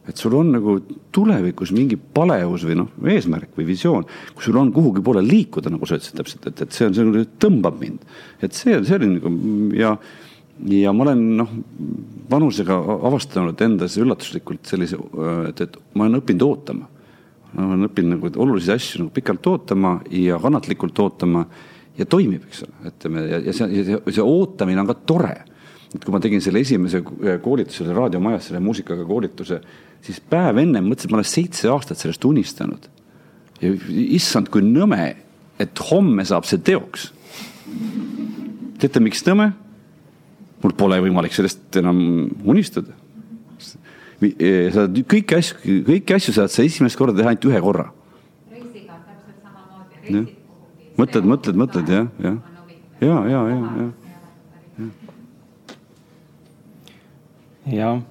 [0.08, 0.76] et sul on nagu
[1.14, 5.86] tulevikus mingi paleus või noh, eesmärk või visioon, kui sul on kuhugi poole liikuda, nagu
[5.86, 8.02] sa ütlesid täpselt, et, et see on, see tõmbab mind.
[8.42, 9.32] et see, see oli nagu
[9.78, 9.92] ja,
[10.74, 11.52] ja ma olen noh,
[12.32, 14.98] vanusega avastanud endas üllatuslikult sellise,
[15.52, 16.90] et, et ma olen õppinud ootama.
[17.52, 21.46] Ma olen õppinud nagu olulisi asju nagu pikalt ootama ja kannatlikult ootama
[21.98, 25.34] ja toimib, eks ole, ütleme ja, ja see, see, ootamine on ka tore
[25.92, 27.02] et kui ma tegin selle esimese
[27.44, 29.58] koolituse raadiomajas, selle muusikaga koolituse,
[30.04, 32.88] siis päev ennem mõtlesin, et ma olen seitse aastat sellest unistanud.
[33.60, 33.72] ja
[34.16, 35.12] issand, kui nõme,
[35.60, 37.10] et homme saab see teoks.
[38.80, 39.52] teate, miks nõme?
[40.62, 41.98] mul pole võimalik sellest enam
[42.46, 42.94] unistada.
[44.74, 45.56] Sa kõiki asju,
[45.88, 47.88] kõiki asju saad sa esimest korda teha ainult ühe korra.
[48.52, 50.22] reisiga on täpselt samamoodi.
[51.00, 52.36] Mõtled, mõtled, mõtled jah, jah.
[53.00, 54.86] ja, ja, ja, ja.
[57.76, 58.02] jah,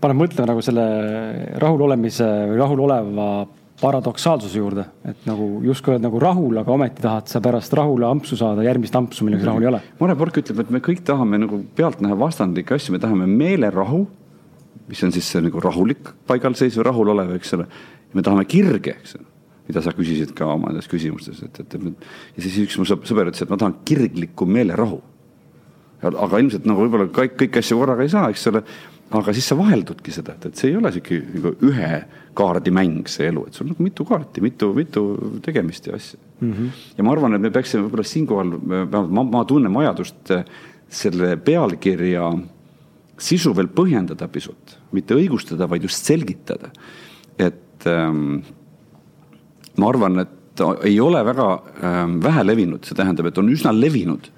[0.00, 0.86] paneb mõtlema nagu selle
[1.62, 3.30] rahulolemise või rahuloleva
[3.80, 8.38] paradoksaalsuse juurde, et nagu justkui oled nagu rahul, aga ometi tahad sa pärast rahule ampsu
[8.38, 9.80] saada järgmist ampsu, millega sa rahul ei ole.
[10.00, 14.06] Mare Pork ütleb, et me kõik tahame nagu pealtnäha vastandlikke asju, me tahame meelerahu,
[14.88, 17.66] mis on siis see nagu rahulik paigalseis või rahulolev, eks ole.
[18.14, 19.26] me tahame kirge, eks ole,
[19.68, 23.30] mida sa küsisid ka oma nendes küsimustes, et, et, et ja siis üks mu sõber
[23.30, 25.00] ütles, et ma tahan kirglikku meelerahu.
[26.06, 28.62] aga ilmselt nagu võib-olla kõik, kõiki asju korraga ei saa, eks ole
[29.14, 31.90] aga siis sa vaheldudki seda, et, et see ei ole sihuke nagu ühe
[32.36, 35.04] kaardi mäng, see elu, et sul on nagu mitu kaarti, mitu, mitu
[35.44, 36.52] tegemist ja asja mm.
[36.52, 36.82] -hmm.
[36.98, 40.34] ja ma arvan, et me peaksime võib-olla siinkohal, vähemalt ma, ma tunnen vajadust
[40.88, 42.32] selle pealkirja
[43.18, 46.70] sisu veel põhjendada pisut, mitte õigustada, vaid just selgitada.
[47.38, 48.40] et ähm,
[49.76, 51.48] ma arvan, et ei ole väga
[51.84, 54.30] ähm, vähe levinud, see tähendab, et on üsna levinud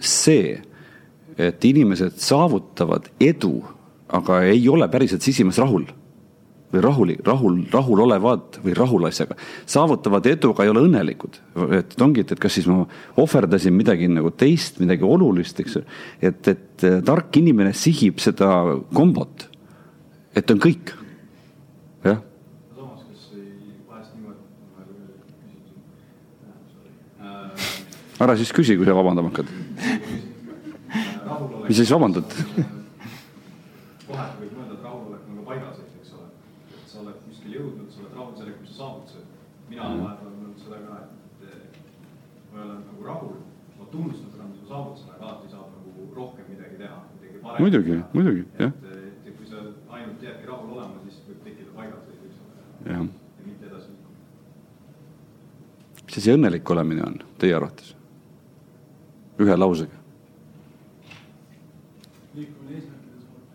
[0.00, 0.58] see,
[1.36, 3.62] et inimesed saavutavad edu
[4.08, 5.86] aga ei ole päriselt sisimas rahul
[6.76, 9.36] või rahul, rahul, rahulolevad või rahul asjaga,
[9.68, 11.40] saavutavad edu, aga ei ole õnnelikud.
[11.78, 12.84] et ongi, et, et kas siis ma
[13.22, 15.82] ohverdasin midagi nagu teist, midagi olulist, eks ju.
[16.20, 18.50] et, et tark inimene sihib seda
[18.94, 19.48] kombot,
[20.36, 20.94] et on kõik,
[22.04, 22.22] jah.
[27.20, 29.52] äh, ära siis küsi, kui sa vabandama hakkad.
[31.26, 31.68] rahulolek.
[31.68, 32.40] mis sa siis vabandad?
[34.06, 36.28] kohati võib mõelda, et rahulolek on ka paigalseis, eks ole.
[36.76, 39.24] et sa oled kuskile jõudnud, sa oled rahul sellega, mis sa saavutasid.
[39.76, 41.08] Mina olen vahepeal mõelnud seda ka, et
[42.52, 43.34] ma ei ole nagu rahul,
[43.76, 47.60] ma tunnustan seda, mis ma saavutasin, aga alati saab nagu rohkem midagi teha, midagi paremat.
[47.64, 48.72] Muidugi, muidugi, jah.
[48.94, 49.56] et, kui sa
[49.98, 52.52] ainult jäädki rahul olema, siis võib tekkida paigalseis, eks ole.
[52.94, 54.16] ja mitte edasi liikuda.
[56.06, 57.92] mis asi õnnelik olemine on teie arvates?
[59.44, 59.96] ühe lausega.
[62.32, 63.52] liikumine eesmärkide suunas.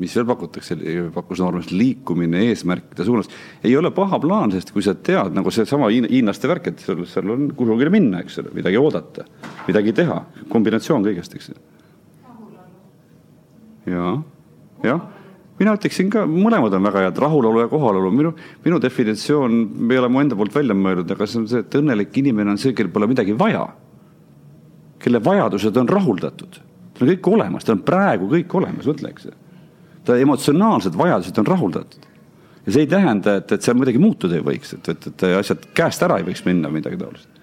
[0.00, 0.76] Mis, veel pakutakse,
[1.14, 3.30] pakkus Noormees, liikumine eesmärkide suunas.
[3.64, 7.32] ei ole paha plaan, sest kui sa tead nagu seesama hiinlaste värk, et seal, seal
[7.32, 9.24] on kuhugile minna, eks ole, midagi oodata,
[9.68, 10.18] midagi teha,
[10.52, 11.52] kombinatsioon kõigest, eks.
[13.88, 14.10] ja,
[14.84, 15.06] jah,
[15.60, 18.34] mina ütleksin ka, mõlemad on väga head, rahulolu ja kohalolu, minu,
[18.66, 22.20] minu definitsioon ei ole mu enda poolt välja mõeldud, aga see on see, et õnnelik
[22.20, 23.64] inimene on see, kellel pole midagi vaja.
[25.06, 26.56] kelle vajadused on rahuldatud,
[26.96, 29.28] tal on kõik olemas, tal on praegu kõik olemas, mõtle, eks
[30.06, 32.06] ta emotsionaalsed vajadused on rahuldatud.
[32.66, 35.68] ja see ei tähenda, et, et seal midagi muutuda ei võiks, et, et, et asjad
[35.74, 37.42] käest ära ei võiks minna, midagi taolist.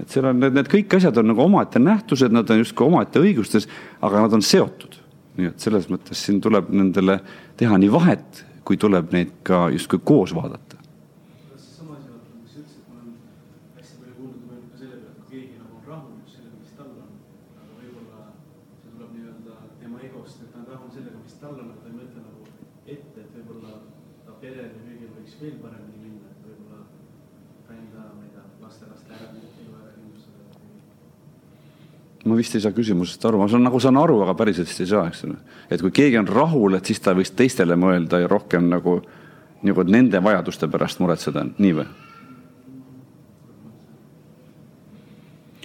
[0.00, 3.22] et seal on need, need kõik asjad on nagu omaette nähtused, nad on justkui omaette
[3.22, 3.68] õigustes,
[4.02, 4.98] aga nad on seotud.
[5.36, 7.20] nii et selles mõttes siin tuleb nendele
[7.58, 10.78] teha nii vahet, kui tuleb neid ka justkui koos vaadata.
[11.54, 13.10] seesama asi, vaata, mis sa ütlesid, ma olen
[13.76, 16.38] hästi palju kuulnud ja mõelnud ka selle peale, et kui keegi nagu on rahul just
[16.38, 17.10] sellega, mis tal on,
[17.60, 18.20] aga võib-olla
[18.80, 21.90] see tuleb nii-öelda tema egost, et ta on rahul sellega, mis tal on, aga ta
[21.90, 22.40] ei mõtle nagu
[22.96, 23.72] ette, et võib-olla
[24.24, 26.80] ta perel ja kõigil võiks veel paremini minna, et võib-olla
[27.68, 30.42] ka enda, ma ei tea, lastelaste ära, elu ära kindlustada.
[32.24, 34.88] Ma vist ei saa küsimusest aru, ma saan nagu saan aru, aga päriselt vist ei
[34.90, 35.36] saa, eks ole.
[35.70, 39.00] et kui keegi on rahul, et siis ta võiks teistele mõelda ja rohkem nagu,
[39.64, 41.86] nagu nende vajaduste pärast muretseda, nii või?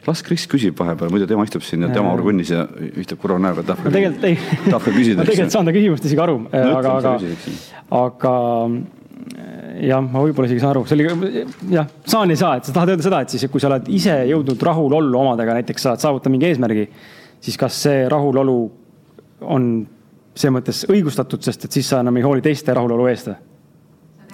[0.10, 3.64] las Kris küsib vahepeal, muidu tema istub siin ja tema orgunnis ja ühtab kurva näoga,
[3.68, 6.78] tahab ma tegelikult ei, tahab ka küsida, ma tegelikult saan ta küsimust isegi aru, No
[6.80, 7.14] aga, aga,
[8.00, 8.34] aga
[9.84, 11.44] jah, ma võib-olla isegi saan aru, see oli,
[11.74, 14.16] jah, saan ei saa, et sa tahad öelda seda, et siis, kui sa oled ise
[14.30, 16.88] jõudnud rahulollu omadega, näiteks saad saavutada mingi eesmärgi,
[17.44, 18.58] siis kas see rahulolu
[19.48, 19.70] on
[20.36, 23.40] selles mõttes õigustatud, sest et siis sa enam ei hooli teiste rahulolu eest või?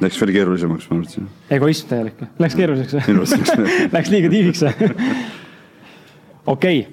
[0.03, 1.29] Läks veel keerulisemaks, ma mõtlesin.
[1.55, 4.89] egoism täielik, läks keeruliseks või läks liiga tiiviks või?
[6.51, 6.83] okei.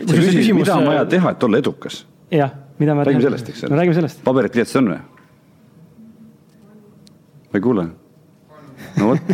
[0.00, 2.02] sa küsid, mida on vaja teha, et olla edukas?
[2.34, 2.50] jah,
[2.82, 4.24] mida me räägime sellest, eks no räägime sellest.
[4.26, 5.21] paberit, pliiatsit on või?
[7.52, 7.86] Ma ei kuule.
[8.96, 9.32] no vot,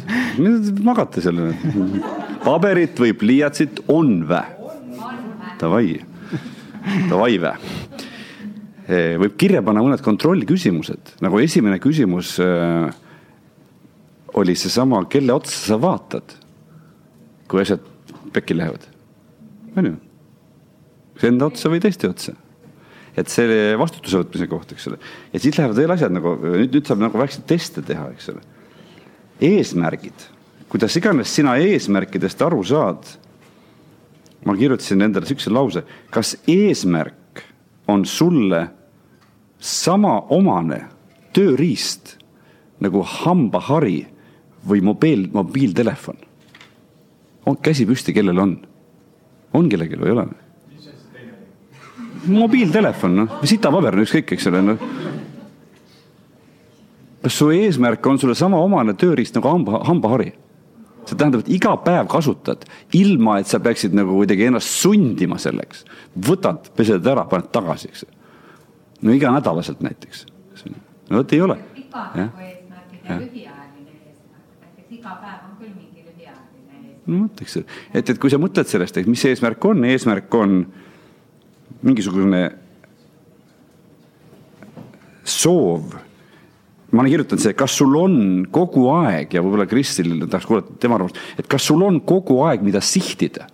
[0.84, 1.98] magate nüüd?
[2.42, 4.42] paberit või pliiatsit on vä?
[5.58, 5.98] Davai,
[7.10, 7.54] davai vä?
[9.22, 12.88] võib kirja panna mõned kontrollküsimused, nagu esimene küsimus äh,
[14.38, 16.34] oli seesama, kelle otsa sa vaatad,
[17.48, 17.84] kui asjad
[18.32, 18.86] pekki lähevad.
[19.76, 19.96] on ju?
[21.28, 22.34] enda otsa või teiste otsa?
[23.18, 24.98] Et see vastutuse võtmise koht, eks ole.
[25.32, 28.42] ja siit lähevad veel asjad nagu, nüüd, nüüd saab nagu väikseid teste teha, eks ole.
[29.48, 30.26] eesmärgid,
[30.70, 33.06] kuidas iganes sina eesmärkidest aru saad.
[34.46, 35.82] ma kirjutasin endale siukse lause,
[36.14, 37.42] kas eesmärk
[37.88, 38.68] on sulle
[39.58, 40.84] sama omane
[41.34, 42.16] tööriist
[42.80, 44.06] nagu hambahari
[44.68, 46.26] või mobiil, mobiiltelefon?
[47.48, 48.58] on käsi püsti, kellel on?
[49.56, 50.47] on kellelgi või ei ole?
[52.32, 54.84] Mobiiltelefon, noh, või sitapaber, no ükskõik, eks ole, noh.
[57.22, 60.32] kas su eesmärk on sulle sama omane tööriist nagu hamba, hambahari?
[61.08, 62.64] see tähendab, et iga päev kasutad,
[62.96, 65.84] ilma et sa peaksid nagu kuidagi ennast sundima selleks.
[66.28, 68.04] võtad, pesed ära, paned tagasi, eks.
[69.02, 70.26] no iganädalaselt näiteks.
[71.08, 71.56] no vot ei ole.
[71.74, 72.42] pikaajaline Jah.
[72.48, 77.06] eesmärk ja lühiajaline eesmärk, et iga päev on küll mingi lühiajaline eesmärk.
[77.06, 77.56] no vot, eks,
[77.94, 80.60] et, et kui sa mõtled sellest, et mis eesmärk on, eesmärk on
[81.82, 82.42] mingisugune
[85.28, 85.94] soov.
[86.88, 88.16] ma olen kirjutanud see, kas sul on
[88.50, 92.64] kogu aeg ja võib-olla Kristil tahaks kuulata tema arvamust, et kas sul on kogu aeg,
[92.64, 93.44] mida sihtida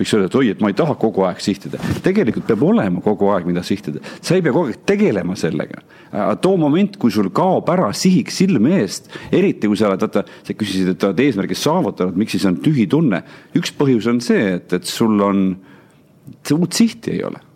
[0.00, 1.80] võiks öelda, et oi, et ma ei taha kogu aeg sihtida.
[2.04, 4.00] tegelikult peab olema kogu aeg, mida sihtida.
[4.20, 5.82] sa ei pea kogu aeg tegelema sellega.
[6.40, 10.56] too moment, kui sul kaob ära sihik silme eest, eriti kui sa oled, vaata, sa
[10.56, 13.22] küsisid, et oled eesmärgi saavutanud, miks siis on tühi tunne.
[13.56, 15.44] üks põhjus on see, et, et sul on,
[16.56, 17.49] uut sihti ei ole.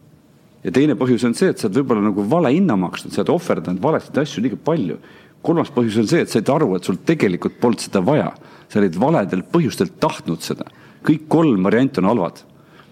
[0.64, 3.34] Ja teine põhjus on see, et sa oled võib-olla nagu vale hinna maksnud, sa oled
[3.36, 4.98] ohverdanud valesid asju liiga palju.
[5.44, 8.32] kolmas põhjus on see, et sa said aru, et sul tegelikult polnud seda vaja.
[8.68, 10.64] sa olid valedel põhjustel tahtnud seda
[11.04, 12.42] kõik kolm varianti on halvad.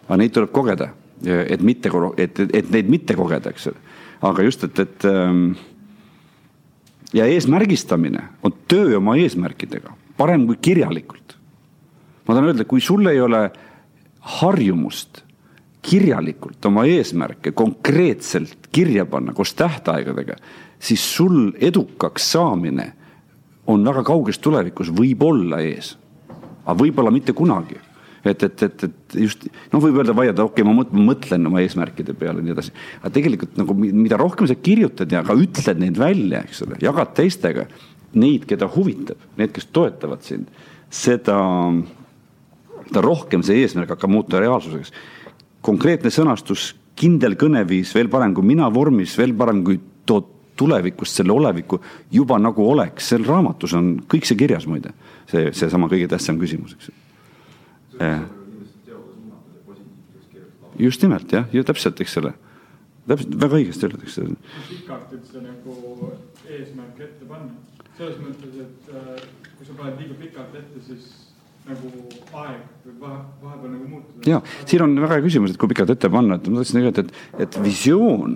[0.06, 0.90] aga neid tuleb kogeda,
[1.24, 3.82] et mitte, et, et, et neid mitte kogeda, eks ole.
[4.28, 5.54] aga just, et, et ähm,
[7.16, 11.36] ja eesmärgistamine on töö oma eesmärkidega, parem kui kirjalikult.
[12.26, 13.48] ma tahan öelda, kui sul ei ole
[14.40, 15.24] harjumust
[15.82, 20.36] kirjalikult oma eesmärke konkreetselt kirja panna koos tähtaegadega,
[20.78, 22.92] siis sul edukaks saamine
[23.66, 25.96] on väga kauges tulevikus võib-olla ees.
[26.64, 27.78] aga võib-olla mitte kunagi
[28.24, 31.62] et, et, et, et just noh, võib öelda, vaielda, okei okay,, ma mõt- mõtlen oma
[31.62, 32.74] eesmärkide peale ja nii edasi.
[33.00, 36.78] aga tegelikult nagu mi- mida rohkem sa kirjutad ja ka ütled neid välja, eks ole,
[36.82, 37.66] jagad teistega,
[38.14, 40.52] neid, keda huvitab, need, kes toetavad sind,
[40.92, 41.38] seda,
[42.86, 44.92] seda rohkem see eesmärk hakkab muutuda reaalsuseks.
[45.62, 50.20] Konkreetne sõnastus, kindel kõneviis, veel parem kui mina vormis, veel parem kui to
[50.58, 51.80] tulevikust, selle oleviku
[52.12, 54.92] juba nagu oleks, seal raamatus on kõik see kirjas muide.
[55.30, 56.94] see, seesama kõige tähtsam küsimus, eks ju.
[60.78, 62.34] just nimelt jah, ju täpselt, eks ole.
[63.06, 64.18] täpselt, väga õigesti öeldud, eks
[64.68, 66.12] pikalt üldse nagu
[66.48, 67.52] eesmärke ette panna.
[67.96, 69.24] selles mõttes, et äh,
[69.56, 71.21] kui sa paned liiga pikalt ette, siis
[71.68, 71.90] nagu
[72.42, 74.24] aeg võib vahe, vahepeal nagu muutuda.
[74.26, 77.04] ja siin on väga hea küsimus, et kui pikalt ette panna, et ma tahtsin öelda,
[77.04, 77.12] et,
[77.46, 78.34] et visioon,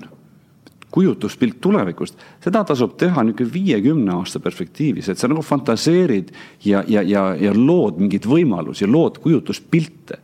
[0.97, 6.31] kujutluspilt tulevikust, seda tasub teha niisugune viiekümne aasta perspektiivis, et sa nagu fantaseerid
[6.65, 10.23] ja, ja, ja, ja lood mingeid võimalusi, lood kujutluspilte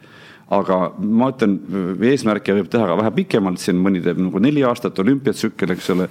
[0.53, 1.57] aga ma ütlen,
[2.05, 6.09] eesmärke võib teha ka vähe pikemalt, siin mõni teeb nagu neli aastat olümpiatsükkel, eks ole.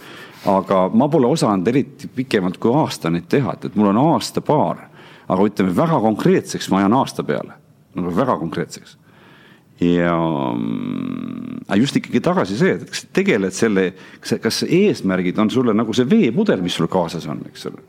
[0.49, 4.87] aga ma pole osanud eriti pikemalt kui aasta neid teha, et, et mul on aasta-paar
[5.31, 7.55] aga ütleme väga konkreetseks ma ajan aasta peale,
[7.95, 8.97] nagu väga konkreetseks.
[9.81, 13.87] ja mm, just ikkagi tagasi see, et kas tegeled selle,
[14.21, 17.81] kas, kas eesmärgid on sulle nagu see veepudel, mis sul kaasas on, eks ole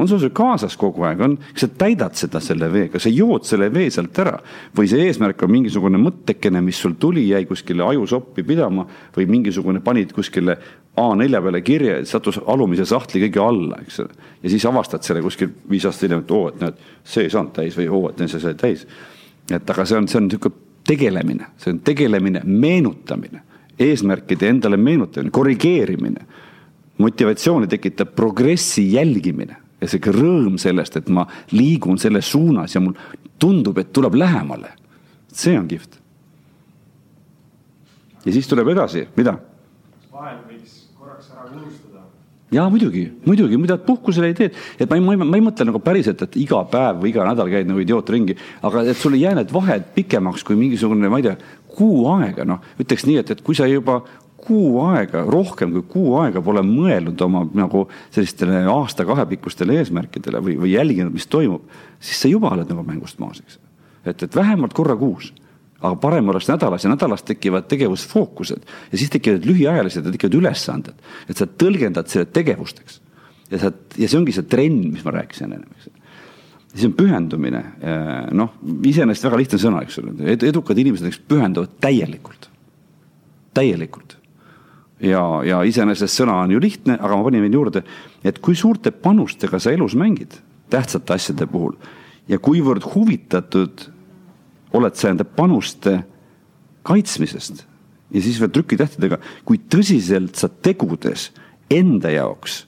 [0.00, 3.44] on sul see kaasas kogu aeg, on, kas sa täidad seda selle veega, sa jood
[3.48, 4.38] selle vee sealt ära
[4.76, 8.86] või see eesmärk on mingisugune mõttekene, mis sul tuli, jäi kuskile ajusoppi pidama
[9.16, 10.56] või mingisugune panid kuskile
[11.00, 14.32] A4 peale kirja, sattus alumise sahtli kõige alla, eks ole.
[14.42, 17.54] ja siis avastad selle kuskil viis aastat hiljem, et oo, et näed, see ei saanud
[17.60, 18.86] täis või oo, et see sai täis.
[19.50, 23.42] et aga see on, see on niisugune tegelemine, see on tegelemine, meenutamine,
[23.78, 26.26] eesmärkide endale meenutamine, korrigeerimine.
[27.00, 31.26] motivatsiooni tekitab progressi jälgimine ja sihuke rõõm sellest, et ma
[31.56, 32.96] liigun selles suunas ja mul
[33.40, 34.76] tundub, et tuleb lähemale.
[35.32, 36.00] see on kihvt.
[38.24, 39.38] ja siis tuleb edasi, mida?
[40.12, 42.04] vahel võiks korraks ära unustada.
[42.52, 45.64] ja muidugi, muidugi, mida puhkusel ei tee, et ma ei, ma ei, ma ei mõtle
[45.70, 49.16] nagu päriselt, et iga päev või iga nädal käid nagu idioot ringi, aga et sul
[49.16, 51.36] ei jää need vahed pikemaks kui mingisugune, ma ei tea,
[51.70, 54.02] kuu aega, noh, ütleks nii, et, et kui sa juba
[54.50, 60.74] kuu aega, rohkem kui kuu aega pole mõelnud oma nagu sellistele aasta-kahepikkustele eesmärkidele või, või
[60.74, 61.68] jälginud, mis toimub,
[62.02, 63.60] siis sa juba oled nagu mängust maas, eks.
[64.04, 65.30] et, et vähemalt korra kuus
[65.80, 71.06] aga parem oleks nädalas ja nädalas tekivad tegevusfookused ja siis tekivad lühiajalised ja tekivad ülesanded,
[71.28, 73.00] et sa tõlgendad selle tegevusteks.
[73.50, 75.88] ja sa, ja see ongi see trenn, mis ma rääkisin ennem, eks.
[76.74, 77.64] siis on pühendumine,
[78.36, 78.54] noh,
[78.92, 82.50] iseenesest väga lihtne sõna, eks ole, edukad inimesed, eks pühenduvad täielikult,
[83.56, 84.19] täielikult
[85.00, 87.82] ja, ja iseenesest sõna on ju lihtne, aga ma panin veel juurde,
[88.24, 90.38] et kui suurte panustega sa elus mängid
[90.70, 91.74] tähtsate asjade puhul
[92.30, 93.88] ja kuivõrd huvitatud
[94.76, 95.98] oled sa enda panuste
[96.86, 97.64] kaitsmisest
[98.10, 101.30] ja siis veel trükitähtedega, kui tõsiselt sa tegudes
[101.70, 102.64] enda jaoks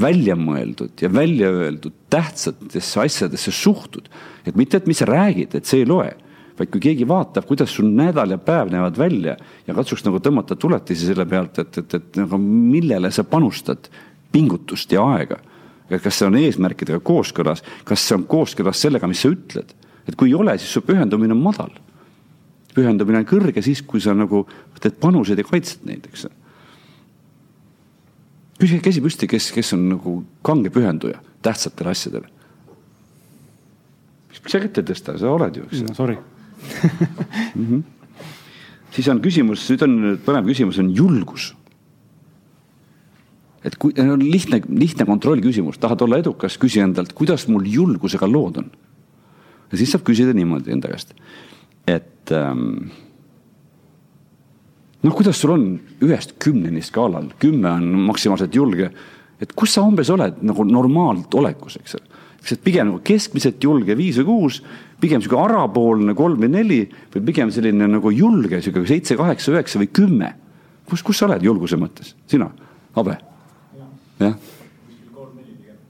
[0.00, 4.08] välja mõeldud ja välja öeldud tähtsatesse asjadesse suhtud.
[4.46, 6.10] et mitte, et mis sa räägid, et see ei loe
[6.58, 9.36] vaid kui keegi vaatab, kuidas sul nädal ja päev näevad välja
[9.66, 13.88] ja katsuks nagu tõmmata tuletisi selle pealt, et, et, et nagu millele sa panustad
[14.32, 15.40] pingutust ja aega.
[15.90, 19.74] kas see on eesmärkidega kooskõlas, kas see on kooskõlas sellega, mis sa ütled,
[20.08, 21.74] et kui ei ole, siis su pühendumine on madal.
[22.74, 24.46] pühendumine on kõrge siis, kui sa nagu
[24.80, 26.26] teed panuseid ja kaitsed neid, eks.
[28.58, 32.30] küsige käsi püsti, kes, kes on nagu kange pühenduja tähtsatele asjadele.
[34.30, 35.94] miks sa kätt ei tõsta, sa oled ju, eks no,.
[35.94, 36.18] Sorry
[37.54, 37.66] mm.
[37.66, 37.82] -hmm.
[38.90, 39.94] siis on küsimus, nüüd on
[40.26, 41.54] põnev küsimus, on julgus.
[43.64, 48.56] et kui on lihtne, lihtne kontrollküsimus, tahad olla edukas, küsi endalt, kuidas mul julgusega lood
[48.56, 48.70] on.
[49.72, 51.14] ja siis saab küsida niimoodi enda käest,
[51.86, 52.90] et ähm,
[55.04, 55.66] noh, kuidas sul on
[56.04, 58.90] ühest kümneni skaalal, kümme on maksimaalselt julge,
[59.40, 62.22] et kus sa umbes oled nagu normaalselt olekus, eks ole.
[62.40, 64.60] eks, et pigem nagu keskmiselt julge viis või kuus
[65.00, 66.80] pigem sihuke arapoolne kolm või neli
[67.14, 70.34] või pigem selline nagu julge sihuke seitse, kaheksa, üheksa või kümme.
[70.88, 72.50] kus, kus sa oled julguse mõttes, sina,
[72.94, 73.16] Abe?
[74.20, 74.36] jah?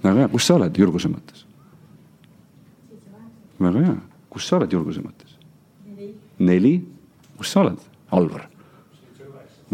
[0.04, 1.44] väga hea, kus sa oled julguse mõttes?
[3.60, 3.98] väga hea,
[4.30, 5.36] kus sa oled julguse mõttes?
[6.38, 6.76] neli,
[7.38, 7.80] kus sa oled,
[8.14, 8.48] Alvar?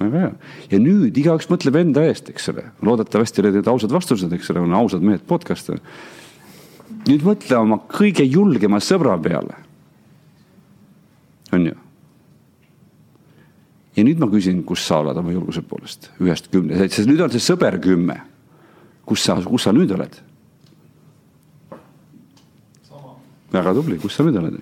[0.00, 0.32] väga hea,
[0.72, 4.64] ja nüüd igaüks mõtleb enda eest, eks ole, loodetavasti olid need ausad vastused, eks ole,
[4.64, 5.72] on ausad mehed podcast
[7.08, 9.56] nüüd mõtle oma kõige julgema sõbra peale.
[11.52, 11.76] on ju?
[13.96, 17.32] ja nüüd ma küsin, kus sa oled oma julguse poolest, ühest kümne, sest nüüd on
[17.32, 18.20] see sõber kümme.
[19.06, 20.20] kus sa, kus sa nüüd oled?
[23.50, 24.60] väga tubli, kus sa nüüd oled?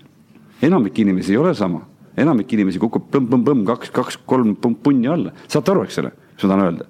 [0.63, 1.83] enamik inimesi ei ole sama,
[2.17, 6.65] enamik inimesi kukub põmm-põmm-põmm kaks, kaks-kolm punni alla, saate aru, eks ole, mis ma tahan
[6.69, 6.89] öelda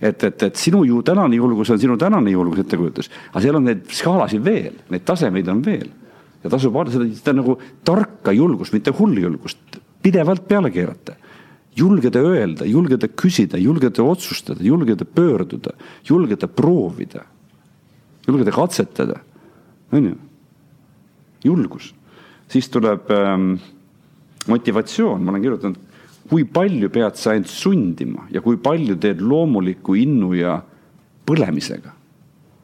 [0.00, 3.66] et, et, et sinu ju tänane julgus on sinu tänane julgus ettekujutus, aga seal on
[3.66, 5.88] neid skaalasid veel, neid tasemeid on veel.
[6.42, 11.16] ja tasub seda, seda nagu tarka julgust, mitte hullu julgust, pidevalt peale keerata.
[11.78, 15.70] julgeda öelda, julgeda küsida, julgeda otsustada, julgeda pöörduda,
[16.08, 17.22] julgeda proovida,
[18.26, 19.20] julgeda katsetada,
[19.92, 20.14] on ju.
[21.44, 21.94] julgus,
[22.48, 23.52] siis tuleb ähm,
[24.46, 25.87] motivatsioon, ma olen kirjutanud,
[26.28, 30.58] kui palju pead sa end sundima ja kui palju teed loomuliku innu ja
[31.28, 31.98] põlemisega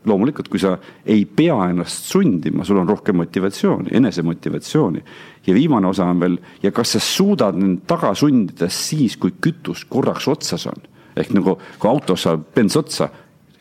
[0.04, 0.74] loomulikult, kui sa
[1.08, 5.04] ei pea ennast sundima, sul on rohkem motivatsiooni, enesemotivatsiooni.
[5.46, 9.84] ja viimane osa on veel, ja kas sa suudad end taga sundida siis, kui kütus
[9.88, 10.82] korraks otsas on.
[11.16, 13.08] ehk nagu, kui autos saab bens otsa,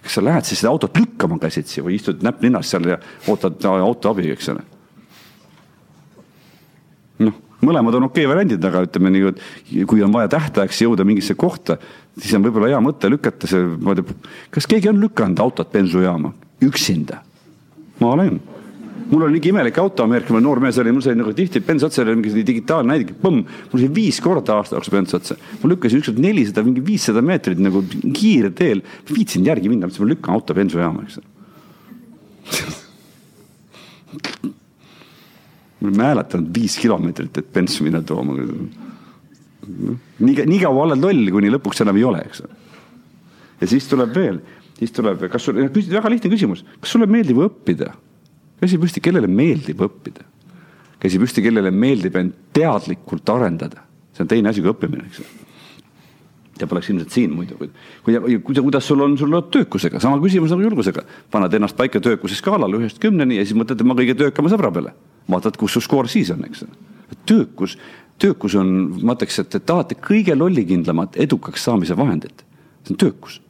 [0.01, 2.97] kas sa lähed siis seda autot lükkama käsitsi või istud näpp ninnas seal ja
[3.27, 4.63] ootad auto abi, eks ole.
[7.63, 11.35] Mõlemad on okei okay variandid, aga ütleme nii, et kui on vaja tähtajaks jõuda mingisse
[11.39, 11.79] kohta
[12.19, 14.17] siis on võib-olla hea mõte lükata see, ma ei tea,
[14.53, 16.33] kas keegi on lükanud autot bensujaama
[16.63, 17.21] üksinda?
[18.01, 18.39] ma olen.
[19.09, 22.01] mul oli niisugune imelik auto Ameerika, noor mees oli, mul sai nagu tihti bens otsa,
[22.03, 23.43] oli mingi digitaalne näidik, põmm.
[23.71, 25.37] mul sai viis korda aasta jooksul bens otsa.
[25.61, 28.83] ma lükkasin ükskord nelisada, mingi viissada meetrit nagu kiirteel.
[29.09, 31.21] viitsin järgi minna, mõtlesin, ma lükkan auto bensujaama, eks
[35.83, 38.37] ma olen hääletanud viis kilomeetrit, et bensu minna tooma
[39.67, 42.43] nii, nii kaua oled loll, kuni lõpuks enam ei ole, eks.
[43.61, 44.41] ja siis tuleb veel,
[44.79, 47.93] siis tuleb, kas sul, väga lihtne küsimus, kas sulle meeldib õppida?
[48.63, 50.27] käsi püsti, kellele meeldib õppida?
[51.03, 53.83] käsi püsti, kellele meeldib end teadlikult arendada?
[54.15, 55.23] see on teine asi kui õppimine, eks
[56.59, 57.71] ja poleks ilmselt siin muidu, kui,
[58.05, 61.01] kui, kuidas sul on, sul on töökusega, sama küsimus nagu julgusega.
[61.31, 64.93] paned ennast paika töökuse skaalal ühest kümneni ja siis mõtled tema kõige töökama sõbra peale.
[65.29, 66.65] Vaatad, kus su skoor siis on, eks.
[67.25, 67.77] töökus
[68.23, 68.71] töökus on,
[69.03, 72.45] ma ütleks, et te tahate kõige lollikindlamat edukaks saamise vahendit.
[72.83, 73.41] see on töökus.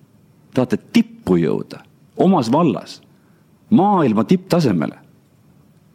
[0.53, 1.83] tahate tippu jõuda
[2.17, 3.01] omas vallas,
[3.69, 4.97] maailma tipptasemele.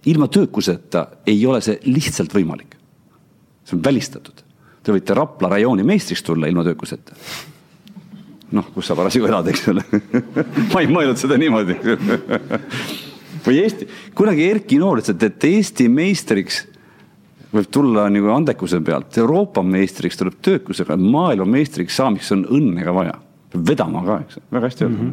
[0.07, 2.76] ilma töökuseta ei ole see lihtsalt võimalik.
[3.64, 4.45] see on välistatud.
[4.83, 7.12] Te võite Rapla rajooni meistriks tulla ilma töökuseta.
[8.53, 9.85] noh, kus sa parasjagu elad, eks ole
[10.72, 11.76] ma ei mõelnud seda niimoodi
[13.45, 16.66] või Eesti, kunagi Erki Noor ütles, et Eesti meistriks
[17.53, 23.14] võib tulla nagu andekuse pealt, Euroopa meistriks tuleb töökusega, maailmameistriks saamiseks on õnne ka vaja.
[23.53, 25.12] peab vedama ka, eks, väga hästi öeldud mm.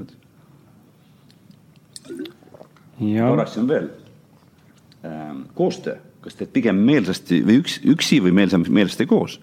[2.99, 3.29] -hmm.
[3.29, 3.89] korraks on veel
[5.05, 9.39] ähm, koostöö, kas teed pigem meelsasti või üks, üksi või meelsam, meelsasti koos.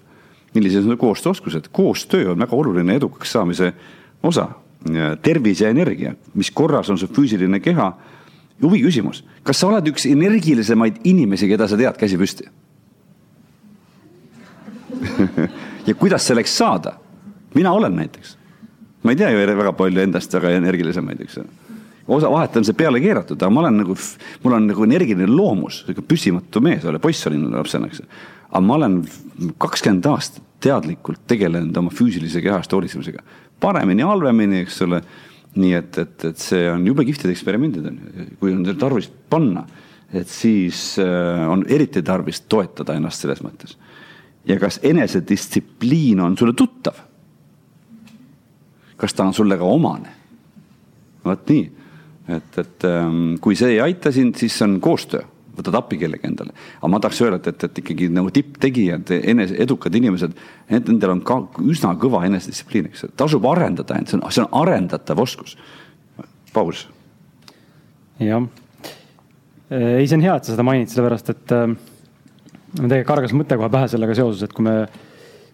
[0.54, 3.72] millised on koostööoskused, koostöö on väga oluline edukaks saamise
[4.22, 4.48] osa.
[5.22, 7.92] tervis ja energia, mis korras on su füüsiline keha.
[8.62, 12.48] Huvi küsimus, kas sa oled üks energilisemaid inimesi, keda sa tead, käsi püsti
[15.88, 16.92] ja kuidas selleks saada?
[17.54, 18.36] mina olen näiteks.
[19.02, 21.48] ma ei tea ju väga palju endast väga energilisemaid, eks ole.
[22.08, 23.96] osa vahet on see peale keeratud, aga ma olen nagu,
[24.42, 28.02] mul on nagu energiline loomus, sihuke püsimatu mees, poiss olin lapsena, eks.
[28.50, 29.02] aga ma olen
[29.58, 33.22] kakskümmend aastat teadlikult tegelenud oma füüsilise kehast hoolitsemisega.
[33.60, 35.02] paremini, halvemini, eks ole.
[35.60, 37.98] Nii et, et, et see on jube kihvtid eksperimendid on,
[38.40, 39.66] kui on tarvis panna,
[40.12, 43.76] et siis äh, on eriti tarvis toetada ennast selles mõttes
[44.48, 46.94] ja kas enesedistsipliin on sulle tuttav?
[48.96, 50.14] kas ta on sulle ka omane?
[51.24, 51.66] vot nii,
[52.28, 55.22] et, et ähm, kui see ei aita sind, siis on koostöö,
[55.56, 56.54] võtad appi kellegi endale.
[56.78, 60.34] aga ma tahaks öelda, et, et, ikkagi nagu tipptegijad, enese, edukad inimesed,
[60.72, 65.22] nendel on ka üsna kõva enesedistsipliin, eks, tasub arendada end, see on, see on arendatav
[65.22, 65.56] oskus.
[66.52, 66.86] paus.
[68.20, 68.44] jah,
[69.70, 71.70] ei, see on hea, et sa seda mainid, sellepärast et äh,
[72.80, 74.76] tegelikult kargas mõte kohe pähe sellega seoses, et kui me,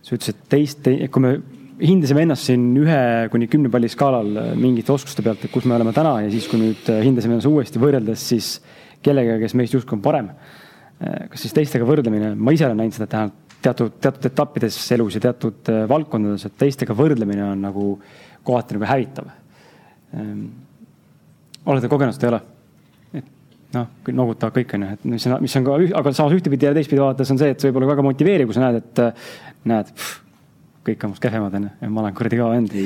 [0.02, 1.38] sa ütlesid teist te,, kui me
[1.78, 5.94] hindasime ennast siin ühe kuni kümne palli skaalal mingite oskuste pealt, et kus me oleme
[5.94, 8.56] täna ja siis, kui nüüd hindasime ennast uuesti võrreldes siis
[9.04, 10.32] kellegagi, kes meist justkui on parem.
[10.98, 13.28] kas siis teistega võrdlemine, ma ise olen näinud seda teha
[13.62, 17.88] teatud, teatud etappides elus ja teatud äh, valdkondades, et teistega võrdlemine on nagu
[18.46, 19.28] kohati nagu hävitav.
[20.16, 20.46] Ehm,
[21.68, 22.44] olete kogenud seda, ei ole?
[23.74, 23.84] noh,
[24.16, 27.02] noogutavad kõik on ju, et mis on, mis on ka, aga samas ühtepidi ja teistpidi
[27.02, 29.90] vaadates on see, et see võib olla väga motiveeriv, kui sa näed, et näed,
[30.88, 32.76] kõik on must kehvemad on ju, ja ma olen kuradi kõva vend.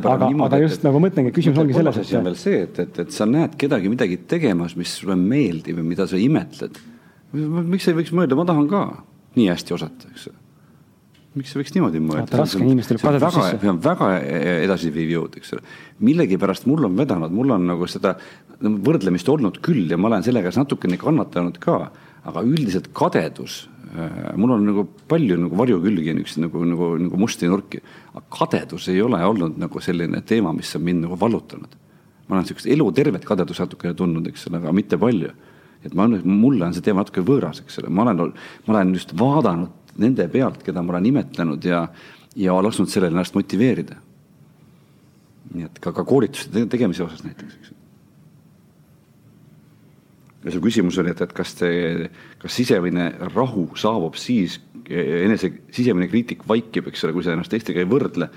[0.00, 2.12] aga, aga just nagu mõtlengi, küsimus ongi selles, et.
[2.26, 6.08] veel see, et, et, et sa näed kedagi midagi tegemas, mis sulle meeldib ja mida
[6.10, 6.78] sa imetled.
[7.32, 8.84] miks sa ei võiks mõelda, ma tahan ka
[9.38, 10.30] nii hästi osata, eks
[11.38, 12.38] miks sa võiks niimoodi mõelda?
[12.40, 13.58] raske inimestel kadedus sisse.
[13.62, 14.10] see on väga
[14.66, 15.64] edasiviiv jõud, eks ole.
[16.02, 18.16] millegipärast mul on vedanud, mul on nagu seda
[18.60, 21.76] võrdlemist olnud küll ja ma olen selle käes natukene kannatanud ka,
[22.28, 23.62] aga üldiselt kadedus,
[23.94, 27.82] äh, mul on nagu palju nagu varjukülgi, niisuguseid nagu, nagu, nagu musti nurki.
[28.14, 31.78] aga kadedus ei ole olnud nagu selline teema, mis on mind nagu vallutanud.
[32.26, 35.30] ma olen niisugust elutervet kadedust natukene tundnud, eks ole, aga mitte palju
[35.84, 38.34] et ma, mulle on see teema natuke võõras, eks ole, ma olen,
[38.66, 41.82] ma olen just vaadanud nende pealt, keda ma olen imetlenud ja,
[42.36, 43.98] ja lasknud sellele ennast motiveerida.
[45.50, 47.76] nii et ka, ka koolituste te- tegemise osas näiteks, eks
[50.44, 51.70] ja su küsimus oli, et, et kas te,
[52.40, 54.58] kas sisemine rahu saabub siis,
[54.90, 58.30] enese sisemine kriitik vaikib, eks ole, kui sa ennast teistega ei võrdle.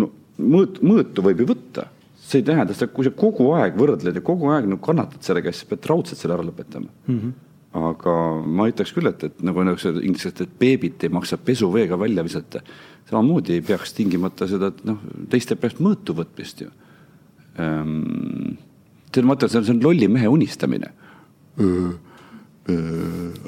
[0.00, 1.88] no mõõt, mõõtu võib ju võtta,
[2.24, 5.52] see ei tähenda seda, kui sa kogu aeg võrdled ja kogu aeg nagu kannatad sellega,
[5.52, 7.18] siis sa pead raudselt selle ära lõpetama mm.
[7.18, 7.43] -hmm
[7.74, 8.14] aga
[8.46, 12.22] ma ütleks küll, et, et nagu see inglise keeles, et beebit ei maksa pesuveega välja
[12.22, 12.62] visata.
[13.10, 15.00] samamoodi ei peaks tingimata seda, noh,
[15.30, 16.70] teiste peast mõõtu võtmist ju
[17.58, 18.56] ähm,.
[19.12, 20.92] see on, vaata, see on, see on lolli mehe unistamine.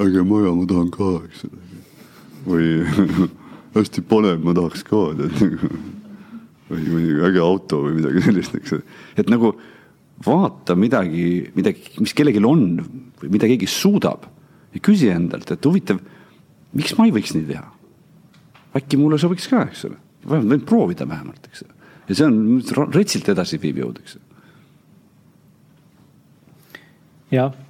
[0.07, 1.63] äge maja, ma tahan ka, eks ole.
[2.47, 2.67] või
[3.77, 5.65] hästi põnev, ma tahaks ka, tead.
[6.71, 8.79] või, või äge auto või midagi sellist, eks
[9.17, 9.55] et nagu
[10.25, 12.67] vaata midagi, midagi, mis kellelgi on
[13.21, 14.25] või mida keegi suudab
[14.73, 16.01] ja küsi endalt, et huvitav,
[16.77, 17.67] miks ma ei võiks nii teha?
[18.77, 19.97] äkki mulle sobiks ka, eks ole,
[20.27, 21.93] vähemalt võin proovida vähemalt, eks ole.
[22.09, 24.25] ja see on retsilt edasiviiv jõud, eks ole.
[27.37, 27.67] jah, nagu.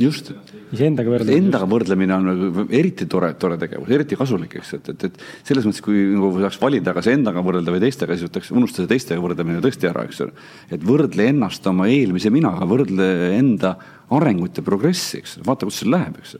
[0.00, 0.32] Just.
[0.76, 1.46] Iseendaga võrdlemine.
[1.46, 5.66] Endaga võrdlemine on nagu eriti tore, tore tegevus, eriti kasulik, eks, et, et, et selles
[5.66, 9.64] mõttes, kui nagu saaks valida, kas endaga võrrelda või teistega, siis võtaks, unustada teistega võrdlemine
[9.64, 10.36] tõesti ära, eks ole.
[10.70, 13.74] et võrdle ennast oma eelmise minaga, võrdle enda
[14.10, 16.38] arengut ja progressi, eks, vaata, kus see läheb, eks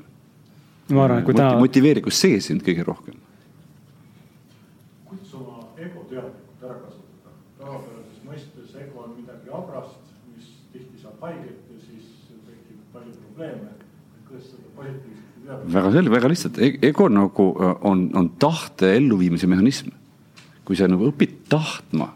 [0.94, 3.18] ma arvan, et kui täna, motiveeri, kus see sind kõige rohkem.
[5.08, 7.34] kuidas oma ego teadlikult ära kasutada?
[7.60, 10.00] tavapärases mõistes ego on midagi habrast,
[10.32, 12.10] mis tihti saab haiget ja siis
[12.46, 13.74] tekib palju probleeme.
[14.28, 14.69] kuidas seda positiivselt teadlikult
[15.74, 19.92] väga selge, väga lihtsalt, ego nagu äh, on, on tahte elluviimise mehhanism.
[20.64, 22.12] kui sa nagu õpid tahtma,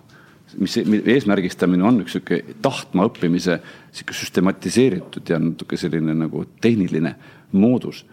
[0.62, 3.56] mis eesmärgistamine on üks sihuke tahtma õppimise
[3.90, 7.16] sihuke süstematiseeritud ja natuke selline nagu tehniline
[7.50, 8.04] moodus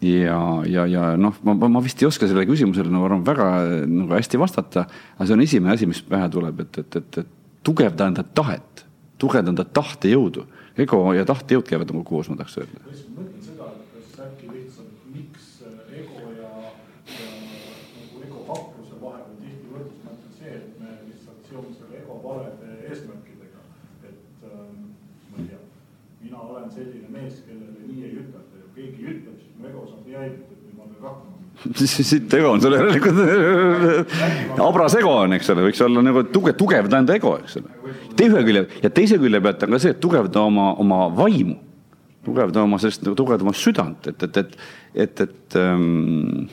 [0.00, 3.48] ja, ja, ja noh, ma, ma vist ei oska sellele küsimusele nagu arvan väga
[3.88, 4.86] nagu hästi vastata,
[5.16, 7.34] aga see on esimene asi, mis pähe tuleb, et, et, et, et
[7.66, 8.84] tugevda enda tahet,
[9.20, 10.46] tugevda enda tahtejõudu.
[10.80, 12.80] ego ja tahtejõud käivad nagu koos, ma tahaks öelda.
[12.80, 15.50] ma lihtsalt mõtlen seda, et kas äkki lihtsalt, miks
[16.00, 16.52] ego ja,
[17.18, 17.28] ja
[17.98, 22.16] nagu ego hapruse vahel on tihti võrdlusmärk on see, et me lihtsalt seome selle ego
[22.24, 23.66] valede eesmärkidega.
[24.08, 24.88] et ähm,
[25.28, 25.60] ma ei tea,
[26.24, 30.06] mina olen selline mees, kellele nii ei ütelda ja keegi ütleb, siis mu ego saab
[30.06, 31.38] nii häiritud, et ma pean hakkama.
[32.10, 34.14] siit ego on sul järelikult,
[34.60, 37.74] habras ego on, eks ole, võiks olla nagu tugev, tugevda enda ego, eks ole.
[38.18, 41.58] teise külje ja teise külje pealt on ka see, et tugevda oma, oma vaimu,
[42.26, 44.58] tugevda oma sellist, tugevda oma südant, et, et, et,
[45.06, 46.48] et, et ähm,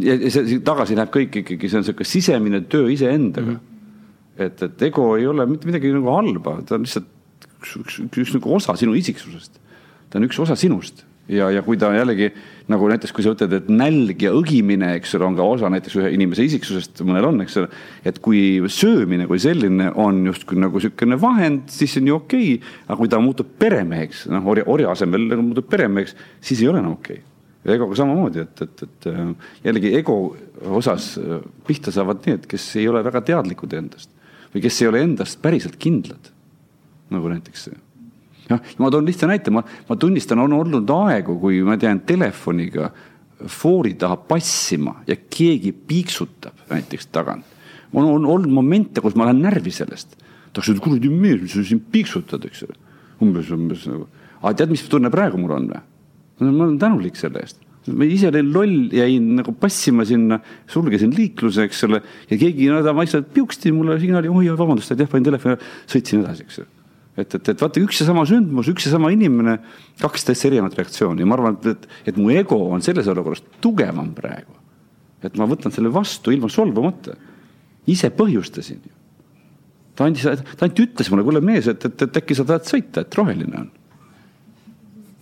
[0.00, 3.56] ja see, tagasi läheb kõik ikkagi, see on sihuke sisemine töö iseendaga mm.
[3.56, 4.44] -hmm.
[4.46, 7.19] et, et ego ei ole mitte midagi nagu halba, ta on lihtsalt
[7.60, 9.60] üks, üks, üks, üks nagu osa sinu isiksusest.
[10.10, 12.30] ta on üks osa sinust ja, ja kui ta jällegi
[12.70, 15.96] nagu näiteks, kui sa ütled, et nälg ja õgimine, eks ole, on ka osa näiteks
[16.00, 17.70] ühe inimese isiksusest, mõnel on, eks ole.
[18.06, 22.76] et kui söömine kui selline on justkui nagu niisugune vahend, siis on ju okei okay,.
[22.86, 26.82] aga kui ta muutub peremeheks, noh orja, orja asemel nagu muutub peremeheks, siis ei ole
[26.82, 27.28] enam okei okay
[27.64, 29.18] ja egoga samamoodi, et, et, et äh,
[29.66, 30.16] jällegi ego
[30.78, 34.12] osas äh, pihta saavad need, kes ei ole väga teadlikud endast
[34.54, 36.32] või kes ei ole endast päriselt kindlad.
[37.10, 37.68] Nagu näiteks
[38.50, 42.90] jah, ma toon lihtsa näite, ma, ma tunnistan, on olnud aegu, kui ma tean telefoniga
[43.48, 47.46] foori taha passima ja keegi piiksutab näiteks tagant.
[47.92, 50.16] on, on olnud momente, kus ma lähen närvi sellest.
[50.52, 52.76] tahaks öelda, kuradi mees, mis sa siin piiksutad, eks ole.
[53.22, 54.06] umbes, umbes nagu,
[54.42, 55.82] aga tead, mis tunne praegu mul on või?
[56.40, 57.62] ma olen tänulik selle eest.
[57.86, 62.82] ma ise olin loll, jäin nagu passima sinna, sulgesin liikluse, eks ole, ja keegi no,
[62.84, 65.56] ta vaikselt piuksti mulle signaali, oi, vabandust, jah, panin telefoni,
[65.88, 66.79] sõitsin edasi, eks ole.
[67.16, 69.58] Et, et, et vaata, üks ja sama sündmus, üks ja sama inimene,
[70.00, 74.12] kaks täitsa erinevat reaktsiooni ja ma arvan, et, et mu ego on selles olukorras tugevam
[74.16, 74.56] praegu.
[75.22, 77.16] et ma võtan selle vastu ilma solvumata.
[77.86, 78.94] ise põhjustasin ju.
[79.94, 83.04] ta andis, ta ainult ütles mulle, kuule mees, et, et, et äkki sa tahad sõita,
[83.04, 83.70] et roheline on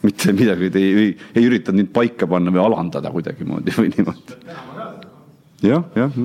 [0.02, 4.36] mitte midagi, ei, ei, ei üritanud mind paika panna või alandada kuidagimoodi või niimoodi.
[5.66, 6.18] jah, jah.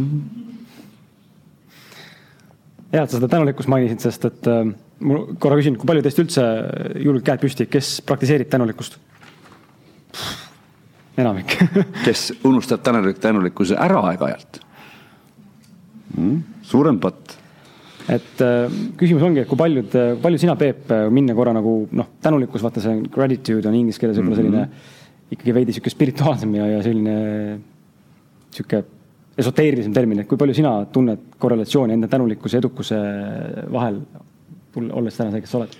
[2.93, 4.68] hea, et sa seda tänulikkust mainisid, sest et äh,
[5.04, 6.45] mul korra küsin, kui palju teist üldse
[7.04, 8.99] julgelt käed püsti, kes praktiseerib tänulikkust?
[11.18, 11.58] enamik
[12.08, 14.60] kes unustab tänulik, tänulikkuse ära aeg-ajalt
[16.18, 16.39] mm,.
[16.66, 17.38] suurem patt
[18.12, 19.93] et äh, küsimus ongi, et kui paljud,
[20.24, 24.39] palju sina, Peep, minna korra nagu noh, tänulikkus, vaata see gratitude on inglise keeles võib-olla
[24.41, 25.38] selline mm -hmm.
[25.38, 27.16] ikkagi veidi sihuke spirituaalsem ja, ja selline
[28.51, 28.84] sihuke
[29.38, 32.99] esoteerilisem termin, et kui palju sina tunned korrelatsiooni enda tänulikkuse ja edukuse
[33.72, 34.01] vahel,
[34.76, 35.76] olles täna see, kes sa oled?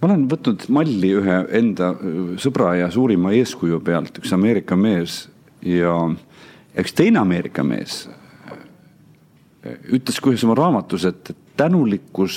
[0.00, 5.24] ma olen võtnud malli ühe enda öö, sõbra ja suurima eeskuju pealt, üks Ameerika mees
[5.64, 5.94] ja
[6.78, 8.04] üks teine Ameerika mees
[9.64, 12.36] öö, ütles kuskil oma raamatus, et tänulikkus,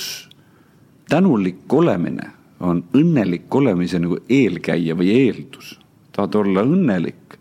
[1.10, 5.76] tänulik olemine on õnnelik olemise nagu eelkäija või eeldus.
[6.12, 7.36] tahad olla õnnelik,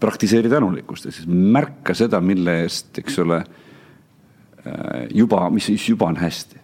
[0.00, 3.42] praktiseeri tänulikkust, ehk siis märka seda, mille eest, eks ole,
[5.12, 6.63] juba, mis siis juba on hästi.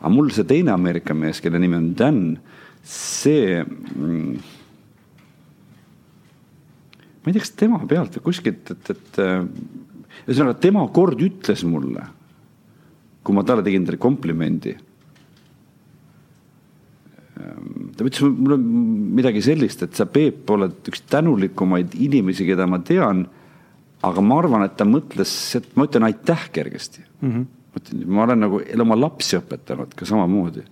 [0.00, 2.22] Aga mul see teine Ameerika mees, kelle nimi on Dan,
[2.82, 4.36] see mm,
[7.20, 9.42] ma ei tea, kas tema pealt või kuskilt, et, et äh,
[10.24, 12.06] ühesõnaga tema kord ütles mulle,
[13.24, 14.72] kui ma talle tegin talle komplimendi.
[17.40, 18.56] ähm, ta ütles mulle
[19.20, 23.26] midagi sellist, et sa, Peep, oled üks tänulikumaid inimesi, keda ma tean.
[24.00, 27.30] aga ma arvan, et ta mõtles, et ma ütlen aitäh kergesti mm.
[27.30, 27.46] -hmm.
[28.06, 30.64] Ma olen nagu oma lapsi õpetanud ka samamoodi.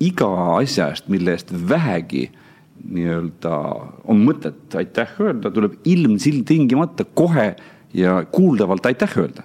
[0.00, 2.30] iga asja eest, mille eest vähegi
[2.84, 3.56] nii-öelda
[4.04, 7.54] on mõtet aitäh öelda, tuleb ilmtingimata kohe
[7.94, 9.42] ja kuuldavalt aitäh öelda.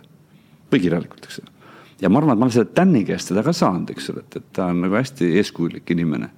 [0.72, 1.52] põhikirjalikult, eks ole.
[2.02, 4.36] ja ma arvan, et ma olen selle Tänni käest seda ka saanud, eks ole, et,
[4.36, 6.30] et ta on nagu hästi eeskujulik inimene.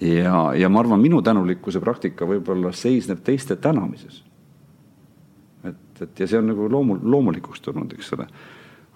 [0.00, 4.22] ja, ja ma arvan, minu tänulikkuse praktika võib-olla seisneb teiste tänamises.
[5.64, 8.28] et, et ja see on nagu loomul-, loomulikuks tulnud, eks ole.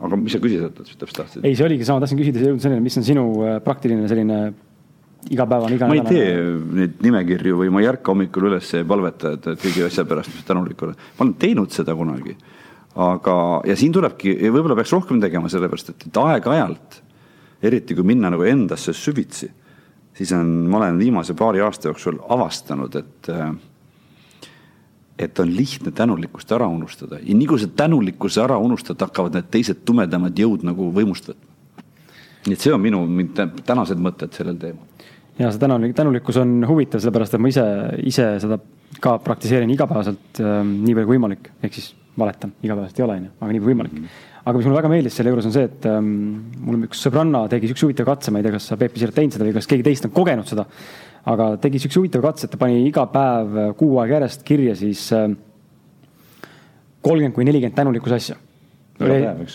[0.01, 1.45] Aga mis sa küsida täpselt tahtsid?
[1.45, 4.41] ei, see oligi sama, tahtsin küsida, jõudnud selleni, mis on sinu äh, praktiline selline
[5.29, 6.31] igapäevane, iga ma ei tee
[6.81, 10.41] neid nimekirju või ma ei ärka hommikul üles ja ei palveta, et kõigi asja pärast,
[10.49, 10.97] tänulik olen.
[11.19, 12.37] ma olen teinud seda kunagi.
[12.97, 13.37] aga,
[13.69, 17.01] ja siin tulebki, võib-olla peaks rohkem tegema, sellepärast et, et aeg-ajalt,
[17.63, 19.51] eriti kui minna nagu endasse süvitsi,
[20.17, 23.31] siis on, ma olen viimase paari aasta jooksul avastanud, et
[25.21, 29.51] et on lihtne tänulikkust ära unustada ja nii kui sa tänulikkuse ära unustad, hakkavad need
[29.53, 31.49] teised tumedamad jõud nagu võimust võtma.
[32.47, 33.05] nii et see on minu
[33.67, 34.87] tänased mõtted sellel teemal
[35.41, 37.65] ja see tänulik, tänulikkus on huvitav, sellepärast et ma ise,
[38.07, 38.59] ise seda
[39.01, 43.29] ka praktiseerin igapäevaselt äh, nii palju kui võimalik, ehk siis valetan, igapäevaselt ei ole, on
[43.29, 44.05] ju, aga nii kui võimalik mm.
[44.05, 44.41] -hmm.
[44.45, 46.11] aga mis mulle väga meeldis selle juures on see, et ähm,
[46.67, 49.17] mul üks sõbranna tegi siukse huvitava katse, ma ei tea, kas sa Peep ise oled
[49.17, 50.67] teinud seda või kas keegi teist on kogenud seda.
[51.29, 54.75] Aga tegi siukse huvitava katse, et ta pani iga päev äh, kuu aega järjest kirja
[54.79, 55.29] siis äh,
[57.03, 58.37] kolmkümmend kuni nelikümmend tänulikkuse asja.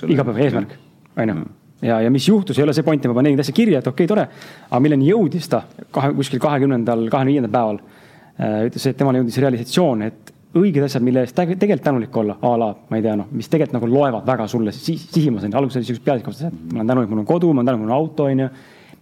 [0.07, 0.75] iga päev, eesmärk,
[1.17, 1.45] on ju
[1.85, 4.05] ja, ja mis juhtus, ei ole see point, ma panen neid asju kirja, et okei
[4.05, 4.27] okay,, tore.
[4.69, 5.63] aga milleni jõudis ta
[5.93, 8.63] kahe, kuskil kahekümnendal, kahekümne viiendal päeval äh,.
[8.69, 12.69] ütles, et temale jõudis realisatsioon, et õiged asjad, mille eest tegelikult tänulik olla, a la,
[12.89, 16.05] ma ei tea, noh, mis tegelikult nagu loevad väga sulle si sihimas alguses oli siuksed
[16.05, 18.45] pealiskaudselt, et ma olen tänulik, mul on kodu, ma olen tänulik, mul on auto, on
[18.45, 18.49] ju.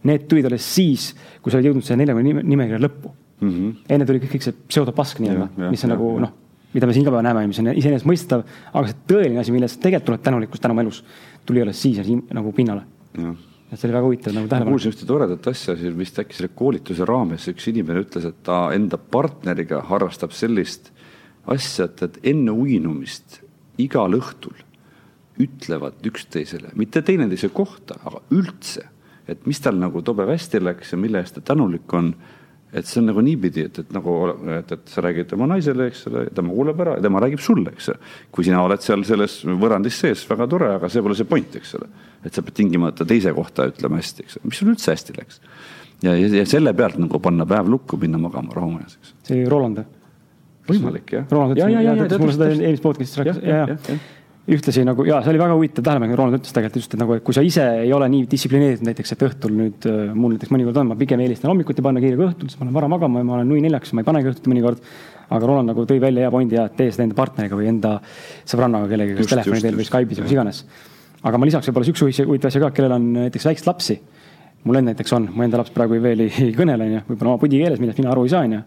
[0.03, 3.49] Need tulid alles siis, kui sa olid jõudnud selle neljakümne nimekirja lõppu mm.
[3.49, 3.75] -hmm.
[3.95, 6.33] enne tuli kõik, kõik see pseudopask nii-öelda, mis on ja, nagu noh,
[6.73, 8.43] mida me siin iga päev näeme, mis on iseenesestmõistetav,
[8.73, 11.03] aga see tõeline asi, mille eest tegelikult tuleb tänulikkus tänu oma elus
[11.45, 11.99] tuli alles siis
[12.33, 12.85] nagu pinnale.
[13.71, 14.75] et see oli väga huvitav nagu tähele panna.
[14.75, 18.67] kuulsin ühte toredat asja, siis vist äkki selle koolituse raames üks inimene ütles, et ta
[18.73, 20.91] enda partneriga harrastab sellist
[21.47, 23.41] asja, et, et enne uinumist
[23.81, 24.55] igal õhtul
[25.41, 28.85] ütlevad üksteisele, mitte teineteise kohta, aga üldse,
[29.27, 32.13] et mis tal nagu tobe hästi läks ja mille eest ta tänulik on
[32.73, 34.13] et see on nagu niipidi, et, et nagu,
[34.55, 37.73] et, et sa räägid tema naisele, eks ole, tema kuuleb ära ja tema räägib sulle,
[37.75, 37.91] eks
[38.33, 41.75] kui sina oled seal selles võrrandis sees, väga tore, aga see pole see point, eks
[41.77, 41.89] ole.
[42.25, 45.41] et sa pead tingimata teise kohta ütlema hästi, eks mis sul üldse hästi läks.
[46.01, 49.13] ja, ja, ja selle pealt nagu panna päev lukku, minna magama rahumajas, eks.
[49.29, 50.01] see oli Roland või?
[50.73, 51.29] võimalik jah.
[51.29, 54.01] Roland ütles mulle seda eelmises podcast'is rääkis, ja, ja, ja
[54.51, 57.23] ühtlasi nagu ja see oli väga huvitav tähelepanek, Roland ütles tegelikult just, et nagu, et
[57.23, 60.79] kui sa ise ei ole nii distsiplineeritud näiteks, et õhtul nüüd äh, mul näiteks mõnikord
[60.81, 63.37] on, ma pigem eelistan hommikuti panna kiirega õhtul, siis ma lähen vara magama ja ma
[63.37, 64.81] olen nui neljaks, ma ei panegi õhtuti mõnikord.
[65.33, 67.93] aga Roland nagu tõi välja hea pointi ja tee seda enda partneriga või enda
[68.43, 70.65] sõbrannaga, kellegagi, kas telefoni teel või Skype'is või mis iganes.
[71.23, 73.99] aga ma lisaks võib-olla siukse huvitava asja ka, kellel on näiteks väikseid lapsi
[74.63, 77.41] mul endal näiteks on, mu enda laps praegu veel ei, ei kõnele, onju, võib-olla oma
[77.41, 78.61] pudikeeles, millest mina aru ei saa, onju.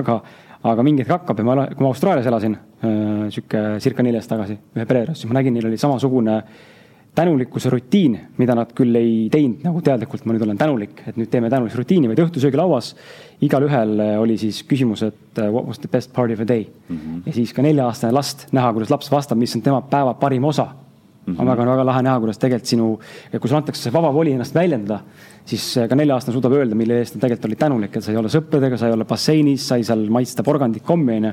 [0.00, 0.18] aga,
[0.62, 4.36] aga mingi hetk hakkab ja ma, kui ma Austraalias elasin äh,, sihuke circa neli aastat
[4.36, 6.40] tagasi, ühe pere juures, siis ma nägin, neil oli samasugune
[7.18, 11.30] tänulikkuse rutiin, mida nad küll ei teinud nagu teadlikult, ma nüüd olen tänulik, et nüüd
[11.32, 12.92] teeme tänulikkuse rutiini, vaid õhtusöögilauas
[13.42, 16.96] igalühel oli siis küsimus, et uh, what was the best part of a day mm.
[16.96, 17.22] -hmm.
[17.26, 20.68] ja siis ka nelja-aastane last näha, kuidas laps vastab, mis on tema päeva parim osa
[21.28, 21.34] mm.
[21.34, 21.40] -hmm.
[21.40, 22.88] on väga, väga lahe näha, kuidas tegelikult sinu,
[23.32, 25.00] kui sulle antakse vaba voli ennast väljendada,
[25.48, 28.32] siis ka nelja-aastane suudab öelda, mille eest ta tegelikult oli tänulik, et sa ei ole
[28.32, 31.32] sõpradega, sa ei ole basseinis, sai seal maitsta porgandit kommi, onju.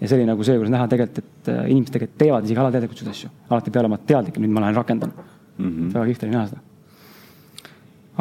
[0.00, 3.02] ja see oli nagu see, kuidas näha tegelikult, et äh, inimesed tegelikult teevad isegi alateadlikult
[3.02, 3.30] seda asju.
[3.50, 5.66] alati ei pea olema teadlik, nüüd ma lähen rakendan mm.
[5.66, 5.94] -hmm.
[5.94, 6.60] väga kihvt oli näha seda.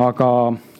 [0.07, 0.29] aga.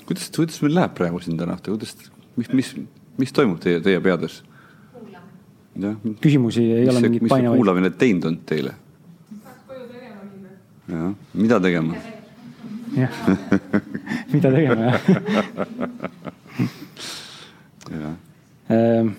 [0.06, 2.76] kuidas, kuidas meil läheb praegu siin täna õhtul, kuidas, mis, mis,
[3.18, 4.44] mis toimub teie, teie peades?
[6.22, 7.44] küsimusi ei mis ole mingeid painavaid.
[7.44, 8.76] mis see kuulamine teinud on teile?
[10.88, 11.96] jah, mida tegema?
[12.96, 13.12] jah,
[14.34, 15.02] mida tegema jah
[17.92, 18.18] jah.
[18.70, 19.14] Ehm.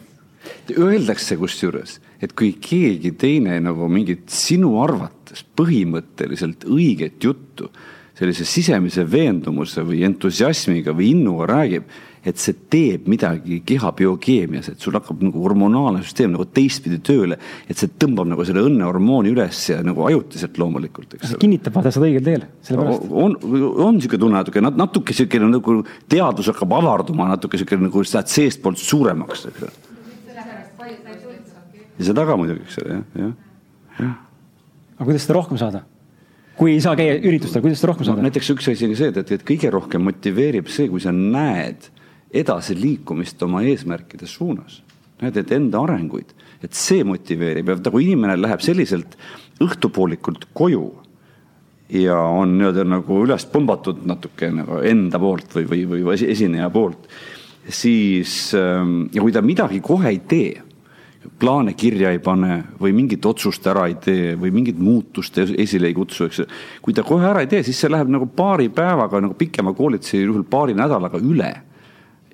[0.67, 7.71] Öeldakse kusjuures, et kui keegi teine nagu mingit sinu arvates põhimõtteliselt õiget juttu
[8.17, 11.87] sellise sisemise veendumuse või entusiasmiga või innuga räägib,
[12.27, 17.39] et see teeb midagi keha biokeemias, et sul hakkab nagu hormonaalne süsteem nagu teistpidi tööle,
[17.71, 21.41] et see tõmbab nagu selle õnnehormooni üles ja nagu ajutiselt loomulikult, eks ole.
[21.45, 23.09] kinnitab vaata seda õigel teel, sellepärast.
[23.25, 23.39] on,
[23.87, 25.79] on niisugune tunne natuke, natuke niisugune nagu
[26.11, 29.75] teadus hakkab avarduma natuke niisugune nagu sa lähed seestpoolt suuremaks, eks ole.
[31.97, 33.37] ja seda ka muidugi, eks ole, jah, jah,
[34.01, 34.17] jah.
[34.97, 35.87] aga kuidas seda rohkem saada?
[36.57, 38.27] kui ei saa käia üritustel, kuidas seda rohkem no saada?
[38.27, 41.93] näiteks üks asi oli see, et, et kõige rohkem motiveerib see, kui sa näed
[42.35, 44.83] edasiliikumist oma eesmärkide suunas.
[45.23, 49.15] näed, et enda arenguid, et see motiveerib ja kui inimene läheb selliselt
[49.65, 50.83] õhtupoolikult koju
[51.89, 56.69] ja on nii-öelda nagu üles pumbatud natuke nagu enda poolt või, või, või esi- esineja
[56.71, 57.09] poolt,
[57.69, 60.63] siis ähm, ja kui ta midagi kohe ei tee,
[61.41, 65.89] plaane kirja ei pane või mingit otsust ära ei tee või mingit muutust es- esile
[65.89, 66.43] ei kutsu, eks
[66.83, 70.21] kui ta kohe ära ei tee, siis see läheb nagu paari päevaga nagu pikema koolituse
[70.21, 71.55] juhul paari nädalaga üle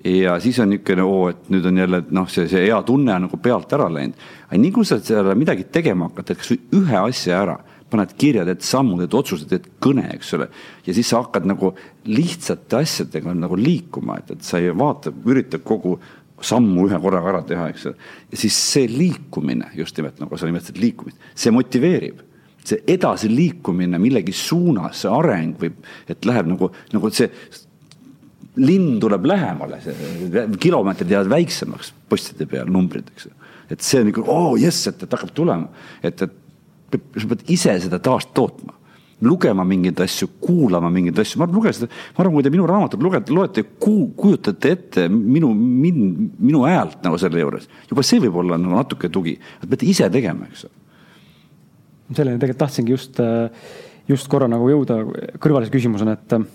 [0.03, 3.27] ja siis on niisugune, oo, et nüüd on jälle noh, see, see hea tunne on
[3.27, 4.17] nagu pealt ära läinud.
[4.49, 7.55] aga nii kui sa seal midagi tegema hakkad, teed kasvõi ühe asja ära,
[7.93, 10.49] paned kirja, teed sammud, teed otsused, teed kõne, eks ole.
[10.85, 11.71] ja siis sa hakkad nagu
[12.09, 15.97] lihtsate asjadega nagu liikuma, et, et sa ei vaata, üritad kogu
[16.43, 18.11] sammu ühe korraga ära teha, eks ole.
[18.31, 22.29] ja siis see liikumine, just nimelt nagu sa nimetasid liikumist, see motiveerib
[22.63, 27.27] see edasiliikumine millegi suunas, see areng võib, et läheb nagu, nagu see
[28.61, 29.79] linn tuleb lähemale,
[30.61, 33.33] kilomeetrid jäävad väiksemaks postide peal, numbrid, eks ju.
[33.73, 37.73] et see on nagu, oo jess, et, et hakkab tulema, et, et sa pead ise
[37.87, 38.77] seda taastootma
[39.23, 43.03] lugema mingeid asju, kuulama mingeid asju, ma lugesin seda, ma arvan, kui te minu raamatut
[43.03, 46.09] lugete, loete, kujutate ette minu, minu,
[46.43, 50.09] minu häält nagu selle juures, juba see võib olla nagu natuke tugi, et peate ise
[50.13, 50.75] tegema, eks ole.
[52.13, 53.21] selleni tegelikult tahtsingi just,
[54.11, 54.99] just korra nagu jõuda
[55.41, 56.49] kõrvalise küsimusena, et äh,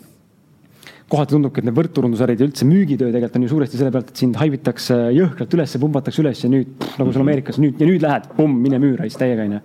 [1.09, 4.20] kohati tundubki, et need võrkturundusärid ja üldse müügitöö tegelikult on ju suuresti selle pealt, et
[4.20, 8.28] sind haibitakse jõhkralt üles, pumbatakse üles ja nüüd nagu seal Ameerikas nüüd ja nüüd lähed,
[8.36, 9.60] pumm, mine müü raisk täiega onju.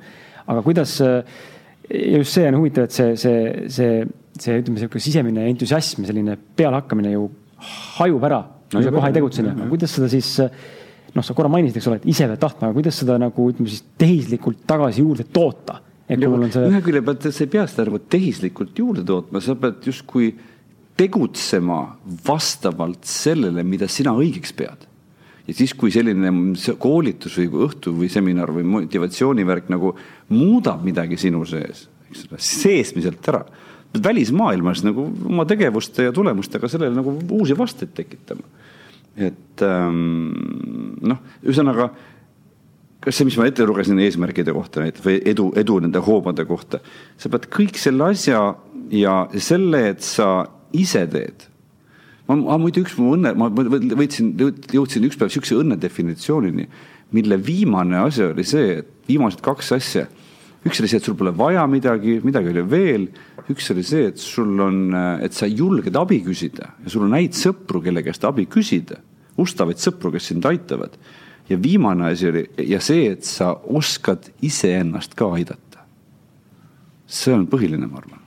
[0.54, 3.42] aga kuidas, ja just see on huvitav, et see, see,
[3.76, 4.06] see,
[4.40, 7.28] see ütleme, sihuke sisemine entusiasm, selline pealehakkamine ju
[7.98, 8.40] hajub ära,
[8.72, 9.68] kui sa kohe ei tegutse, onju.
[9.74, 10.32] kuidas seda siis
[11.14, 13.72] noh, sa korra mainisid, eks ole, et ise pead tahtma, aga kuidas seda nagu ütleme
[13.72, 15.82] siis tehislikult tagasi juurde toota?
[16.04, 19.06] et kui mul on see ühe külje pealt sa ei pea seda nagu tehislikult juurde
[19.08, 20.34] tootma, sa pead justkui
[20.98, 21.80] tegutsema
[22.28, 24.90] vastavalt sellele, mida sina õigeks pead.
[25.48, 26.32] ja siis, kui selline
[26.80, 29.92] koolitus või õhtu või seminar või motivatsioonivärk nagu
[30.30, 33.44] muudab midagi sinu sees, eks ole, seesmiselt ära,
[34.04, 38.48] välismaailmas nagu oma tegevuste ja tulemustega sellele nagu uusi vasteid tekitama.
[39.18, 40.32] et ähm,
[41.02, 41.92] noh, ühesõnaga
[43.04, 46.80] kas see, mis ma ette lugesin eesmärkide kohta näiteks või edu, edu nende hoobade kohta,
[47.18, 48.46] sa pead kõik selle asja
[48.94, 51.48] ja selle, et sa ise teed.
[52.28, 54.34] ma, ma muide üks mu õnne, ma võtsin,
[54.74, 56.68] jõudsin üks päev niisuguse õnne definitsioonini,
[57.14, 60.06] mille viimane asi oli see, et viimased kaks asja.
[60.64, 63.10] üks oli see, et sul pole vaja midagi, midagi oli veel.
[63.52, 67.36] üks oli see, et sul on, et sa julged abi küsida ja sul on häid
[67.36, 69.02] sõpru, kelle käest abi küsida,
[69.38, 70.96] ustavaid sõpru, kes sind aitavad
[71.50, 75.84] ja viimane asi oli ja see, et sa oskad iseennast ka aidata.
[77.08, 78.23] see on põhiline, ma arvan.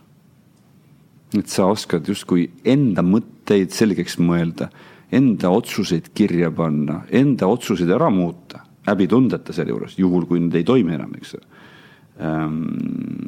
[1.40, 4.70] Et sa oskad justkui enda mõtteid selgeks mõelda,
[5.14, 10.94] enda otsuseid kirja panna, enda otsuseid ära muuta, häbitundeta sealjuures, juhul kui need ei toimi
[10.96, 11.46] enam, eks ole.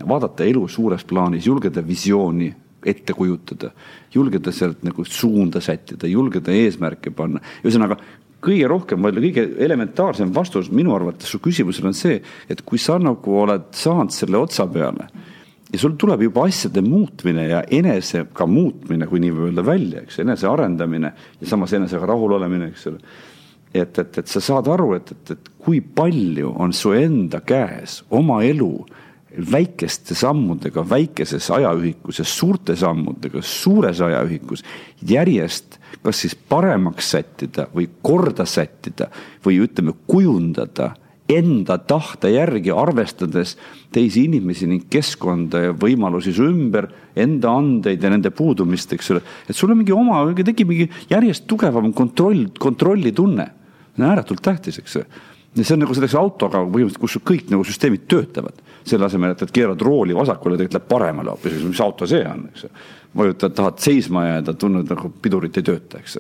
[0.09, 2.49] vaadata elu suures plaanis, julgeda visiooni
[2.89, 3.73] ette kujutada,
[4.15, 7.99] julgeda sealt nagu suunda sättida, julgeda eesmärke panna, ühesõnaga
[8.41, 13.35] kõige rohkem, kõige elementaarsem vastus minu arvates su küsimusele on see, et kui sa nagu
[13.43, 15.11] oled saanud selle otsa peale
[15.73, 20.21] ja sul tuleb juba asjade muutmine ja enesega muutmine, kui nii võib öelda välja, eks,
[20.25, 23.03] enese arendamine ja samas enesega rahul olemine, eks ole.
[23.75, 28.03] et, et, et sa saad aru, et, et, et kui palju on su enda käes
[28.11, 28.73] oma elu
[29.53, 34.65] väikeste sammudega, väikeses ajaühikus ja suurte sammudega, suures ajaühikus
[35.07, 39.09] järjest kas siis paremaks sättida või korda sättida
[39.45, 40.93] või ütleme, kujundada
[41.29, 43.57] enda tahte järgi, arvestades
[43.93, 46.89] teisi inimesi ning keskkonda ja võimalusi su ümber,
[47.19, 49.23] enda andeid ja nende puudumist, eks ole.
[49.49, 53.51] et sul on mingi oma, tekib mingi järjest tugevam kontroll, kontrollitunne.
[53.95, 54.97] see on ääretult tähtis, eks
[55.59, 58.65] ja see on nagu selleks autoga põhimõtteliselt, kus kõik nagu süsteemid töötavad.
[58.89, 62.47] selle asemel, et, et keerad rooli vasakule, tegelikult läheb paremale hoopis, mis auto see on,
[62.49, 62.71] eks ju
[63.19, 66.19] vajutad, tahad seisma jääda, tunned nagu pidurit ei tööta, eks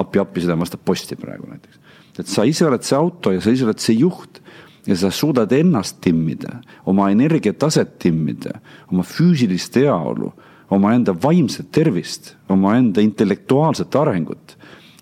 [0.00, 1.78] appi-appi, seda vastab posti praegu näiteks.
[2.18, 4.40] et sa ise oled see auto ja sa ise oled see juht
[4.86, 8.60] ja sa suudad ennast timmida, oma energiataset timmida,
[8.92, 10.32] oma füüsilist heaolu,
[10.70, 14.56] omaenda vaimset tervist, omaenda intellektuaalset arengut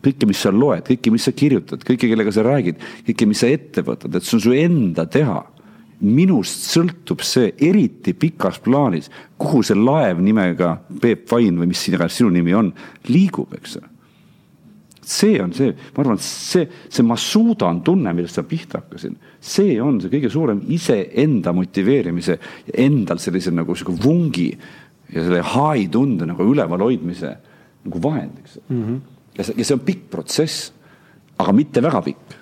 [0.04, 3.48] kõike, mis sa loed, kõike, mis sa kirjutad, kõike, kellega sa räägid, kõike, mis sa
[3.48, 5.42] ette võtad, et see on su enda teha.
[6.04, 9.08] minust sõltub see eriti pikas plaanis,
[9.38, 12.72] kuhu see laev nimega Peep Vain või mis iganes sinu nimi on,
[13.08, 13.93] liigub, eks ole
[15.08, 19.76] see on see, ma arvan, see, see ma suudan tunne, millest ma pihta hakkasin, see
[19.82, 22.38] on see kõige suurem iseenda motiveerimise,
[22.84, 24.48] endal sellise nagu sihuke vungi
[25.12, 27.34] ja selle high tunde nagu üleval hoidmise
[27.84, 28.84] nagu vahend, eks mm.
[28.84, 29.00] -hmm.
[29.38, 30.72] ja see, ja see on pikk protsess,
[31.38, 32.40] aga mitte väga pikk.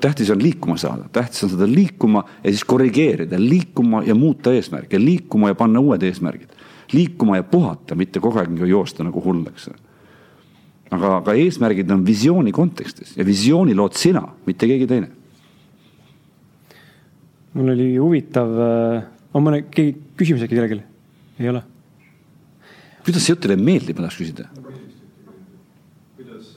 [0.00, 4.98] tähtis on liikuma saada, tähtis on seda liikuma ja siis korrigeerida, liikuma ja muuta eesmärke,
[5.00, 6.50] liikuma ja panna uued eesmärgid,
[6.92, 9.70] liikuma ja puhata, mitte kogu aeg nagu joosta nagu hull, eks
[10.90, 15.10] aga, aga eesmärgid on visiooni kontekstis ja visiooni lood sina, mitte keegi teine.
[17.52, 19.02] mul oli huvitav, äh,
[19.34, 20.82] on mõne, keegi küsimus äkki kellelgi?
[21.38, 21.62] ei ole?
[23.04, 24.48] kuidas see jutt teile meeldib, ma tahaks küsida?
[26.16, 26.50] kuidas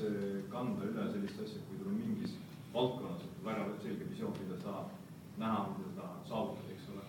[0.51, 2.33] kanda üle sellist asja, kui sul on mingis
[2.73, 4.87] valdkonnas väga selge visioon, mida sa tahad
[5.43, 7.05] näha, mida sa tahad saavutada, eks ole.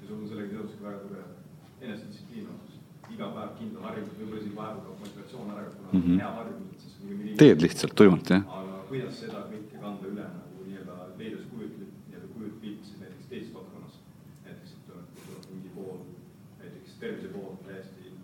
[0.00, 1.28] ja sul on sellega seoses ka väga tugev
[1.84, 2.72] enesedistsipliin olemas.
[3.12, 6.16] iga päev kindel harjumus, võib-olla isegi vahepeal kaob motivatsioon ära, kuna mm -hmm.
[6.22, 6.47] hea harjumus.
[7.38, 8.44] Teed lihtsalt tuimalt, jah?
[8.58, 13.32] aga kuidas seda kõike kanda üle nagu nii-öelda leida see kujutleb, nii-öelda kujutpilt siis näiteks
[13.32, 13.98] teises valdkonnas.
[14.44, 15.98] näiteks, et tuleb mingi pool,
[16.62, 18.14] näiteks tervise pool täiesti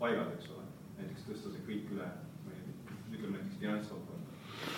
[0.00, 0.66] paigal, eks ole.
[0.98, 2.10] näiteks tõsta see kõik üle,
[3.12, 4.74] ütleme näiteks finantsvaldkonda.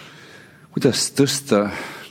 [0.76, 1.64] kuidas tõsta,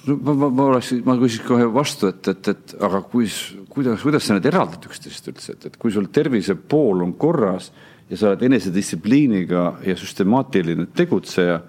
[0.08, 3.30] no ma, ma, ma oleks, ma küsiks kohe vastu, et, et, et aga kui,
[3.72, 7.72] kuidas, kuidas sa need eraldad üksteisest üldse, et, et kui sul tervise pool on korras
[8.12, 11.62] ja sa oled enesedistsipliiniga ja süstemaatiline tegutseja,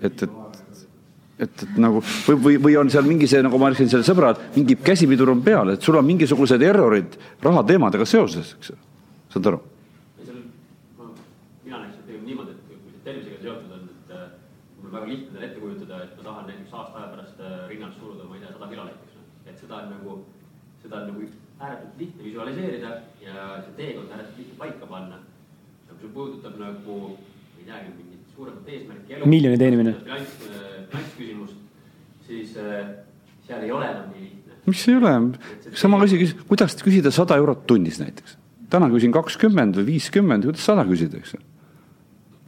[0.00, 0.38] et, et
[1.42, 4.50] et, et nagu või, või, või on seal mingi see, nagu ma ütlesin selle sõbrale,
[4.54, 8.76] mingi käsipidur on peal, et sul on mingisugused errorid rahateemadega seoses, eks ju,
[9.34, 9.62] saad aru?
[11.64, 14.28] mina näeks pigem niimoodi, et kui see tervisega seotud on, et äh,
[14.76, 17.58] mul on väga lihtne endale ette kujutada, et ma tahan näiteks aasta aja pärast äh,
[17.72, 19.18] rinnalt suruda, ma ei tea, sada kilo näiteks.
[19.48, 20.16] et seda on nagu,
[20.84, 21.28] seda on nagu
[21.62, 25.22] ääretult lihtne visualiseerida ja see teekond ääretult lihtne paika panna
[26.02, 26.98] see puudutab nagu,
[27.60, 29.20] ei teagi, mingit suuremat eesmärki.
[29.30, 29.94] miljoni teenimine.
[30.02, 30.34] finants,
[30.90, 31.54] finantsküsimust,
[32.26, 32.90] siis äh,
[33.46, 34.58] seal ei ole enam nii lihtne.
[34.66, 35.12] mis ei ole,
[35.78, 38.36] sama asi, kuidas küsida sada eurot tunnis näiteks.
[38.72, 41.42] täna küsin kakskümmend või viiskümmend, kuidas sada küsida, eks ju.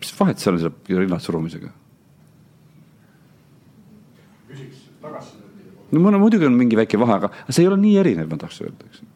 [0.02, 1.70] mis vahet seal on selle rinnalt surumisega?
[4.50, 5.78] küsiks tagasisidet.
[5.92, 8.42] no mul on muidugi on mingi väike vahe, aga see ei ole nii erinev, ma
[8.42, 9.06] tahaks öelda, eks.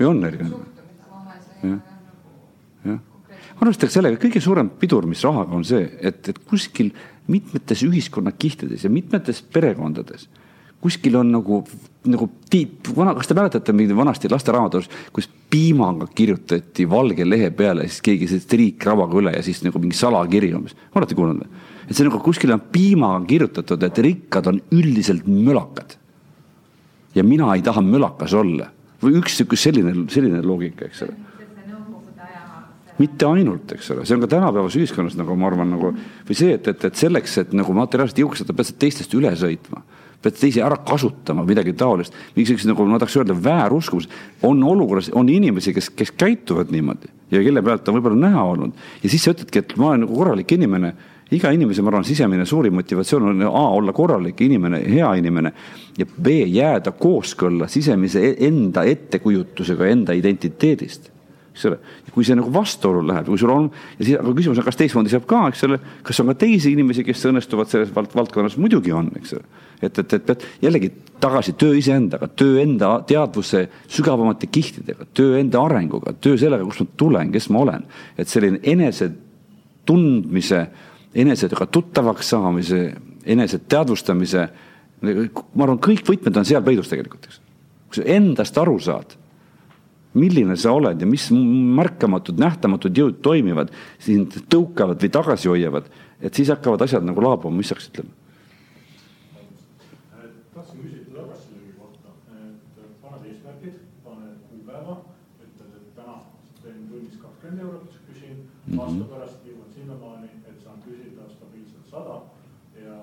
[0.00, 0.60] või on erinev?
[1.62, 1.80] jah,
[2.90, 3.00] jah
[3.62, 6.90] arvestage sellega, kõige suurem pidur, mis rahaga on see, et, et kuskil
[7.30, 10.26] mitmetes ühiskonnakihtides ja mitmetes perekondades
[10.82, 11.60] kuskil on nagu,
[12.10, 17.86] nagu tiib, vana, kas te mäletate mingi vanasti lasteraamatus, kus piimaga kirjutati valge lehe peale,
[17.88, 21.68] siis keegi see triikravaga üle ja siis nagu mingi salakiri umbes, olete kuulnud või?
[21.86, 25.98] et see nagu kuskil on piimaga kirjutatud, et rikkad on üldiselt mölakad.
[27.14, 28.70] ja mina ei taha mölakas olla
[29.02, 31.31] või üks sihuke selline, selline loogika, eks ole
[32.98, 35.92] mitte ainult, eks ole, see on ka tänapäevases ühiskonnas nagu ma arvan, nagu
[36.28, 39.32] või see, et, et, et selleks, et nagu materiaalselt jõuks saada, pead sa teistest üle
[39.38, 39.84] sõitma.
[40.22, 42.14] pead teisi ära kasutama, midagi taolist.
[42.36, 44.08] mingisugused nagu ma tahaks öelda, vääruskumus.
[44.42, 48.72] on olukorras, on inimesi, kes, kes käituvad niimoodi ja kelle pealt on võib-olla näha olnud.
[49.02, 50.94] ja siis sa ütledki, et ma olen nagu korralik inimene
[51.32, 55.52] iga inimese, ma arvan, sisemine suurim motivatsioon on A olla korralik inimene, hea inimene
[55.98, 61.11] ja B jääda kooskõlla sisemise enda ettekujutusega enda identiteedist
[61.52, 61.78] eks ole.
[62.12, 65.12] kui see nagu vastuollu läheb, kui sul on ja siis, aga küsimus on, kas teistmoodi
[65.12, 68.94] saab ka, eks ole, kas on ka teisi inimesi, kes õnnestuvad selles vald valdkonnas, muidugi
[68.96, 69.44] on, eks ole.
[69.80, 70.90] et, et, et pead jällegi
[71.22, 76.98] tagasi töö iseendaga, töö enda teadvuse sügavamate kihtidega, töö enda arenguga, töö sellega, kust ma
[77.04, 77.86] tulen, kes ma olen.
[78.16, 79.10] et selline enese
[79.88, 80.66] tundmise,
[81.14, 82.84] enesedega tuttavaks saamise,
[83.28, 84.46] enese teadvustamise,
[85.02, 87.42] ma arvan, kõik võtmed on seal peidus tegelikult, eks.
[87.90, 89.18] kui sa endast aru saad
[90.14, 93.70] milline sa oled ja mis märkamatud, nähtamatud jõud toimivad,
[94.02, 95.88] sind tõukavad või tagasi hoiavad,
[96.20, 98.18] et siis hakkavad asjad nagu laabuma, mis hakkasid ütlema?
[100.52, 104.98] tahtsin küsida tagasilöögi kohta, et paned eesmärgid, paned kuupäeva,
[105.46, 106.18] ütled, et täna
[106.60, 108.82] teen tunnis kakskümmend eurot, küsin mm -hmm.
[108.84, 112.20] aasta pärast jõuan sinnamaani, et saan küsida stabiilselt sada
[112.84, 112.98] ja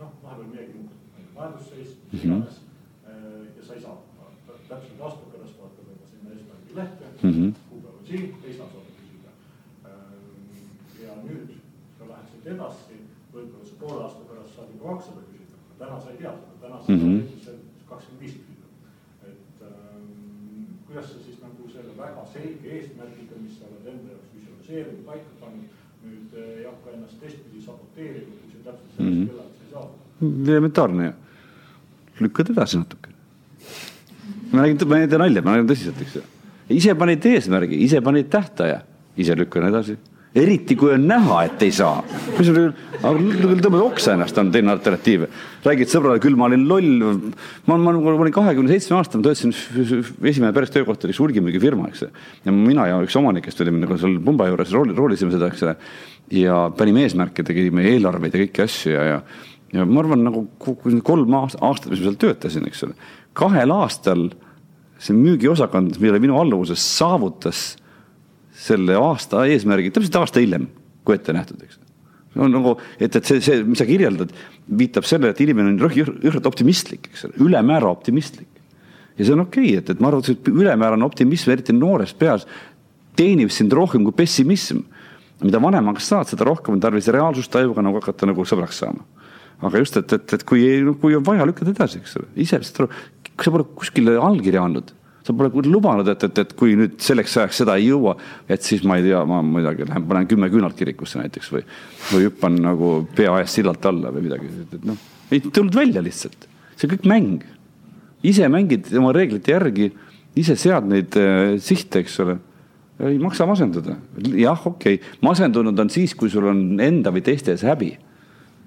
[0.00, 1.00] noh, vahepeal midagi muutub,
[1.34, 2.32] majandusseis, mis Mhm.
[2.32, 2.56] iganes
[3.56, 3.96] ja sa ei saa
[4.68, 7.50] täpselt aasta pärast vaatad juba sinna eesmärgi lehte mm, -hmm.
[7.70, 9.30] kuupäev on siin, ei saa saada küsida.
[11.04, 11.48] ja nüüd
[11.98, 12.96] sa lähed siit edasi,
[13.34, 16.76] võib-olla sa poole aasta pärast saad juba kakssada küsida, täna sa ei tea seda, täna
[16.82, 17.16] sa Mhm.
[17.16, 18.66] saad ilmselt kakskümmend viis küsida.
[19.30, 20.04] et ähm,
[20.86, 25.30] kuidas sa siis nagu selle väga selge eesmärgiga, mis sa oled enda jaoks visualiseerinud, paika
[25.40, 25.68] pannud,
[26.06, 30.02] nüüd äh, ei hakka ennast teistpidi saboteerima, kui sa täpselt sellest kellast ei saavuta.
[30.52, 31.12] elementaarne ju.
[32.24, 33.08] lükkad edasi natuke.
[34.52, 36.22] ma räägin, ma ei tee nalja, ma räägin tõsiselt, eks ju.
[36.72, 38.82] Ise panid eesmärgi, ise panid tähtaja,
[39.16, 39.96] ise lükkan edasi.
[40.36, 42.02] eriti kui on näha, et ei saa.
[42.36, 45.24] mis küll tõmbad oksa ennast, on teine alternatiiv.
[45.64, 47.22] räägid sõbrale, küll ma olin loll.
[47.66, 49.54] ma, ma, ma olin kahekümne seitsme aastane, töötasin,
[50.22, 52.06] esimene päris töökoht oli üks hulgimüügifirma, eks
[52.44, 55.74] ja mina ja üks omanikest olime nagu seal pumba juures, rooli, roolisime seda, eks ju.
[56.42, 59.20] ja panime eesmärke, tegime eelarveid ja kõiki asju ja, ja
[59.74, 60.44] ja ma arvan, nagu
[61.04, 62.94] kolm aast- aastat, mis ma seal töötasin, eks ole,
[63.36, 64.28] kahel aastal
[64.98, 67.74] see müügiosakond, mille minu alluvuses saavutas
[68.56, 70.68] selle aasta eesmärgi täpselt aasta hiljem,
[71.04, 71.78] kui ette nähtud, eks.
[72.40, 74.32] on nagu, et, et see, see, mis sa kirjeldad,
[74.80, 78.48] viitab sellele, et inimene on jõhkralt optimistlik, eks ole, ülemäära optimistlik.
[79.18, 82.16] ja see on okei okay,, et, et ma arvan, et see ülemäärane optimism, eriti noores
[82.16, 82.48] peas,
[83.16, 84.84] teenib sind rohkem kui pessimism.
[85.44, 89.04] mida vanemaks saad, seda rohkem on tarvis reaalsustajuga nagu hakata nagu sõbraks saama
[89.64, 90.64] aga just, et, et, et kui,
[91.00, 92.88] kui on vaja, lükkad edasi, eks ole, ise saad aru,
[93.42, 94.92] sa pole kuskile allkirja andnud,
[95.26, 98.16] sa pole lubanud, et, et, et kui nüüd selleks ajaks seda ei jõua,
[98.48, 101.66] et siis ma ei tea, ma midagi lähen panen kümme küünalt kirikusse näiteks või,
[102.12, 104.98] või hüppan nagu pea ees sillalt alla või midagi, et noh,
[105.34, 106.48] ei tulnud välja lihtsalt,
[106.78, 107.44] see kõik mäng.
[108.26, 109.90] ise mängid oma reeglite järgi,
[110.36, 112.38] ise sead neid äh, sihte, eks ole
[113.06, 113.98] ei maksa masenduda,
[114.32, 117.92] jah, okei okay., masendunud on siis, kui sul on enda või teiste ees häbi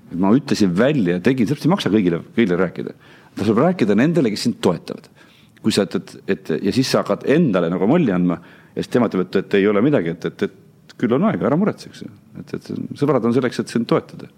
[0.09, 2.95] et ma ütlesin välja ja tegin, sellepärast ei maksa kõigile, kõigile rääkida.
[3.39, 5.09] Tasub rääkida nendele, kes sind toetavad.
[5.59, 9.09] kui sa ütled, et ja siis sa hakkad endale nagu molli andma ja siis tema
[9.09, 12.05] ütleb, et, et ei ole midagi, et, et, et küll on aega, ära muretse, eks
[12.05, 12.11] ju.
[12.39, 12.69] et, et
[13.01, 14.29] sõbrad on selleks, et sind toetada.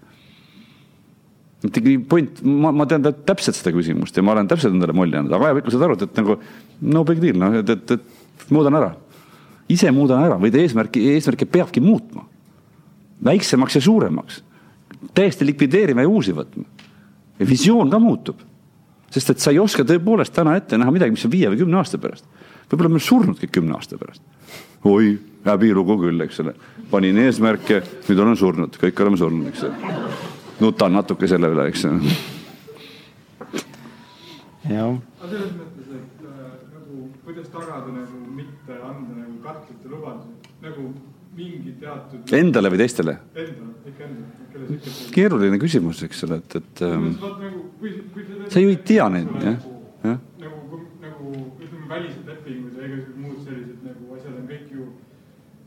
[1.62, 5.20] et ikkagi point, ma, ma tean täpselt seda küsimust ja ma olen täpselt endale molli
[5.20, 6.38] andnud, aga ajapikku saad aru, et, et nagu
[6.96, 8.90] no big deal, noh, et, et, et muudan ära.
[9.70, 12.26] ise muudan ära või eesmärki, eesmärke peabki muutma.
[13.30, 14.42] väiksemaks ja suuremaks
[15.14, 16.64] täiesti likvideerima ja uusi võtma.
[17.38, 18.40] ja visioon ka muutub.
[19.12, 21.80] Sest et sa ei oska tõepoolest täna ette näha midagi, mis on viie või kümne
[21.80, 22.26] aasta pärast.
[22.70, 24.22] võib-olla me oleme surnudki kümne aasta pärast.
[24.88, 26.54] oi, häbilugu küll, eks ole.
[26.90, 29.94] panin eesmärke, nüüd olen surnud, kõik oleme surnud, eks ole.
[30.60, 32.16] nutan natuke selle üle, eks ole.
[34.72, 40.54] jah aga selles mõttes, et äh, nagu kuidas tagada nagu mitte anda nagu kahtlaid lubadusi,
[40.64, 40.86] nagu
[41.36, 42.32] mingi teatud.
[42.36, 43.18] Endale või teistele?
[43.34, 44.41] Endale, ikka endale.
[45.14, 47.62] Keeruline küsimus, eks ole, et, et ähm, Nagu,
[48.48, 49.62] sa, ju ei tea neid, jah,
[50.04, 50.18] jah.
[50.42, 54.90] nagu, nagu ütleme, välised lepingud ja igasugused muud sellised nagu asjad on kõik ju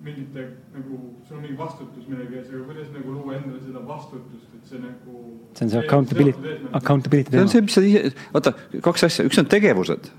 [0.06, 0.44] mingite
[0.76, 4.70] nagu, sul on mingi vastutus millegi ees, aga kuidas nagu luua endale seda vastutust, et
[4.70, 5.24] see nagu.
[5.58, 7.56] see on see accountability, accountability see on teema.
[7.56, 8.54] see, mis sa ise, vaata,
[8.86, 10.10] kaks asja, üks on tegevused,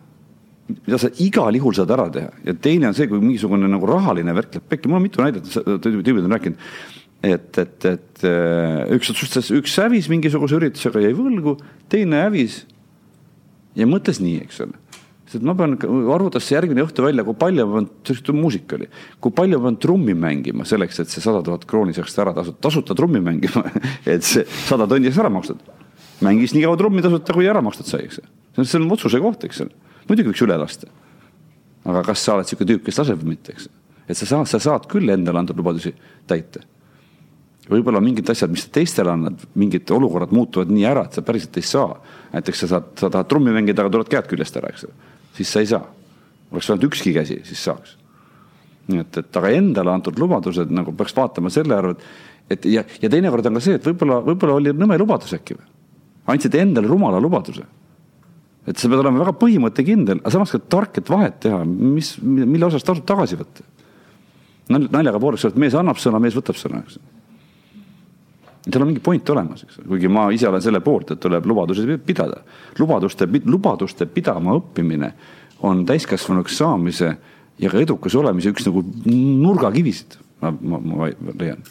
[0.74, 4.34] mida sa igal juhul saad ära teha ja teine on see, kui mingisugune nagu rahaline
[4.34, 5.52] värk läheb pekki, mul on mitu näidet,
[5.86, 6.70] tüübid on rääkinud.
[7.26, 11.56] Et, et, et äh, üks otsustas, üks hävis mingisuguse üritusega, jäi võlgu,
[11.92, 12.62] teine hävis
[13.76, 14.78] ja mõtles nii, eks ole
[15.26, 15.74] sest ma pean,
[16.14, 18.88] arvutas järgmine õhtu välja, kui palju ma pean, muusika oli,
[19.22, 22.60] kui palju ma pean trummi mängima selleks, et see sada tuhat krooni saaks ära tasuta,
[22.68, 23.64] tasuta trummi mängima
[24.12, 25.64] et see sada tonni saaks ära makstud.
[26.24, 28.22] mängis nii kaua trummi tasuta, kui ära makstud sai, eks.
[28.56, 29.74] see see on otsuse koht, eks ole.
[30.06, 30.92] muidugi võiks üle lasta.
[31.86, 33.68] aga kas sa oled sihuke tüüp, kes laseb või mitte, eks.
[34.06, 35.94] et sa saad, sa saad küll endale antud lubadusi
[36.30, 36.62] täita.
[37.70, 41.56] Võib-olla mingid asjad, mis sa teistele annad, mingid olukorrad muutuvad nii ära, et sa päriselt
[41.58, 41.96] ei saa.
[42.32, 45.52] näiteks sa saad, sa tahad trummi mängida, aga tulevad käed küljest ära, eks ole siis
[45.52, 45.84] sa ei saa.
[46.52, 47.96] oleks ainult ükski käsi, siis saaks.
[48.86, 52.04] nii et, et aga endale antud lubadused nagu peaks vaatama selle arvelt,
[52.50, 55.66] et ja, ja teinekord on ka see, et võib-olla, võib-olla oli nõme lubadus äkki või.
[56.34, 57.66] andsid endale rumala lubaduse.
[58.66, 62.70] et sa pead olema väga põhimõttekindel, aga samas ka tark, et vahet teha, mis, mille
[62.70, 63.66] osas tasub tagasi võtta.
[64.70, 66.98] naljaga pooleks, et mees annab sõna, mees võtab sõna, eks
[68.72, 71.46] seal on mingi point olemas, eks ole, kuigi ma ise olen selle poolt, et tuleb
[71.46, 72.42] lubadusi pidada.
[72.78, 75.12] lubaduste, lubaduste pidama õppimine
[75.66, 77.16] on täiskasvanuks saamise
[77.62, 81.62] ja ka edukas olemise üks nagu nurgakivisid, ma, ma, ma leian.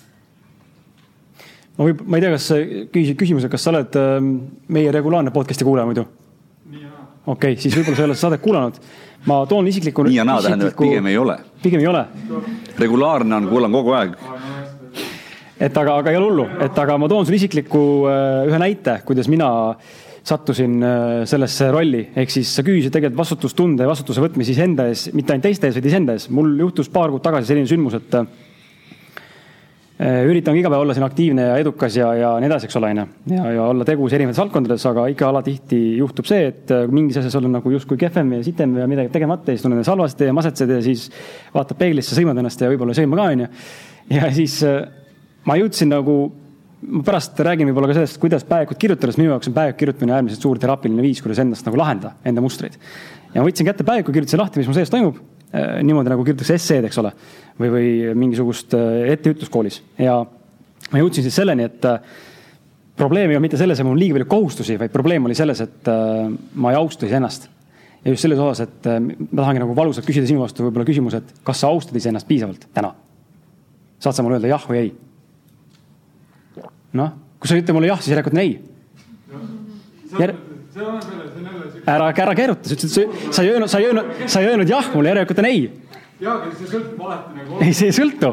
[1.77, 2.51] ma võib, ma ei tea, kas
[2.93, 4.15] küsisid küsimuse, kas sa oled äh,
[4.77, 6.07] meie regulaarne podcast'i kuulaja muidu?
[7.25, 8.79] okei okay,, siis võib-olla sa ei ole seda saadet kuulanud.
[9.25, 10.07] ma toon isikliku.
[10.07, 11.37] nii ja naa tähendab, et pigem ei ole.
[11.61, 12.05] pigem ei ole.
[12.79, 14.15] regulaarne on, kuulan kogu aeg
[15.59, 17.83] et aga, aga ei ole hullu, et aga ma toon sulle isikliku
[18.49, 19.49] ühe näite, kuidas mina
[20.25, 20.79] sattusin
[21.29, 25.45] sellesse rolli, ehk siis sa küsisid tegelikult vastutustunde ja vastutuse võtmisi iseenda ees, mitte ainult
[25.45, 26.25] teiste ees, vaid iseenda ees.
[26.33, 28.17] mul juhtus paar kuud tagasi selline sündmus, et
[29.95, 32.99] üritan iga päev olla siin aktiivne ja edukas ja, ja nii edasi, eks ole, on
[32.99, 33.05] ju.
[33.31, 37.37] ja, ja olla tegus erinevates valdkondades, aga ikka alatihti juhtub see, et äh, mingis asjas
[37.39, 40.33] olen nagu justkui kehvem ja sitem ja midagi tegemata ja siis tunned ennast halvasti ja
[40.35, 41.05] masetsed ja siis
[41.53, 43.49] vaatad peeglisse, sõimad ennast ja võib-olla ei sõima ka, on ju.
[44.17, 44.81] ja siis äh,
[45.45, 46.17] ma jõudsin nagu,
[46.85, 50.17] ma pärast räägin võib-olla ka sellest, kuidas päevikut kirjutada, sest minu jaoks on päevik kirjutamine
[50.17, 52.77] äärmiselt suur teraapiline viis, kuidas endast nagu lahendada, enda mustreid.
[53.33, 55.21] ja ma võtsin kätte päeviku, kirjutasin lahti, mis mu sees toimub
[55.55, 57.13] niimoodi nagu kirjutatakse esseed, eks ole,
[57.61, 57.91] või, või
[58.25, 60.17] mingisugust etteütlust koolis ja
[60.91, 61.99] ma jõudsin siis selleni, et äh,
[62.97, 65.61] probleem ei olnud mitte selles, et mul on liiga palju kohustusi, vaid probleem oli selles,
[65.65, 66.27] et äh,
[66.61, 67.49] ma ei austa iseennast.
[68.05, 71.23] ja just selles osas, et äh, ma tahangi nagu valusalt küsida sinu vastu võib-olla küsimuse,
[71.23, 72.93] et kas sa austad iseennast piisavalt täna?
[73.99, 74.93] saad sa mulle öelda jah või ei?
[76.95, 78.57] Noh, kui sa ei ütle mulle jah, siis järelikult on ei.
[80.15, 80.35] Jär...
[81.85, 84.93] ära, ära keeruta, sa ütlesid, sa ei öelnud, sa ei öelnud, sa ei öelnud jah
[84.93, 85.65] mulle, järelikult on ei
[86.21, 87.57] jaa, aga see sõltub alati nagu.
[87.63, 88.29] ei, see ei sõltu.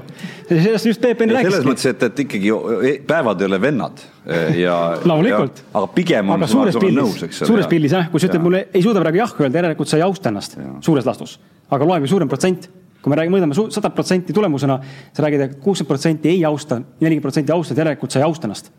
[0.48, 1.56] sellest just Peep enne rääkis.
[1.56, 4.76] selles mõttes, et, et ikkagi e, päevad ei ole vennad e, ja.
[5.08, 5.64] loomulikult.
[5.72, 6.38] aga pigem on.
[6.38, 9.62] aga suures pildis, suures pildis jah, kui sa ütled mulle, ei suuda praegu jah öelda,
[9.62, 10.54] järelikult sa ei austa ennast
[10.86, 11.38] suures laastus.
[11.72, 12.70] aga loeb ju suurem protsent.
[13.02, 14.78] Kui me räägime, mõõdame sada protsenti tulemusena,
[15.12, 18.72] sa räägid, et kuuskümmend protsenti ei austa, nelikümmend protsenti austad, järelikult sa ei austa ennast.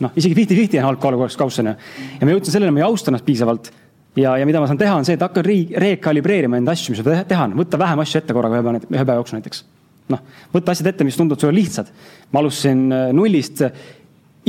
[0.00, 1.74] noh, isegi fifty-fifty on halb kaalukorras kauss on ju.
[2.20, 3.72] ja ma jõudsin selleni, ma ei austa ennast piisavalt
[4.16, 5.46] ja, ja mida ma saan teha, on see, et hakkan
[5.84, 9.04] rekalibreerima enda asju, mis ma teha on, võtta vähem asju ette korraga ühe päeva, ühe
[9.04, 9.64] päeva jooksul näiteks.
[10.10, 10.22] noh,
[10.54, 11.90] võtta asjad ette, mis tunduvad sulle lihtsad.
[12.32, 13.62] ma alustasin äh, nullist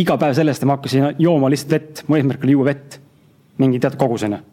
[0.02, 3.00] iga päev sellest, et ma hakkasin jooma lihtsalt vett, mu eesmärk oli juua vett.
[3.62, 4.44] mingi teatud kogus on ju.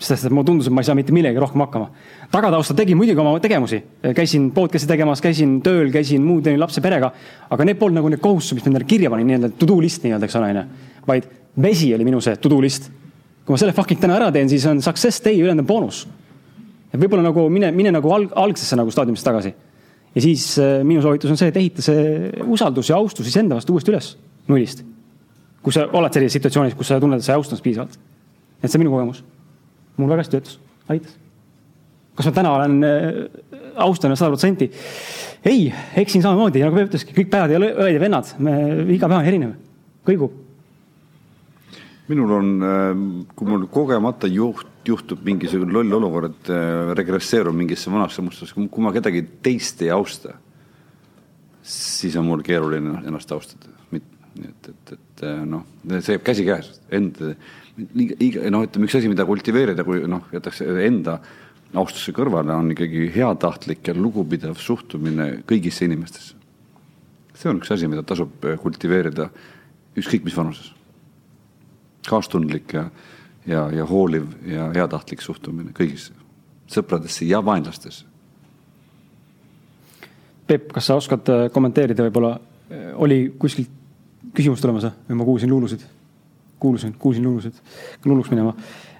[0.00, 1.90] Sest et mulle tundus, et ma ei saa mitte millegagi rohkem hakkama.
[2.32, 3.82] tagataustal tegin muidugi oma tegevusi,
[4.16, 7.12] käisin podcast'i tegemas, käisin tööl, käisin muud, tegin lapse perega.
[7.50, 10.06] aga need polnud nagu need kohustused, mis ma endale kirja panin, nii-öelda to do list
[10.06, 10.64] nii-öelda, eks ole, on ju.
[11.06, 11.28] vaid
[11.60, 12.88] vesi oli minu see to do list
[13.50, 16.04] kui ma selle fucking täna ära teen, siis on success day, ülejäänud on boonus.
[16.92, 19.50] et võib-olla nagu mine, mine nagu alg, algsesse nagu staadiumisse tagasi.
[20.14, 23.74] ja siis äh, minu soovitus on see, et ehita see usaldus ja austus iseenda vastu
[23.74, 24.12] uuesti üles,
[24.46, 24.84] nullist.
[25.62, 27.98] kui sa oled sellises situatsioonis, kus sa tunned, et sa ei austa ennast piisavalt.
[28.62, 29.24] et see on minu kogemus.
[30.00, 30.58] Mul väga hästi töötas,
[30.90, 31.16] aitas.
[32.18, 33.08] kas ma täna olen äh,,
[33.80, 34.70] austan sada protsenti?
[35.44, 38.54] ei, eksin samamoodi, nagu Peep ütleski, kõik päevad ei ole õed ja vennad, me
[38.96, 39.58] iga päev on erinev,
[40.08, 40.38] kõigub
[42.10, 43.02] minul on, ähm,
[43.36, 48.92] kui mul kogemata juht, juhtub mingisugune loll olukord, äh, regresseerub mingisse vanasse mustrisse, kui ma
[48.94, 50.34] kedagi teist ei austa,
[51.62, 53.76] siis on mul keeruline ennast austada.
[53.90, 55.64] nii et, et, et äh, noh,
[55.98, 57.32] see jääb käsikäes, enda,
[57.96, 61.20] iga, noh, ütleme üks asi, mida kultiveerida, kui noh, jätakse enda
[61.78, 66.34] austuse kõrvale, on ikkagi heatahtlik ja lugupidav suhtumine kõigisse inimestesse.
[67.34, 69.30] see on üks asi, mida tasub äh, kultiveerida
[69.96, 70.74] ükskõik mis vanuses
[72.08, 72.84] kaastundlik ja,
[73.46, 76.12] ja, ja hooliv ja heatahtlik suhtumine kõigisse,
[76.70, 78.06] sõpradesse ja vaenlastesse.
[80.46, 83.70] Peep, kas sa oskad äh, kommenteerida, võib-olla äh, oli kuskilt
[84.34, 85.86] küsimus tulemas või ma kuulsin luulusid?
[86.60, 87.58] Kuulsin, kuulsin luulusid,
[88.06, 88.54] hulluks minema.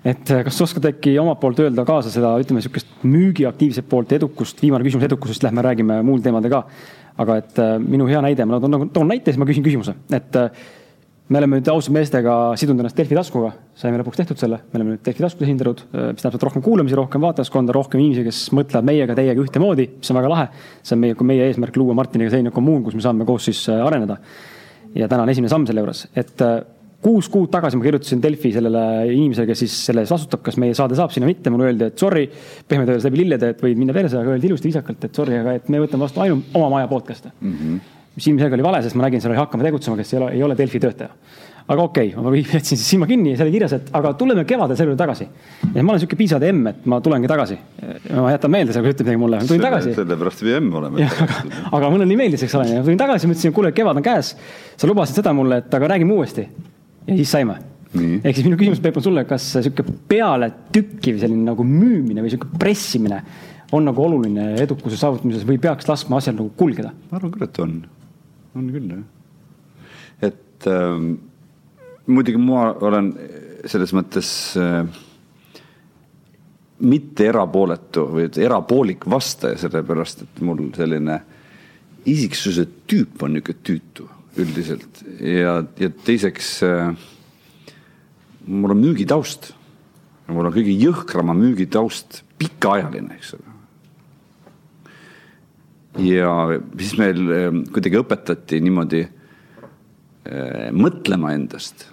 [0.05, 4.13] et äh, kas sa oskad äkki omalt poolt öelda kaasa seda, ütleme sihukest müügiaktiivset poolt,
[4.17, 6.65] edukust, viimane küsimus edukusest, lähme räägime muul teemadel ka.
[7.21, 10.39] aga et minu hea näide, ma toon, toon näite, siis ma küsin küsimuse, et
[11.31, 14.97] me oleme nüüd ausate meestega sidunud ennast Delfi taskuga, saime lõpuks tehtud selle, me oleme
[14.97, 19.15] nüüd Delfi taskus esindanud, mis tähendab rohkem kuulamisi, rohkem vaatajaskonda, rohkem inimesi, kes mõtlevad meiega,
[19.19, 20.49] teiega ühtemoodi, mis on väga lahe.
[20.83, 24.19] see on meie, meie eesmärk luua Martiniga selline kommuun, kus me saame koos siis areneda.
[24.95, 26.47] ja täna on esimene samm selle juures, et
[27.01, 30.75] kuus kuud tagasi ma kirjutasin Delfi sellele inimesele, kes siis selle eest vastutab, kas meie
[30.77, 32.27] saade saab sinna mitte, mulle öeldi, et sorry,
[32.69, 35.57] pehme tööles läbi lillede, et võid minna perse, aga öeldi ilusti viisakalt, et sorry, aga
[35.61, 37.57] et me võtame vastu ainult oma maja podcast'e mm.
[37.57, 40.29] -hmm mis ilmselgelt oli vale, sest ma nägin, seal oli hakkama tegutsema, kes ei ole,
[40.35, 41.11] ei ole Delfi töötaja.
[41.71, 44.45] aga okei okay,, ma jätsin siis silma kinni ja seal oli kirjas, et aga tuleme
[44.45, 45.27] kevadel selle juurde tagasi.
[45.75, 47.59] ja ma olen sihuke piisavalt emm, et ma tulengi tagasi.
[48.17, 49.95] ma jätan meelde, see ütleb midagi mulle, tulin tagasi.
[50.01, 51.07] sellepärast me emm oleme.
[51.07, 51.39] aga,
[51.79, 54.35] aga mulle nii meeldis, eks ole, tulin tagasi, mõtlesin, kuule, kevad on käes.
[54.77, 56.49] sa lubasid seda mulle, et aga räägime uuesti.
[57.07, 57.59] Ja siis saime.
[57.95, 62.51] ehk siis minu küsimus, Peep, on sulle, kas sihuke pealetükkiv selline nagu müümine või sihuke
[62.61, 63.23] pressimine
[63.73, 66.93] on nagu oluline edukuse saavutamises või peaks laskma asjal nagu kulgeda?
[67.11, 67.75] ma arvan küll, et on
[68.59, 69.05] on küll jah.
[70.31, 71.05] et äh,
[72.07, 73.13] muidugi ma olen
[73.71, 74.85] selles mõttes äh,
[76.81, 81.21] mitte erapooletu või erapoolik vastaja, sellepärast et mul selline
[82.09, 84.09] isiksuse tüüp on niisugune tüütu
[84.39, 86.93] üldiselt ja, ja teiseks äh,
[88.47, 89.55] mul on müügitaust.
[90.31, 93.51] mul on kõige jõhkrama müügitaust, pikaajaline, eks ole
[95.99, 96.31] ja
[96.79, 101.89] siis meil ehm, kuidagi õpetati niimoodi äh, mõtlema endast,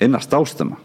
[0.00, 0.78] ennast austama.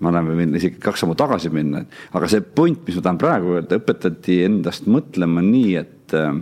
[0.00, 3.54] me oleme võinud isegi kaks sammu tagasi minna, aga see point, mis ma tahan praegu
[3.54, 6.34] öelda, õpetati endast mõtlema nii, et äh,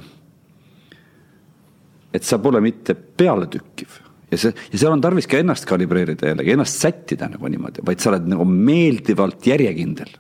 [2.13, 4.01] et sa pole mitte pealetükkiv
[4.33, 8.01] ja see, ja seal on tarvis ka ennast kalibreerida jällegi, ennast sättida nagu niimoodi, vaid
[8.03, 10.19] sa oled nagu meeldivalt järjekindel.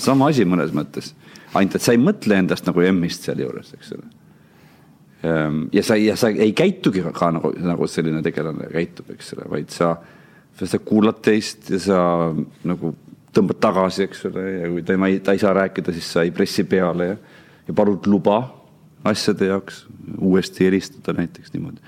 [0.00, 1.12] sama asi mõnes mõttes,
[1.52, 4.06] ainult et sa ei mõtle endast nagu emmist sealjuures, eks ole.
[5.28, 9.50] Ehm, ja sa, ja sa ei käitugi ka nagu, nagu selline tegelane käitub, eks ole,
[9.50, 9.90] vaid sa,
[10.56, 11.98] sa kuulad teist ja sa
[12.64, 12.94] nagu
[13.34, 16.32] tõmbad tagasi, eks ole, ja kui tema ei, ta ei saa rääkida, siis sa ei
[16.34, 17.20] pressi peale ja,
[17.66, 18.40] ja palud luba
[19.04, 19.84] asjade jaoks,
[20.18, 21.80] uuesti helistada näiteks niimoodi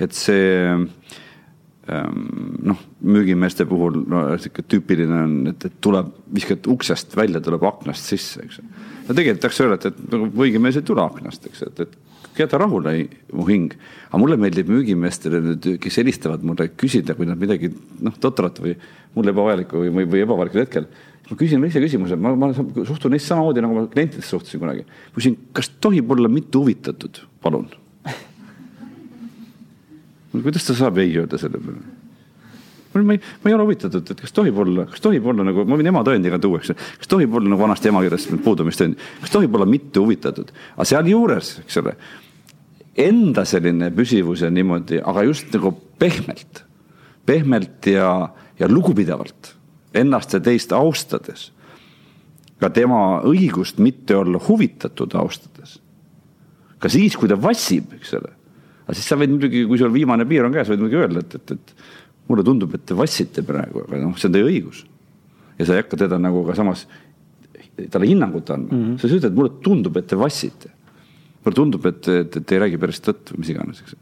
[0.00, 2.24] et see ähm,
[2.68, 8.12] noh, müügimeeste puhul no sihuke tüüpiline on, et, et tuleb, viskad uksest välja, tuleb aknast
[8.12, 8.60] sisse, eks.
[9.06, 12.05] no tegelikult tahaks öelda, et, et nagu õigemees ei tule aknast, eks, et, et
[12.44, 12.94] jäta rahule
[13.32, 13.74] mu hing.
[14.10, 18.76] aga mulle meeldib müügimeestele nüüd, kes helistavad mulle küsida, kui nad midagi noh, totrat või
[19.16, 20.90] mulle ebavajalikku või, või, või ebavajalikul hetkel.
[21.30, 24.86] ma küsin ise küsimuse, ma, ma suhtun neist samamoodi nagu ma klientidest suhtusin kunagi.
[25.16, 27.68] küsin, kas tohib olla mitte huvitatud, palun
[30.42, 31.84] kuidas ta saab ei öelda selle peale?
[32.96, 35.76] ma ei, ma ei ole huvitatud, et kas tohib olla, kas tohib olla nagu, ma
[35.76, 36.76] võin ema tõendi ka tuua, eks ju.
[37.02, 41.50] kas tohib olla nagu vanasti ema kirjas puudumistõend, kas tohib olla mitte huvitatud, aga sealjuures,
[41.66, 41.92] eks ole,
[42.96, 46.62] enda selline püsivus ja niimoodi, aga just nagu pehmelt,
[47.26, 49.52] pehmelt ja, ja lugupidavalt,
[49.94, 51.52] ennast ja teist austades.
[52.60, 55.80] ka tema õigust mitte olla huvitatud austades.
[56.78, 58.32] ka siis, kui ta vassib, eks ole
[58.86, 61.34] aga siis sa võid muidugi, kui sul viimane piir on käes, võid muidugi öelda, et,
[61.34, 64.84] et, et mulle tundub, et te vassite praegu, aga noh, see on teie õigus.
[65.58, 66.84] ja sa ei hakka teda nagu ka samas
[67.92, 68.98] talle hinnangut andma mm, -hmm.
[69.00, 70.70] sa ütled, mulle tundub, et te vassite.
[71.46, 73.96] Mulle tundub, et, et, et ei räägi päris tõtt või mis iganes, eks.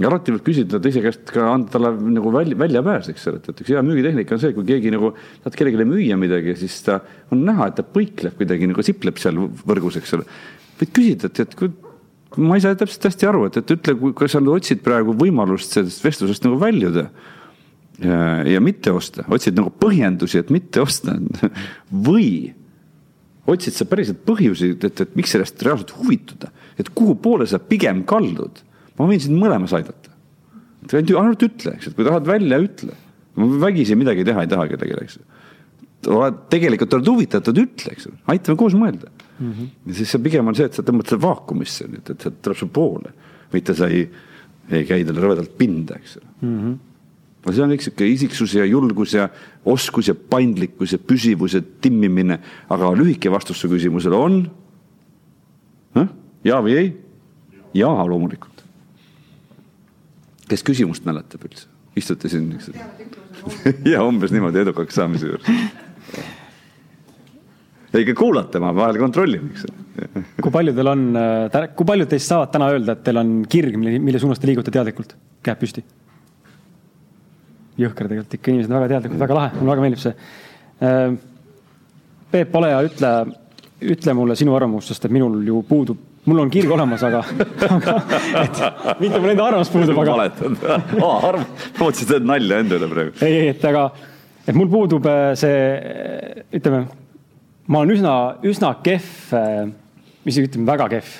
[0.00, 3.50] ja alati võib küsida teise käest ka anda talle nagu välja, väljapääs, eks ole, et,
[3.52, 7.00] et üks hea müügitehnika on see, kui keegi nagu tahad kellelegi müüa midagi, siis ta
[7.34, 10.26] on näha, et ta põikleb kuidagi nagu sipleb seal võrgus, eks ole.
[10.80, 11.72] võid küsida, et, et kui
[12.42, 16.02] ma ei saa täpselt hästi aru, et, et ütle, kas sa otsid praegu võimalust sellest
[16.04, 17.08] vestlusest nagu väljuda
[18.02, 18.18] ja,
[18.54, 21.16] ja mitte osta, otsid nagu põhjendusi, et mitte osta
[22.08, 22.54] või
[23.50, 26.50] otsid sa päriselt põhjusi, et, et miks sellest reaalselt huvituda,
[26.80, 28.62] et kuhu poole sa pigem kaldud.
[28.98, 30.12] ma võin sind mõlemas aidata.
[30.92, 32.94] ainult ütle, eks, et kui tahad välja, ütle.
[33.36, 35.18] ma vägisi midagi teha ei taha kellelegi, eks.
[36.14, 39.52] oled tegelikult oled huvitatud, ütle, eks, aitame koos mõelda mm.
[39.52, 39.68] -hmm.
[39.86, 42.58] ja siis see pigem on see, et sa tõmbad selle vaakumisse nüüd, et see tuleb
[42.58, 43.12] su poole,
[43.52, 44.08] mitte sa ei,
[44.70, 46.58] ei käi talle rõvedalt pinda, eks mm.
[46.58, 46.82] -hmm
[47.44, 49.28] aga see on kõik sihuke isiksus ja julgus ja
[49.68, 52.38] oskus ja paindlikkus ja püsivus ja timmimine,
[52.72, 54.40] aga lühike vastus su küsimusele on
[55.98, 56.10] noh,
[56.46, 56.90] ja või ei?
[57.76, 58.64] jaa, loomulikult.
[60.48, 61.68] kes küsimust mäletab üldse?
[62.00, 62.72] istute siin, eks
[63.92, 65.50] ja umbes niimoodi edukaks saamise juures
[67.92, 69.68] ja ikka kuulata, ma vahel kontrollin, eks.
[70.40, 73.76] kui palju teil on, äh, kui paljud teist saavad täna öelda, et teil on kirg,
[73.78, 75.14] mille suunas te liigute teadlikult,
[75.44, 75.84] käed püsti?
[77.80, 80.14] Jõhker tegelikult, ikka inimesed on väga teadlikud, väga lahe, mulle väga meeldib see.
[80.84, 81.06] Äh,
[82.34, 83.12] Peep, ole hea, ütle,
[83.94, 87.20] ütle mulle sinu arvamus, sest et minul ju puudub, mul on kirg olemas, aga,
[87.68, 87.94] aga
[88.44, 88.64] et
[89.02, 90.14] mitte mul enda arvamus puudub, aga.
[90.18, 91.46] valetad oh,, arv-,
[91.78, 93.16] mõtlesin, et teed nalja enda üle praegu.
[93.22, 93.86] ei, ei, et aga,
[94.42, 95.56] et mul puudub äh, see,
[96.58, 96.86] ütleme
[97.66, 98.14] ma olen üsna,
[98.44, 99.06] üsna kehv,
[100.28, 101.14] isegi ütleme väga kehv,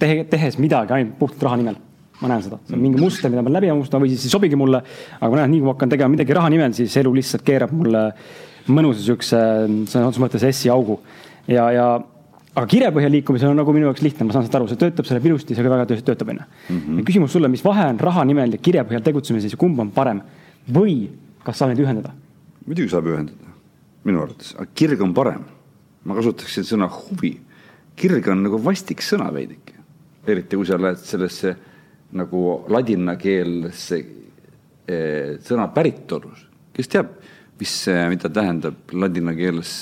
[0.00, 1.78] tehe, tehes midagi ainult puhtalt raha nimel.
[2.20, 4.32] Ma näen seda, see on mingi muster, mida ma pean läbi hamustama või siis ei
[4.32, 4.82] sobigi mulle.
[5.20, 7.44] aga ma näen, et nii kui ma hakkan tegema midagi raha nimel, siis elu lihtsalt
[7.46, 8.02] keerab mulle
[8.72, 9.40] mõnusa siukse
[9.86, 11.00] sõna otseses mõttes S-i augu.
[11.46, 11.88] ja, ja
[12.56, 15.16] aga kirjapõhja liikumisel on nagu minu jaoks lihtne, ma saan sellest aru, see töötab, see
[15.16, 16.46] läheb ilusti, see väga töötab, onju.
[16.70, 17.02] Mhm.
[17.08, 20.22] küsimus sulle, mis vahe on raha nimel ja kirjapõhjal tegutsemises ja kumb on parem
[20.72, 21.10] või
[21.44, 22.14] kas saab neid ühendada?
[22.66, 23.52] muidugi saab ühendada,
[24.04, 25.44] minu arvates, aga kirg on parem
[26.06, 27.36] ma kasutaksin sõna huvi.
[27.96, 29.74] kirg on nagu vastik sõna veidike,
[30.28, 31.54] eriti kui sa lähed sellesse
[32.16, 33.98] nagu ladinakeelsesse
[34.86, 36.44] eh, sõna päritolus.
[36.76, 37.14] kes teab,
[37.60, 37.72] mis,
[38.12, 39.72] mida tähendab ladina keeles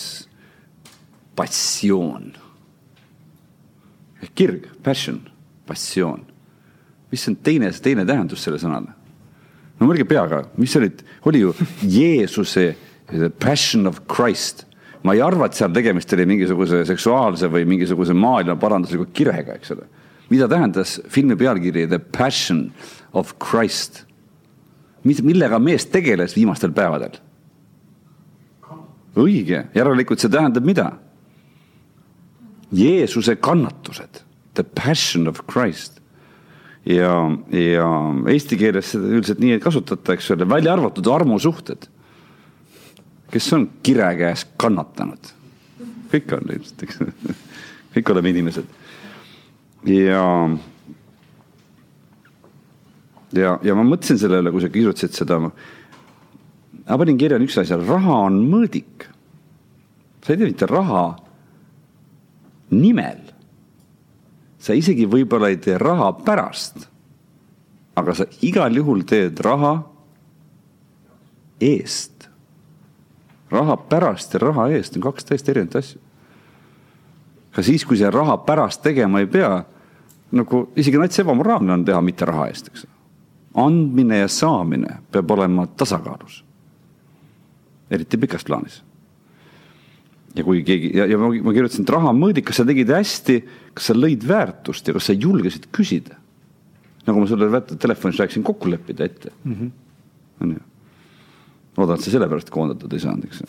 [1.37, 2.33] passioon?
[4.35, 5.21] kirg, passion,
[5.67, 6.25] passioon.
[7.13, 8.95] mis on teine, teine tähendus selle sõnale?
[9.79, 11.53] no mõelge peaga, mis olid, oli ju
[11.83, 12.73] Jeesuse
[13.39, 14.65] passion of Christ
[15.05, 19.75] ma ei arva, et seal tegemist oli mingisuguse seksuaalse või mingisuguse maailma parandusliku kirega, eks
[19.75, 19.85] ole.
[20.31, 22.71] Mida tähendas filmi pealkiri The Passion
[23.13, 24.05] of Christ?
[25.05, 27.21] mis, millega mees tegeles viimastel päevadel?
[29.15, 30.89] õige, järelikult see tähendab mida?
[32.75, 34.25] Jeesuse kannatused,
[34.59, 36.01] the passion of Christ.
[36.85, 37.13] ja,
[37.55, 37.89] ja
[38.33, 41.87] eesti keeles seda üldiselt nii ei kasutata, eks ole, välja arvatud armusuhted
[43.35, 45.33] kes on kire käes kannatanud?
[46.13, 47.01] kõik on ilmselt, eks
[47.97, 48.67] kõik oleme inimesed.
[49.85, 50.25] Ja
[53.35, 55.41] ja, ja ma mõtlesin selle üle, kui sa kirjutasid seda.
[55.41, 59.09] ma panin kirja üks asja, raha on mõõdik.
[60.25, 61.05] sa ei tee mitte raha
[62.71, 63.21] nimel.
[64.59, 66.89] sa isegi võib-olla ei tee raha pärast.
[67.97, 69.77] aga sa igal juhul teed raha
[71.61, 72.29] eest.
[73.51, 76.01] raha pärast ja raha eest on kaks täiesti erinevat asja
[77.55, 79.63] ka siis, kui sa raha pärast tegema ei pea,
[80.35, 82.87] nagu isegi nats ebamoraalne on teha mitte raha eest, eks.
[83.61, 86.43] andmine ja saamine peab olema tasakaalus.
[87.91, 88.83] eriti pikas plaanis.
[90.35, 93.41] ja kui keegi ja, ja ma, ma kirjutasin, et raha mõõdik, kas sa tegid hästi,
[93.75, 96.19] kas sa lõid väärtust ja kas sa julgesid küsida.
[97.07, 99.55] nagu ma sulle telefonis rääkisin, kokku leppida ette mm.
[99.55, 99.71] -hmm.
[100.41, 100.63] on ju.
[101.77, 103.43] loodan, et sa sellepärast koondatud ei saanud, eks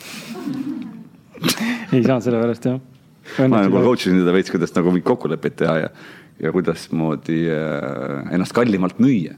[1.93, 2.79] ei saanud selle pärast jah.
[3.49, 5.89] ma nagu coach isin teda veits, kuidas nagu mingeid kokkuleppeid teha ja,
[6.39, 9.35] ja kuidasmoodi äh, ennast kallimalt müüa.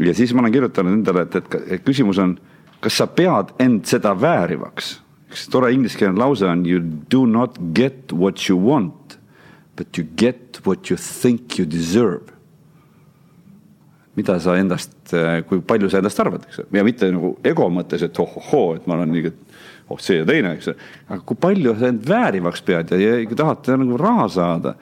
[0.00, 2.36] ja siis ma olen kirjutanud endale, et, et, küsimus on,
[2.82, 4.96] kas sa pead end seda väärivaks.
[5.30, 9.18] üks tore ingliskeelne lause on you do not get what you want,
[9.76, 12.32] but you get what you think you deserve.
[14.16, 14.92] mida sa endast,
[15.48, 18.98] kui palju sa endast arvad, eks ja mitte nagu ego mõttes, et ohohoo, et ma
[18.98, 19.30] olen nii,
[19.88, 23.38] oh see ja teine, eks aga kui palju sa end väärivaks pead ja, ja kui
[23.38, 24.74] tahad nagu raha saada,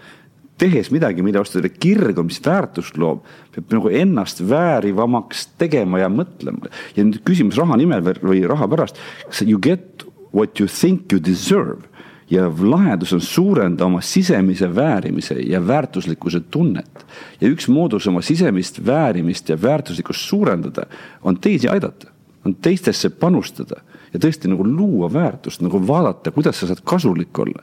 [0.61, 3.25] tehes midagi, mille vastu teile kirg on, mis väärtust loob,
[3.55, 6.71] peab nagu ennast väärivamaks tegema ja mõtlema.
[6.97, 9.01] ja nüüd küsimus raha nimel või- raha pärast,
[9.41, 11.89] you get what you think you deserve
[12.31, 17.07] ja lahendus on suurenda oma sisemise väärimise ja väärtuslikkuse tunnet.
[17.41, 20.87] ja üks moodus oma sisemist väärimist ja väärtuslikkust suurendada
[21.23, 22.07] on teisi aidata,
[22.45, 23.81] on teistesse panustada
[24.13, 27.63] ja tõesti nagu luua väärtust, nagu vaadata, kuidas sa saad kasulik olla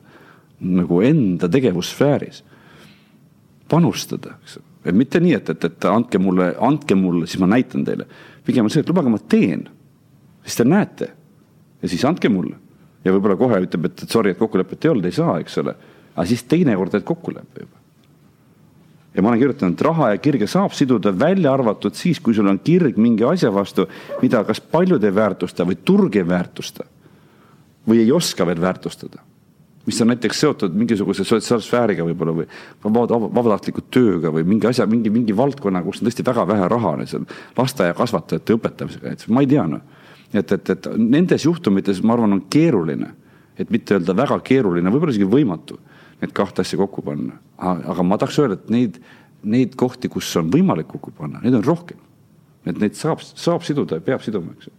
[0.60, 2.44] nagu enda tegevussfääris.
[3.69, 7.49] panustada, eks ju, et mitte nii, et, et, et andke mulle, andke mulle, siis ma
[7.52, 8.07] näitan teile.
[8.48, 9.68] pigem on see, et lubage, ma teen,
[10.45, 11.11] siis te näete
[11.81, 12.56] ja siis andke mulle
[13.07, 15.76] ja võib-olla kohe ütleb, et, et sorry, et kokkulepet ei olnud, ei saa, eks ole.
[16.15, 17.77] aga siis teinekord teed kokkuleppe juba.
[19.14, 22.49] ja ma olen kirjutanud, et raha ja kirge saab siduda, välja arvatud siis, kui sul
[22.49, 23.88] on kirg mingi asja vastu,
[24.22, 26.85] mida kas paljud ei väärtusta või turg ei väärtusta
[27.88, 29.23] või ei oska veel väärtustada.
[29.88, 32.47] Mis on näiteks seotud mingisuguse sotsiaalsfääriga võib-olla või
[32.84, 36.97] vaba- vabatahtliku tööga või mingi asja, mingi, mingi valdkonna, kus on tõesti väga vähe raha,
[37.57, 39.85] lasteaiakasvatajate õpetamisega, et ma ei tea noh
[40.34, 43.11] et, et, et nendes juhtumites ma arvan, on keeruline,
[43.57, 45.80] et mitte öelda väga keeruline, võib-olla isegi võimatu
[46.22, 47.38] need kahte asja kokku panna.
[47.61, 48.99] aga ma tahaks öelda, et neid,
[49.43, 51.99] neid kohti, kus on võimalik kokku panna, neid on rohkem.
[52.68, 54.77] et neid saab, saab siduda ja peab siduma, eks ju.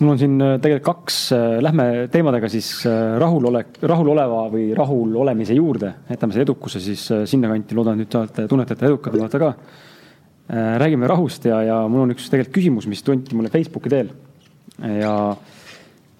[0.00, 1.18] Mul on siin äh, tegelikult kaks,
[1.60, 7.22] lähme teemadega siis äh, rahulolek, rahuloleva või rahul olemise juurde, jätame selle edukuse siis äh,
[7.28, 9.54] sinnakanti, loodan, et nüüd te olete, tunnetate edukad olete ka.
[10.50, 14.08] räägime rahust ja, ja mul on üks tegelikult küsimus, mis tunti mulle Facebooki teel.
[14.80, 15.36] ja,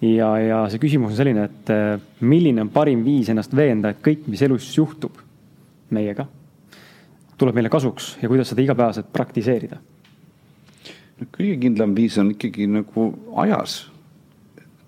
[0.01, 4.03] ja, ja see küsimus on selline, et äh, milline on parim viis ennast veenda, et
[4.05, 5.17] kõik, mis elus juhtub
[5.91, 6.27] meiega,
[7.37, 9.81] tuleb meile kasuks ja kuidas seda igapäevaselt praktiseerida
[11.29, 13.07] kõige kindlam viis on ikkagi nagu
[13.43, 13.91] ajas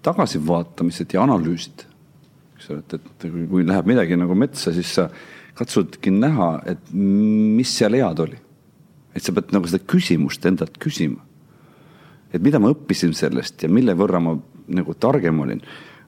[0.03, 1.85] tagasivaatamised ja analüüsid.
[2.57, 5.09] eks ole, et, et kui- läheb midagi nagu metsa, siis sa
[5.57, 8.39] katsudki näha, et mis seal head oli.
[9.13, 11.21] et sa pead nagu seda küsimust endalt küsima.
[12.33, 14.37] et mida ma õppisin sellest ja mille võrra ma
[14.67, 15.61] nagu targem olin.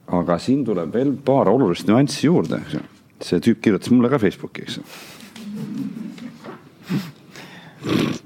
[0.06, 2.80] aga siin tuleb veel paar olulist nüanssi juurde, eks ju.
[3.20, 4.82] see tüüp kirjutas mulle ka Facebooki, eks ju.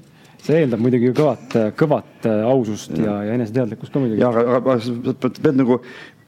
[0.51, 4.31] see eeldab muidugi kõvat, kõvat äh, ausust ja, ja eneseteadlikkust ka muidugi ja.
[4.31, 5.77] aga, aga sa pead, nagu,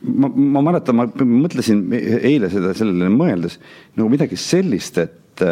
[0.04, 3.60] ma, ma mäletan, ma mõtlesin eile seda sellele mõeldes
[3.98, 5.44] nagu midagi sellist, et,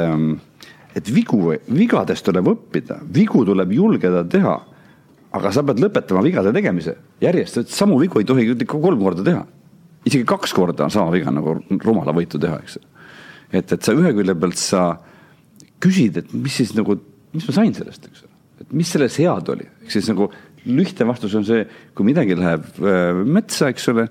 [0.96, 4.58] et vigu, vigadest tuleb õppida, vigu tuleb julgeda teha.
[5.32, 9.46] aga sa pead lõpetama vigade tegemise järjest, et samu vigu ei tohi kolm korda teha.
[10.06, 12.80] isegi kaks korda on sama viga nagu rumalavõitu teha, eks.
[13.52, 14.90] et, et sa ühe külje pealt sa
[15.82, 17.00] küsid, et mis siis nagu,
[17.34, 18.21] mis ma sain sellest, eks
[18.78, 20.30] mis selles head oli, ehk siis nagu
[20.66, 21.66] lihtne vastus on see,
[21.98, 24.08] kui midagi läheb äh, metsa, eks ole,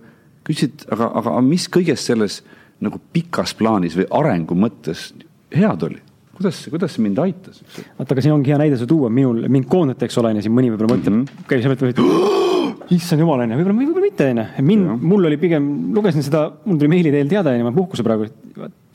[0.47, 2.41] küsid, aga, aga mis kõiges selles
[2.81, 5.11] nagu pikas plaanis või arengu mõttes
[5.55, 6.01] head oli?
[6.41, 7.61] kuidas, kuidas see mind aitas,
[7.99, 10.55] vaata, aga siin ongi hea näide see tuua, minul, mind koondati, eks ole, onju, siin
[10.57, 11.49] mõni võib-olla mõtleb mm, -hmm.
[11.51, 14.65] käib selle pealt, et issand jumal, onju, võib-olla, võib-olla mitte, onju.
[14.71, 15.67] mind, mul oli pigem,
[15.97, 18.31] lugesin seda, mul tuli meili teel teade, onju, ma olen puhkusel praegu,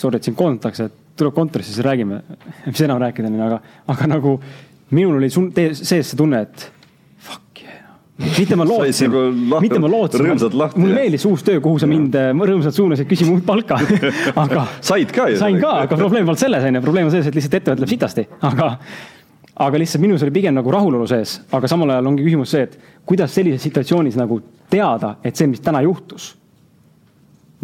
[0.02, 2.24] sorry, et sind koondatakse, et tuleb kontorisse, siis räägime,
[2.72, 3.62] mis enam rääkida, onju, aga,
[3.94, 4.36] aga nagu
[4.96, 6.68] minul oli sun-, sees see tunne, et
[7.26, 7.82] fuck yeah,
[8.40, 12.32] mitte ma lootsin nagu mitte ma lootsin mulle meeldis uus töö, kuhu sa mind äh,
[12.32, 13.80] rõõmsalt suunasid küsima uut palka,
[14.46, 15.42] aga said ka ju.
[15.42, 18.28] sain ka, aga probleem polnud selles, onju, probleem on selles, et lihtsalt ettevõte läheb sitasti,
[18.46, 18.74] aga
[19.56, 22.76] aga lihtsalt minus oli pigem nagu rahulolu sees, aga samal ajal ongi küsimus see, et
[23.08, 24.42] kuidas sellises situatsioonis nagu
[24.72, 26.34] teada, et see, mis täna juhtus,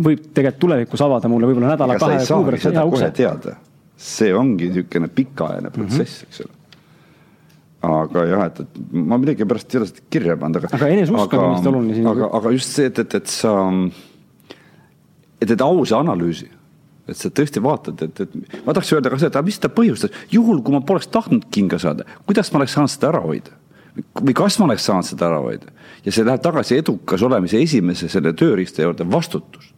[0.02, 3.12] võib tegelikult tulevikus avada mulle võib-olla nädala-kahe kuu pärast seda ukse.
[3.18, 3.58] teada.
[4.02, 6.56] see ongi niisugune pikaajaline protsess, eks ole.
[7.82, 10.72] Aga jah, et, et ma millegipärast ei ole seda kirja pannud, aga.
[10.78, 12.10] Aga eneseusk on kindlasti oluline siin.
[12.12, 13.54] aga, aga just see, et, et, et sa,
[15.42, 16.50] et teed ausa analüüsi
[17.10, 19.72] et sa tõesti vaatad, et, et ma tahaks öelda ka seda, et aga mis seda
[19.74, 23.58] põhjustas, juhul kui ma poleks tahtnud kinga saada, kuidas ma oleks saanud seda ära hoida?
[24.22, 25.74] või kas ma oleks saanud seda ära hoida?
[26.06, 29.74] ja see läheb tagasi edukas olemise esimese selle tööriista juurde, vastutus.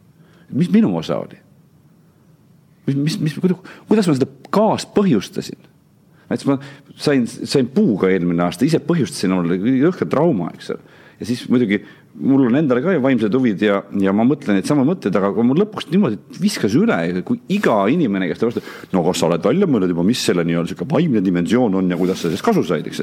[0.52, 1.40] mis minu osa oli?
[2.86, 3.38] mis, mis, mis,
[3.88, 5.58] kuidas ma seda kaaspõhjustasin?
[6.30, 6.58] Näiteks ma
[6.96, 10.96] sain, sain puuga eelmine aasta, ise põhjustasin omale jõhkra trauma, eks ole.
[11.20, 11.82] ja siis muidugi
[12.14, 15.32] mul on endale ka ju vaimsed huvid ja, ja ma mõtlen neid samu mõtteid, aga
[15.34, 18.62] kui mul lõpuks niimoodi viskas üle, kui iga inimene, kes ta vastu,
[18.94, 21.98] no kas sa oled välja mõelnud juba, mis selle nii-öelda sihuke vaimne dimensioon on ja
[21.98, 23.02] kuidas sa sellest kasu said, eks.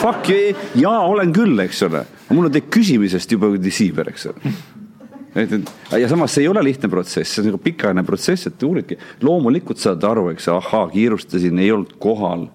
[0.00, 0.32] Fuck,
[0.80, 2.04] jaa, olen küll, eks ole.
[2.32, 4.56] mul on teid küsimisest juba siiber, eks ole
[5.38, 8.62] et, et ja samas see ei ole lihtne protsess, see on nagu pikaajaline protsess, et
[8.62, 8.98] uuridki.
[9.22, 12.46] loomulikult saad aru, eks, ahaa, kiirustasin, ei olnud kohal,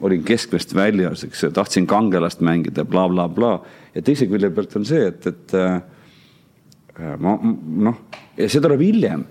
[0.00, 3.54] olin keskmest väljas, eks tahtsin kangelast mängida bla,, blablabla.
[3.94, 8.02] ja teise külje pealt on see, et, et äh, ma noh,
[8.38, 9.24] ja see tuleb hiljem.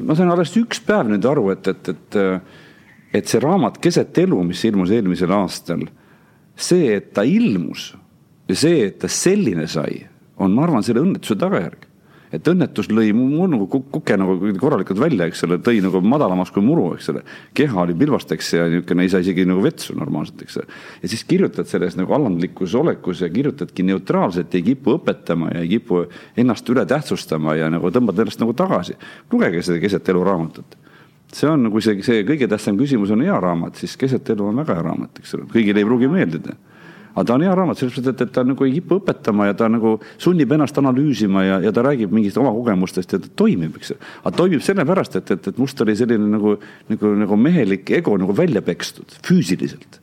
[0.00, 2.20] ma sain alles üks päev nüüd aru, et, et, et,
[3.20, 5.86] et see raamat Keset elu, mis ilmus eelmisel aastal,
[6.56, 7.94] see, et ta ilmus
[8.50, 10.02] ja see, et ta selline sai,
[10.40, 11.89] on, ma arvan, selle õnnetuse tagajärg
[12.34, 16.62] et õnnetus lõi mul nagu kuke nagu korralikult välja, eks ole, tõi nagu madalamas kui
[16.64, 17.22] muru, eks ole.
[17.56, 20.78] keha oli pilvasteks ja niisugune ei saa isegi nagu vetsu normaalselt, eks ole.
[21.02, 25.72] ja siis kirjutad selles nagu alandlikus olekus ja kirjutadki neutraalselt, ei kipu õpetama ja ei
[25.74, 26.04] kipu
[26.38, 28.96] ennast üle tähtsustama ja nagu tõmbad ennast nagu tagasi.
[29.32, 30.78] lugege seda keset elu raamatut
[31.34, 34.62] see on nagu see, see kõige tähtsam küsimus on hea raamat, siis keset elu on
[34.62, 36.56] väga hea raamat, eks ole, kõigile ei pruugi meeldida
[37.14, 39.56] aga ta on hea raamat selles mõttes, et, et ta nagu ei kipu õpetama ja
[39.58, 43.80] ta nagu sunnib ennast analüüsima ja, ja ta räägib mingist oma kogemustest ja ta toimib,
[43.80, 46.54] eks aga toimib sellepärast, et, et, et must oli selline nagu,
[46.92, 50.00] nagu, nagu mehelik ego nagu välja pekstud füüsiliselt.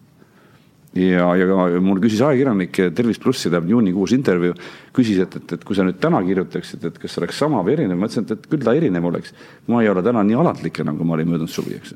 [0.98, 4.56] ja, ja mul küsis ajakirjanik Tervis plussi läheb juunikuus intervjuu,
[4.96, 8.00] küsis, et, et, et kui sa nüüd täna kirjutaksid, et kas oleks sama või erinev,
[8.00, 9.36] ma ütlesin, et, et küll ta erinev oleks.
[9.68, 11.96] ma ei ole täna nii alatlik enam, kui ma olin möödunud suvi, eks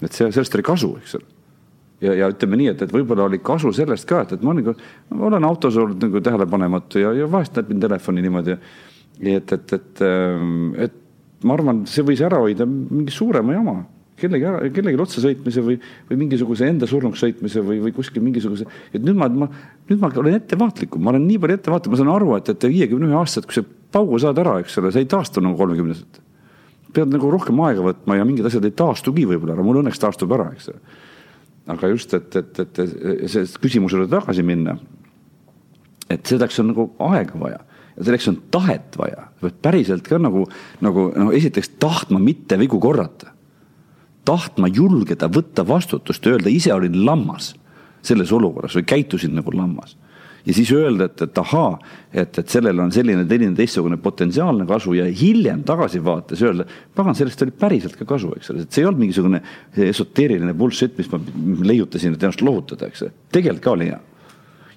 [0.00, 1.39] et see, sellest oli kasu, eks ole
[2.00, 4.74] ja, ja ütleme nii, et, et võib-olla oli kasu sellest ka, et, et ma nagu
[5.28, 8.56] olen autos olnud nagu tähelepanematu ja, ja vahest näpin telefoni niimoodi.
[9.20, 10.04] et, et, et,
[10.86, 11.00] et
[11.44, 13.76] ma arvan, see võis ära hoida mingi suurema jama,
[14.20, 15.76] kellegi, kellelegi otsa sõitmise või,
[16.08, 19.50] või mingisuguse enda surnuks sõitmise või, või kuskil mingisuguse, et nüüd ma, ma,
[19.88, 23.08] nüüd ma olen ettevaatlikum, ma olen nii palju ettevaatlik, ma saan aru, et, et viiekümne
[23.08, 26.20] ühe aastaselt, kui sa paugu saad ära, eks ole, sa ei taastu nagu kolmekümneselt.
[26.90, 30.32] pead nagu rohkem aega võtma ja mingid asjad ei taastugi võib-olla ära, mul õnneks taastub
[30.36, 30.80] ära, eks ole
[31.70, 32.80] aga just, et, et, et
[33.30, 34.78] see küsimusele tagasi minna.
[36.10, 37.60] et selleks on nagu aega vaja
[37.96, 40.46] ja selleks on tahet vaja, pead päriselt ka nagu,
[40.80, 43.34] nagu noh, esiteks tahtma mitte vigu korrata.
[44.24, 47.54] tahtma julgeda võtta vastutust, öelda ise olin lammas
[48.02, 49.96] selles olukorras või käitusin nagu lammas
[50.46, 51.72] ja siis öelda, et, et ahaa,
[52.12, 57.42] et, et sellel on selline, selline teistsugune potentsiaalne kasu ja hiljem tagasivaates öelda, pagan, sellest
[57.46, 59.42] oli päriselt ka kasu, eks ole, et see ei olnud mingisugune
[59.90, 61.20] esoteeriline bullshit, mis ma
[61.72, 64.00] leiutasin, et ennast lohutada, eks tegelikult ka oli hea.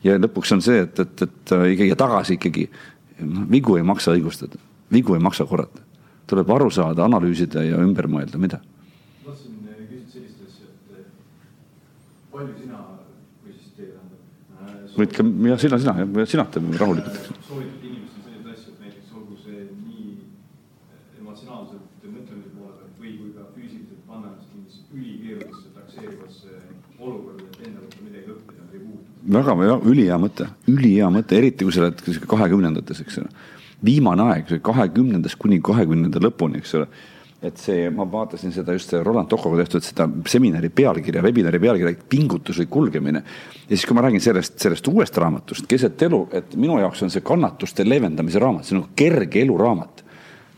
[0.04, 2.68] ja lõpuks on see, et, et, et ikkagi tagasi ikkagi,
[3.24, 4.60] noh, vigu ei maksa õigustada,
[4.92, 5.82] vigu ei maksa korrata.
[6.28, 8.60] tuleb aru saada, analüüsida ja ümber mõelda, mida
[9.26, 9.56] tahtsin
[9.90, 11.06] küsida sellist asja, et eh,
[12.32, 12.80] palju sina
[13.44, 14.22] või siis teie tähendab.
[14.98, 17.30] Võid ka, jah, sina, sina, sina teeme rahulikult.
[17.48, 20.12] soovitad inimestele selliseid asju, et näiteks olgu see nii
[21.22, 26.60] emotsionaalselt mõtlemise poole pealt või kui ka füüsiliselt panna ennast mingisse ülikeerulisse takseerivasse
[27.00, 29.18] olukorda, et enda kohta midagi õppida või muuta.
[29.40, 32.06] väga, väga ülihea mõte, ülihea mõte, eriti kui sa oled
[32.36, 33.34] kahekümnendates, eks ole.
[33.84, 36.88] viimane aeg, kahekümnendast kuni kahekümnenda lõpuni, eks ole.
[37.44, 42.62] Et see, ma vaatasin seda just Roland Tokoga tehtud seda seminari pealkirja, webinari pealkirja pingutus
[42.62, 43.24] või kulgemine.
[43.66, 47.12] ja siis, kui ma räägin sellest, sellest uuest raamatust Keset elu, et minu jaoks on
[47.12, 50.04] see kannatuste leevendamise raamat, see on nagu kerge eluraamat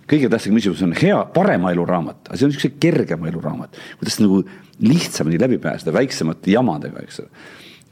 [0.09, 3.77] kõige tähtsam küsimus on hea, parema elu raamat, aga see on niisuguse kergema elu raamat,
[3.99, 4.41] kuidas nagu
[4.85, 7.45] lihtsamini läbi pääseda väiksemate jamadega, eks ole.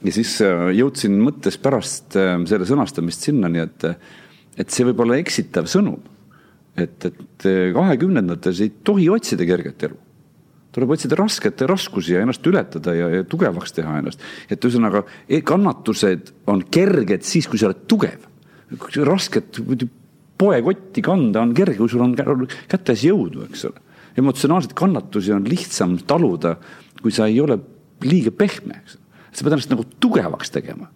[0.04, 3.88] ja siis äh, jõudsin mõttes pärast äh, selle sõnastamist sinnani, et,
[4.60, 6.02] et see võib olla eksitav sõnum.
[6.78, 9.98] et, et kahekümnendates ei tohi otsida kerget elu.
[10.74, 14.22] tuleb otsida raskete raskusi ja ennast ületada ja, ja tugevaks teha ennast.
[14.50, 18.26] et ühesõnaga e- kannatused on kerged siis, kui sa oled tugev.
[19.06, 19.62] rasket
[20.38, 23.80] poekotti kanda on kerge, kui sul on kätes jõudu, eks ole.
[24.18, 26.58] emotsionaalseid kannatusi on lihtsam taluda,
[27.02, 27.60] kui sa ei ole
[28.04, 28.98] liiga pehme, eks.
[29.32, 30.90] sa pead ennast nagu tugevaks tegema.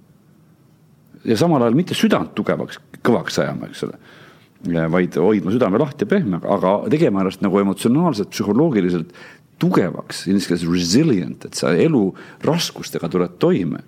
[1.24, 4.17] ja samal ajal mitte südant tugevaks, kõvaks ajama, eks ole
[4.66, 9.14] vaid hoidma südame lahti ja pehme, aga tegema ennast nagu emotsionaalselt, psühholoogiliselt
[9.62, 12.04] tugevaks, inglise keeles resilient, et sa elu
[12.46, 13.84] raskustega tuled toime.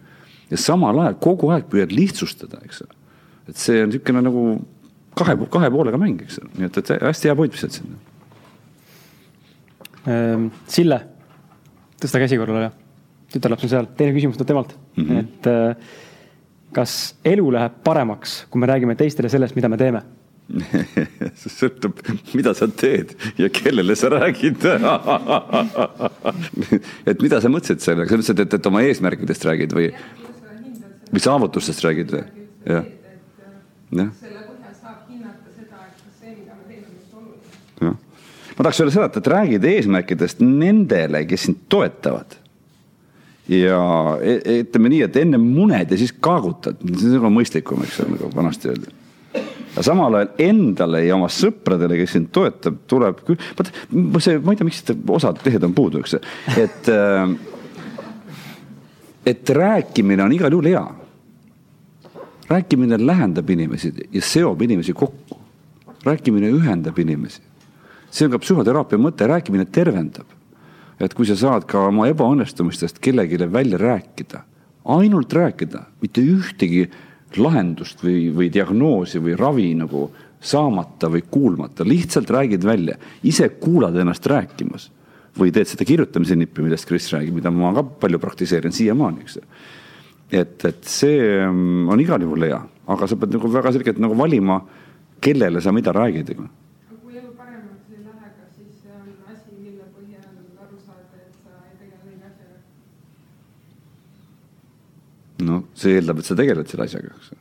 [0.50, 2.96] ja samal ajal kogu aeg püüad lihtsustada, eks ole.
[3.50, 4.44] et see on niisugune nagu
[5.18, 7.98] kahe, kahe poolega mäng, eks ole, nii et, et hästi hea point visati sinna.
[10.10, 11.00] Ehm, Sille,
[12.02, 12.72] tõsta käsi korrale,
[13.34, 15.20] tütarlaps on seal, teine küsimus tuleb temalt mm, -hmm.
[15.20, 15.94] et äh,
[16.74, 20.02] kas elu läheb paremaks, kui me räägime teistele sellest, mida me teeme
[20.50, 22.00] see sõltub,
[22.34, 24.64] mida sa teed ja kellele sa räägid
[27.10, 29.88] et mida sa mõtlesid sellega, sa mõtlesid, et, et oma eesmärkidest räägid või,
[31.12, 32.24] või saavutustest räägid või?
[32.66, 32.86] jah.
[33.94, 34.02] jah.
[34.02, 34.06] on
[37.22, 37.46] oluline.
[37.86, 37.96] jah,
[38.58, 42.30] ma tahaks öelda seda, et, räägid eesmärkidest nendele, kes sind toetavad
[43.54, 43.82] ja
[44.18, 48.34] e-, ütleme nii, et enne muned ja siis kaagutad, see on mõistlikum, eks ole, nagu
[48.34, 48.90] vanasti öeldi
[49.74, 54.54] aga samal ajal endale ja oma sõpradele, kes sind toetab, tuleb küll, vaata see, ma
[54.54, 54.84] ei tea, miks
[55.20, 56.18] osad lehed on puudu, eks,
[56.58, 57.38] et äh,
[59.30, 60.88] et rääkimine on igal juhul hea.
[62.50, 65.38] rääkimine lähendab inimesi ja seob inimesi kokku.
[66.06, 67.41] rääkimine ühendab inimesi.
[68.12, 70.26] see on ka psühhoteraapia mõte, rääkimine tervendab.
[71.00, 74.44] et kui sa saad ka oma ebaõnnestumistest kellelegi välja rääkida,
[74.86, 76.90] ainult rääkida, mitte ühtegi
[77.38, 80.08] lahendust või, või diagnoosi või ravi nagu
[80.40, 84.92] saamata või kuulmata, lihtsalt räägid välja, ise kuulad ennast rääkimas.
[85.40, 89.38] või teed seda kirjutamise nippi, millest Kris räägib, mida ma ka palju praktiseerin siiamaani, eks.
[90.32, 92.58] et, et see mm, on igal juhul hea,
[92.88, 94.58] aga sa pead nagu väga selgelt nagu valima,
[95.22, 99.86] kellele sa mida räägid kui elu paremaks ei lähe, kas siis see on asi, mille
[99.96, 100.26] põhjal
[100.66, 102.58] aru saada, et sa ei tegele õige asjaga?
[105.45, 107.32] No see eeldab, et sa tegeled selle asjaga, eks.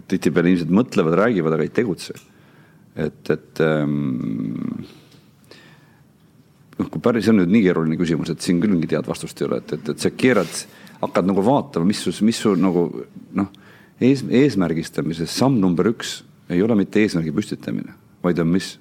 [0.00, 2.16] et tihtipeale inimesed mõtlevad, räägivad, aga ei tegutse.
[2.94, 4.84] et, et ähm,
[6.78, 9.48] noh, kui päris on nüüd nii keeruline küsimus, et siin küll mingit head vastust ei
[9.48, 10.62] ole, et, et, et sa keerad,
[11.00, 12.86] hakkad nagu vaatama, mis sul, mis sul nagu
[13.38, 13.50] noh,
[14.02, 16.20] ees, eesmärgistamises samm number üks
[16.52, 17.94] ei ole mitte eesmärgi püstitamine,
[18.24, 18.74] vaid on mis?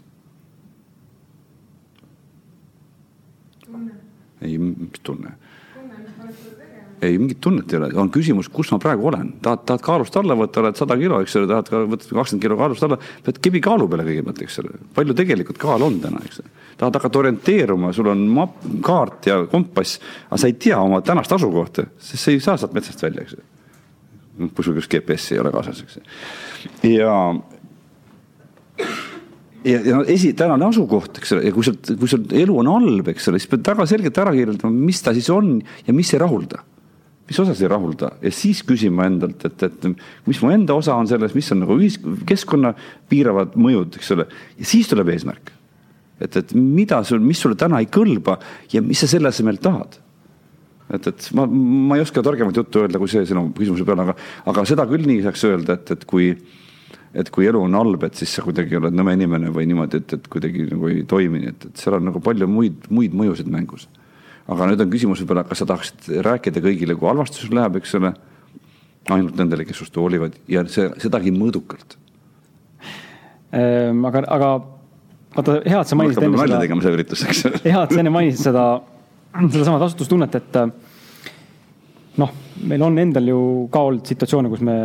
[4.43, 5.37] ei, mis tunne?
[7.03, 10.35] Ei, mingit tunnet ei ole, on küsimus, kus ma praegu olen, tahad, tahad kaalust alla
[10.37, 13.61] võtta, oled sada kilo, eks ole, tahad ka võtta kakskümmend kilo kaalust alla, pead kebi
[13.63, 14.73] kaalu peale kõigepealt, eks ole.
[14.95, 16.53] palju tegelikult kaal on täna, eks ole.
[16.79, 19.99] tahad hakata orienteeruma, sul on mapp, kaart ja kompass,
[20.29, 23.39] aga sa ei tea oma tänast asukohta, sest sa ei saa sealt metsast välja, eks
[23.39, 24.49] ole.
[24.55, 25.99] kui sul just GPS-i ei ole kaasas, eks.
[26.89, 27.15] ja
[29.63, 33.09] ja, ja esi, tänane asukoht, eks ole, ja kui sul, kui sul elu on halb,
[33.13, 35.57] eks ole, siis pead väga selgelt ära kirjeldama, mis ta siis on
[35.87, 36.63] ja mis ei rahulda
[37.27, 39.85] mis osas ei rahulda ja siis küsima endalt, et, et
[40.27, 42.73] mis mu enda osa on selles, mis on nagu ühis-, keskkonna
[43.11, 44.27] piiravad mõjud, eks ole.
[44.59, 45.53] ja siis tuleb eesmärk.
[46.19, 48.39] et, et mida sul, mis sulle täna ei kõlba
[48.73, 49.99] ja mis sa selle asemel tahad.
[50.91, 54.19] et, et ma, ma ei oska targemat juttu öelda kui see sinu küsimuse peale, aga,
[54.51, 56.33] aga seda küll nii saaks öelda, et, et kui
[57.13, 60.15] et kui elu on halb, et siis sa kuidagi oled nõme inimene või niimoodi, et,
[60.17, 63.85] et kuidagi nagu ei toimi, et, et seal on nagu palju muid, muid mõjusid mängus
[64.51, 67.97] aga nüüd on küsimus võib-olla, kas sa tahaksid rääkida kõigile, kui halvasti sul läheb, eks
[67.99, 68.13] ole.
[69.13, 71.97] ainult nendele, kes sinust hoolivad ja see, sedagi mõõdukalt
[73.51, 74.05] ehm,.
[74.07, 74.49] aga, aga
[75.35, 76.61] vaata, hea, et sa mainisid enne seda.
[76.63, 77.43] tegema see üritus, eks.
[77.65, 78.65] hea, et sa enne mainisid seda,
[79.43, 80.59] sedasama vastutustunnet, et
[82.21, 82.33] noh,
[82.69, 83.39] meil on endal ju
[83.73, 84.77] ka olnud situatsioone, kus me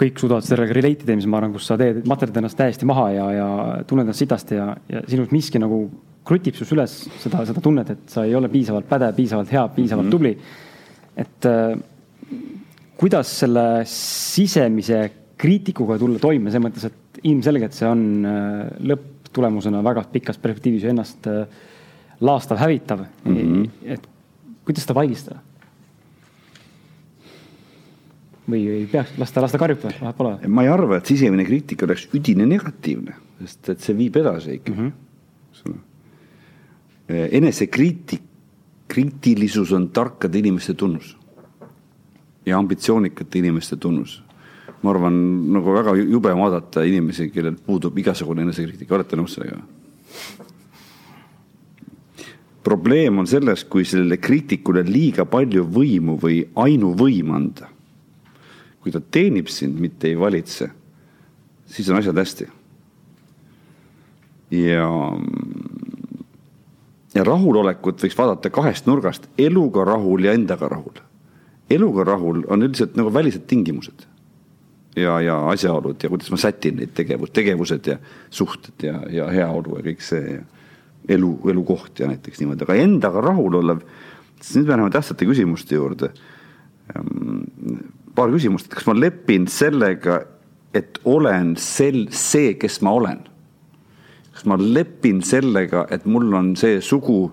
[0.00, 3.10] kõik suudavad sellega relate ida, mis ma arvan, kus sa teed, materdad ennast täiesti maha
[3.14, 3.50] ja, ja
[3.88, 5.84] tunned ennast sitasti ja, ja sinust miski nagu
[6.26, 6.92] krutib sus üles
[7.22, 10.18] seda, seda tunnet, et sa ei ole piisavalt pädev, piisavalt hea, piisavalt mm -hmm.
[10.18, 10.38] tubli.
[11.16, 11.78] et äh,
[12.96, 20.04] kuidas selle sisemise kriitikuga tulla toime, selles mõttes, et ilmselgelt see on äh, lõpptulemusena väga
[20.12, 21.46] pikas perspektiivis ennast äh,
[22.20, 23.36] laastav, hävitav mm.
[23.36, 23.68] -hmm.
[23.84, 24.08] et
[24.64, 25.40] kuidas seda vaigistada?
[28.50, 30.48] või ei peaks lasta, lasta karjutada, vahet pole?
[30.48, 34.78] ma ei arva, et sisemine kriitika oleks üdini negatiivne, sest et see viib edasi ikkagi
[34.78, 34.86] mm.
[34.86, 35.01] -hmm
[37.12, 38.22] enesekriitik,
[38.88, 41.16] kriitilisus on tarkade inimeste tunnus.
[42.46, 44.22] ja ambitsioonikate inimeste tunnus.
[44.82, 45.14] ma arvan,
[45.52, 49.62] nagu väga jube vaadata inimesi, kellel puudub igasugune enesekriitika, olete nõus sellega?
[52.62, 57.68] probleem on selles, kui sellele kriitikule liiga palju võimu või ainuvõim anda.
[58.82, 60.66] kui ta teenib sind, mitte ei valitse,
[61.70, 62.46] siis on asjad hästi.
[64.50, 64.88] ja,
[67.14, 71.02] ja rahulolekut võiks vaadata kahest nurgast, eluga rahul ja endaga rahul.
[71.70, 74.06] eluga rahul on üldiselt nagu välised tingimused
[74.96, 77.96] ja, ja asjaolud ja kuidas ma sätin neid tegevus, tegevused ja
[78.30, 80.42] suhted ja, ja heaolu ja kõik see ja
[81.08, 83.82] elu, elukoht ja näiteks niimoodi, aga endaga rahul olev,
[84.40, 86.12] siis nüüd me läheme tähtsate küsimuste juurde.
[88.14, 90.20] paar küsimust, et kas ma lepin sellega,
[90.74, 93.22] et olen sel-, see, kes ma olen?
[94.32, 97.24] Kas ma lepin sellega, et mul on see sugu,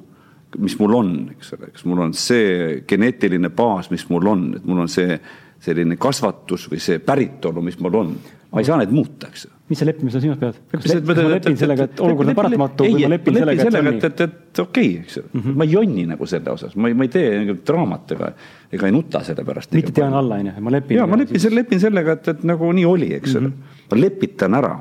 [0.58, 4.66] mis mul on, eks ole, kas mul on see geneetiline baas, mis mul on, et
[4.68, 5.20] mul on see
[5.64, 8.12] selline kasvatus või see päritolu, mis mul on.
[8.52, 10.58] ma ei saa neid muuta, eks mis sa leppimise silmas pead?
[10.72, 13.90] kas ma lepin sellega, et olukord on paratamatu või ma lepin sellega, et see on
[13.90, 14.00] nii?
[14.08, 15.58] et, et okei eks mm, -hmm.
[15.62, 18.32] ma ei jonni nagu selle osas, ma ei, ma ei tee nagu draamat ega,
[18.78, 19.74] ega ei nuta selle pärast.
[19.78, 20.98] mitte tean alla, on ju, ma lepin.
[20.98, 23.84] ja ma lepin lepin sellega, et, et nagu nii oli, eks ole -hmm..
[23.92, 24.74] ma lepitan ära.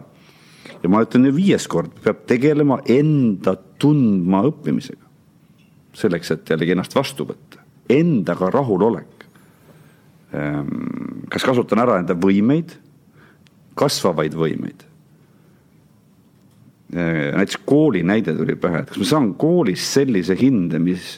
[0.82, 5.05] Ja ma ütlen viies kord, peab tegelema enda tundma õppimisega.
[5.98, 7.59] selleks, et jällegi ennast vastu võtta,
[7.90, 9.18] endaga rahulolek
[10.32, 12.74] Ehm, kas kasutan ära enda võimeid,
[13.78, 14.84] kasvavaid võimeid.
[16.92, 21.16] Ehm, näiteks kooli näide tuli pähe, et kas ma saan koolis sellise hinde, mis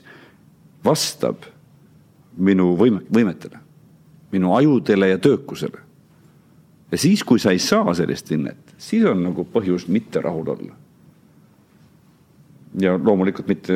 [0.86, 1.42] vastab
[2.38, 3.58] minu võime, võimetele,
[4.30, 5.82] minu ajudele ja töökusele.
[6.90, 10.76] Ja siis, kui sa ei saa sellist hinnet, siis on nagu põhjus mitte rahul olla
[12.78, 13.74] ja loomulikult mitte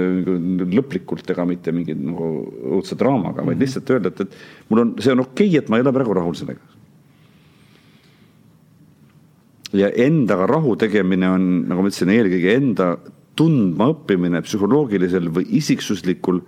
[0.71, 2.29] lõplikult ega mitte mingi nagu
[2.77, 3.65] õudse draamaga, vaid mhm.
[3.65, 6.17] lihtsalt öelda, et, et mul on, see on okei okay,, et ma ei ole praegu
[6.21, 6.73] rahul sellega.
[9.75, 12.93] ja endaga rahu tegemine on, nagu ma ütlesin, eelkõige enda
[13.35, 16.39] tundma õppimine psühholoogilisel või isiksuslikul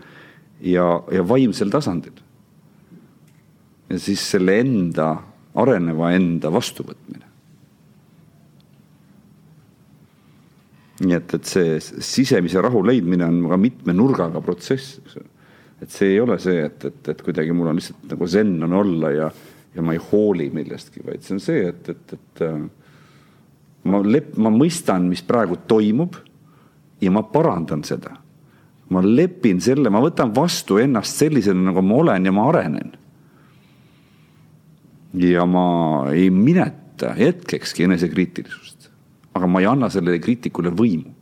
[0.62, 2.14] ja, ja vaimsel tasandil.
[3.90, 5.16] ja siis selle enda,
[5.62, 7.24] areneva enda vastuvõtmine.
[10.96, 14.96] nii et, et see sisemise rahu leidmine on ka mitme nurgaga protsess,
[15.82, 18.76] et see ei ole see, et, et, et kuidagi mul on lihtsalt nagu zen on
[18.78, 19.26] olla ja,
[19.76, 22.62] ja ma ei hooli millestki, vaid see on see, et, et, et äh,
[23.92, 26.16] ma lep-, ma mõistan, mis praegu toimub
[27.02, 28.16] ja ma parandan seda.
[28.88, 32.92] ma lepin selle, ma võtan vastu ennast sellisena, nagu ma olen ja ma arenen.
[35.16, 35.66] Ja ma
[36.12, 38.90] ei mineta hetkekski enesekriitilisust.
[39.36, 41.12] Aga ma ei anna sellele kriitikule võimu.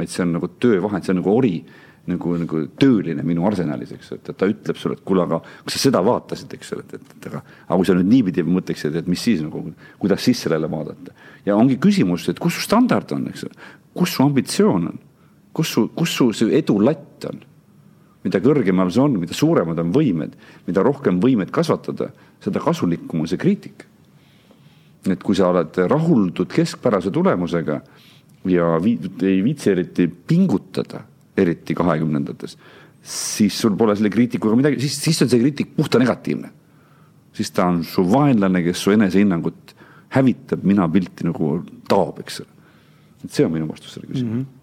[0.00, 1.56] vaid see on nagu töövahend, see on nagu ori,
[2.08, 5.82] nagu, nagu tööline minu arsenalis, eks, et, ta ütleb sulle, et kuule, aga kas sa
[5.82, 9.10] seda vaatasid, eks ole, et, et, et aga, aga kui sa nüüd niipidi mõtleksid, et
[9.12, 9.60] mis siis nagu,
[10.00, 11.12] kuidas siis sellele vaadata.
[11.44, 13.44] ja ongi küsimus, et kus su standard on, eks
[13.96, 14.98] kus su ambitsioon on,
[15.52, 17.44] kus su, kus su see edulatt on?
[18.24, 20.34] Mida kõrgemal see on, mida suuremad on võimed,
[20.66, 22.10] mida rohkem võimet kasvatada,
[22.40, 23.90] seda kasulikum on see kriitika
[25.08, 27.78] et kui sa oled rahuldud keskpärase tulemusega
[28.50, 31.02] ja vi ei viitsi eriti pingutada,
[31.36, 32.56] eriti kahekümnendates,
[33.00, 36.50] siis sul pole selle kriitikuga midagi, siis, siis on see kriitik puhta negatiivne.
[37.32, 39.74] siis ta on su vaenlane, kes su enesehinnangut
[40.10, 42.48] hävitab, minapilti nagu taob, eks ole.
[43.24, 44.46] et see on minu vastus sellele küsimusele mm.
[44.46, 44.56] -hmm.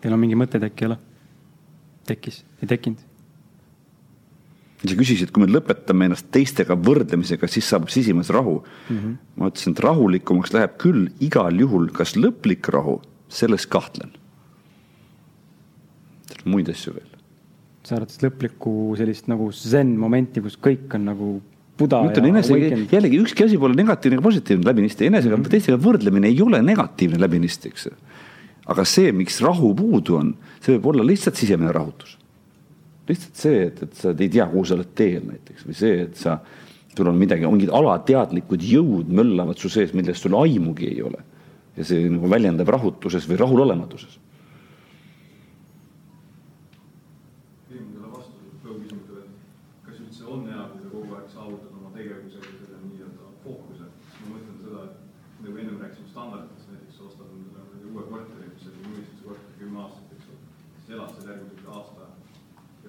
[0.00, 0.98] Teil on mingi mõte äkki ei ole?
[2.08, 3.09] tekkis, ei tekkinud?
[4.88, 8.96] Sa küsisid, kui me lõpetame ennast teistega võrdlemisega, siis saabub sisimas rahu mm.
[8.96, 9.14] -hmm.
[9.36, 14.12] ma ütlesin, et rahulikumaks läheb küll igal juhul, kas lõplik rahu, selles kahtlen.
[16.44, 17.10] muid asju veel.
[17.84, 21.40] sa arvad, et lõplikku sellist nagu zen momenti, kus kõik on nagu
[21.80, 22.56] Buda ma ütlen enese,
[22.92, 25.50] jällegi ükski asi pole negatiivne ega positiivne läbinisti, enesega mm, -hmm.
[25.50, 27.88] teistega võrdlemine ei ole negatiivne läbinisti, eks.
[28.66, 32.19] aga see, miks rahu puudu on, see võib olla lihtsalt sisemine rahutus
[33.10, 36.16] lihtsalt see, et, et sa ei tea, kuhu sa oled teel näiteks või see, et
[36.20, 36.38] sa,
[36.94, 41.26] sul on midagi, mingid alateadlikud jõud möllavad su sees, millest sul aimugi ei ole.
[41.78, 44.18] ja see nagu väljendab rahutuses või rahulolematuses.
[44.18, 44.30] nagu
[56.10, 60.40] standarditest, näiteks ostad endale uue korteri, mis oli unistuse korter kümme aastat, eks ole,
[60.76, 61.59] siis elad seal järgmisel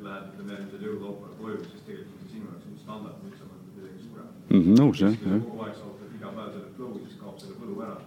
[0.06, 3.76] lähed, ütleme järgmisel jõulukaupale koju, siis tegelikult on sinu jaoks nüüd standard, nüüd sa mõtled
[3.80, 4.80] midagi suuremat mm.
[4.80, 5.44] nõus jah, jah.
[5.49, 7.99] kogu aeg saavutad iga päev selle flow, siis kaob selle võlu ära.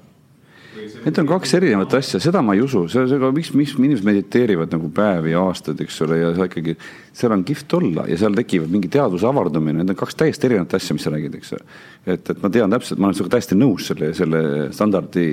[0.74, 4.72] Need on kaks erinevat asja, seda ma ei usu, see, see, miks, miks inimesed mediteerivad
[4.74, 6.74] nagu päevi ja aastaid, eks ole, ja sa ikkagi,
[7.14, 10.74] seal on kihvt olla ja seal tekivad mingi teadvuse avardumine, need on kaks täiesti erinevat
[10.74, 13.86] asja, mis sa räägid, eks et, et ma tean täpselt, ma olen sinuga täiesti nõus
[13.92, 14.42] selle, selle
[14.74, 15.28] standardi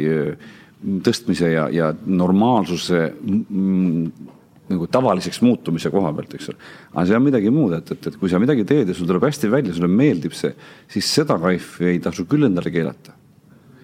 [1.05, 4.37] tõstmise ja, ja normaalsuse mm,
[4.73, 6.69] nagu tavaliseks muutumise koha pealt, eks ole.
[6.93, 9.25] aga see on midagi muud, et, et, et kui sa midagi teed ja sul tuleb
[9.27, 10.53] hästi välja, sulle meeldib see,
[10.91, 13.15] siis seda kaifi ei tasu küll endale keelata.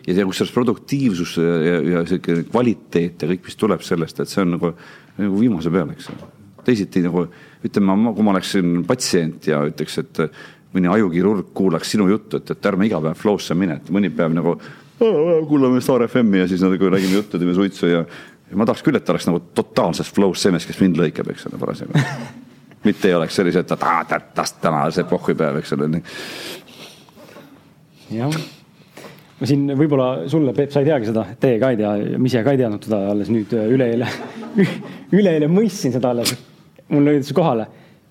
[0.07, 4.43] ja see, kusjuures produktiivsus ja, ja sihuke kvaliteet ja kõik, mis tuleb sellest, et see
[4.45, 4.73] on nagu,
[5.19, 6.31] nagu viimase peal, eks ole.
[6.67, 7.27] teisiti nagu
[7.67, 10.25] ütleme, kui ma oleksin patsient ja ütleks, et
[10.75, 14.35] mõni ajukirurg kuulaks sinu juttu, et, et ärme iga päev flow'sse mine, et mõni päev
[14.35, 14.57] nagu
[14.97, 18.07] kuulame Star FM-i ja siis nagu räägime juttu, teeme suitsu ja ja
[18.55, 21.47] ma tahaks küll, et ta oleks nagu totaalses flow's see mees, kes mind lõikab, eks
[21.49, 22.03] ole, parasjagu.
[22.87, 25.89] mitte ei oleks sellised, et täna see pohhupäev, eks ole.
[28.13, 28.37] jah,
[29.39, 32.45] ma siin võib-olla sulle, Peep, sa ei teagi seda, teie ka ei tea, ma ise
[32.45, 34.07] ka ei teadnud seda alles nüüd üleeile
[35.17, 36.37] üleeile mõistsin seda alles.
[36.87, 37.67] mul löödis kohale.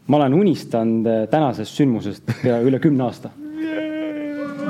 [0.07, 3.33] ma olen unistanud tänasest sündmusest üle kümne aasta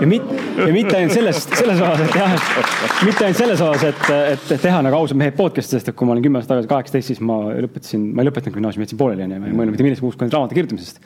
[0.01, 3.85] ja mitte, ja mitte ainult sellest, selles osas, et jah, et mitte ainult selles osas,
[3.91, 4.03] et,
[4.35, 7.13] et, teha nagu ausad mehed podcast'i, sest et kui ma olin kümme aastat tagasi kaheksateist,
[7.13, 10.07] siis ma lõpetasin, ma ei lõpetanud gümnaasiumi, jätsin pooleli onju, ma ei mõelnud mitte millestki
[10.07, 11.01] muust kui ainult raamatu kirjutamisest.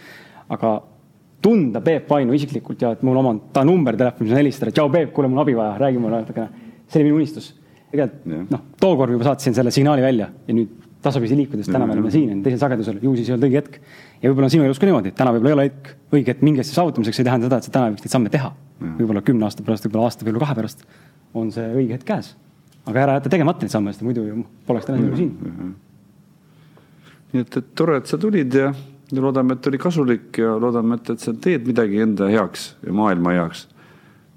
[0.56, 0.74] aga
[1.42, 5.14] tunda Peep Vainu isiklikult ja et mul oma, ta number telefonis on helistada, tšau Peep,
[5.16, 6.68] kuule, mul abi vaja, räägi mulle natukene.
[6.90, 7.54] see oli minu unistus.
[7.90, 12.10] tegelikult noh, tookord juba saatsin selle signaali välja ja nüüd tasapisi liikudes, täna me oleme
[12.12, 13.78] siin, teisel sagedusel, ju siis ei olnud õige hetk.
[14.20, 16.44] Ja võib-olla on sinu elus ka niimoodi, et täna võib-olla ei ole hetk, õige hetk
[16.46, 18.52] mingi asja saavutamiseks ei tähenda seda, et sa täna võiks neid samme teha.
[18.98, 20.84] võib-olla kümne aasta pärast, võib-olla aasta, võib-olla kahe pärast
[21.40, 22.34] on see õige hetk käes.
[22.86, 25.74] aga ära jäta tegemata neid samme, sest muidu ju poleks täna sinu siin.
[27.32, 28.72] nii et, et tore, et sa tulid ja,
[29.16, 33.36] loodame, et oli kasulik ja loodame, et, et sa teed midagi enda heaks ja maailma
[33.36, 33.68] heaks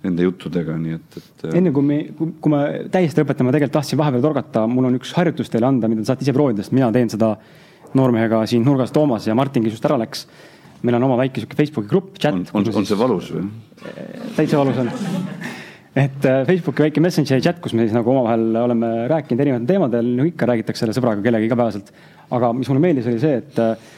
[0.04, 1.44] nende juttudega, nii et, et.
[1.56, 5.52] enne kui me, kui me täiesti lõpetame, tegelikult tahtsin vahepeal torgata, mul on üks harjutus
[5.52, 7.38] teile anda, mida te saate ise proovida, sest mina teen seda
[7.98, 10.28] noormehega siin nurgas Toomas ja Martin, kes just ära läks.
[10.84, 12.36] meil on oma väike sihuke Facebooki grupp, chat.
[12.36, 13.46] on, on, on see valus või?
[14.36, 14.92] täitsa valus on.
[15.96, 20.14] et äh, Facebooki väike Messengeri chat, kus me siis nagu omavahel oleme rääkinud erinevatel teemadel,
[20.20, 21.92] no ikka räägitakse selle sõbraga kellegagi igapäevaselt.
[22.36, 23.92] aga mis mulle meeldis, oli see, et äh,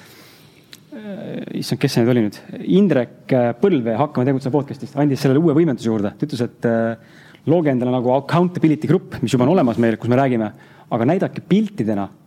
[1.61, 2.41] issand, kes see nüüd oli nüüd,
[2.79, 6.13] Indrek Põlve Hakkame tegutsema podcast'ist andis sellele uue võimenduse juurde.
[6.13, 10.11] ta ütles, et äh, looge endale nagu accountability grupp, mis juba on olemas meil, kus
[10.11, 10.51] me räägime,
[10.93, 12.24] aga näidake piltidena äh,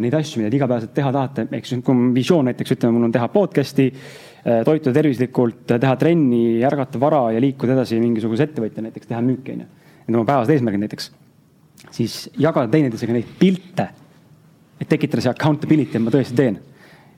[0.00, 1.46] neid asju, mida te igapäevaselt teha tahate.
[1.62, 6.62] siis kui on visioon näiteks, ütleme, mul on teha podcast'i, äh, toituda tervislikult, teha trenni,
[6.64, 9.66] ärgata vara ja liikuda edasi mingisuguse ettevõtja näiteks, teha müüki, onju.
[10.06, 11.10] Need on oma päevased eesmärgid näiteks.
[11.90, 13.88] siis jagada teineteisega neid pilte,
[14.80, 16.58] et tekitada see accountability, et ma tõesti teen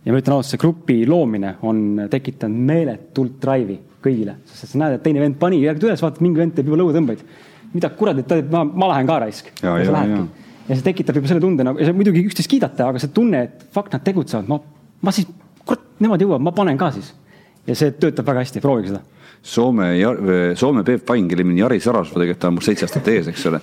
[0.05, 4.99] ja ma ütlen ausalt, see grupi loomine on tekitanud meeletult drive'i kõigile, sest sa näed,
[4.99, 7.25] et teine vend pani järgi üles, vaatad, mingi vend teeb juba lõuatõmbeid.
[7.75, 9.51] mida kuradit ta teeb, ma, ma lähen ka raisk.
[9.63, 10.23] ja, ja, ja.
[10.69, 13.69] Ja see tekitab juba selle tunde nagu, ja muidugi üksteist kiidate, aga see tunne, et
[13.75, 14.61] fuck, nad tegutsevad, ma,
[15.05, 15.29] ma siis,
[15.65, 17.15] kurat, nemad jõuavad, ma panen ka siis.
[17.69, 19.05] ja see töötab väga hästi, proovige seda
[19.43, 19.95] Soome,
[20.55, 23.29] Soome Peep Pain, kelle nimi on Jari Sarasvuu, tegelikult ta on mul seitse aastat ees,
[23.31, 23.61] eks ole.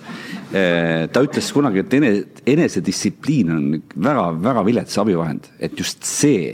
[1.11, 2.11] ta ütles kunagi, et ene,
[2.56, 3.65] enesedistsipliin on
[4.07, 6.53] väga-väga vilets abivahend, et just see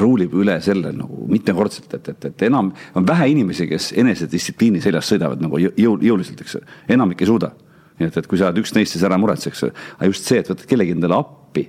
[0.00, 5.10] ruulib üle selle nagu mitmekordselt, et, et, et enam on vähe inimesi, kes enesedistsipliini seljas
[5.12, 6.58] sõidavad nagu jõu, jõuliselt, eks
[6.94, 7.52] enamik ei suuda.
[7.98, 9.74] Nii et, et kui sa oled üks neist, siis ära muretse, eks ole.
[9.98, 11.68] aga just see, et võtad kellegi endale appi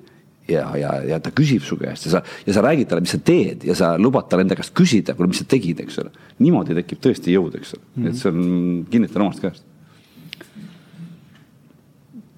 [0.50, 3.22] ja, ja, ja ta küsib su käest ja sa, ja sa räägid talle, mis sa
[3.26, 6.14] teed ja sa lubad tal enda käest küsida, kuule, mis sa tegid, eks ole.
[6.44, 8.10] niimoodi tekib tõesti jõud, eks ole mm, -hmm.
[8.10, 9.66] et see on, kinnitan omast käest.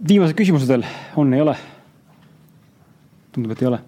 [0.07, 1.57] viimased küsimused veel on, ei ole?
[3.35, 3.81] tundub, et ei ole.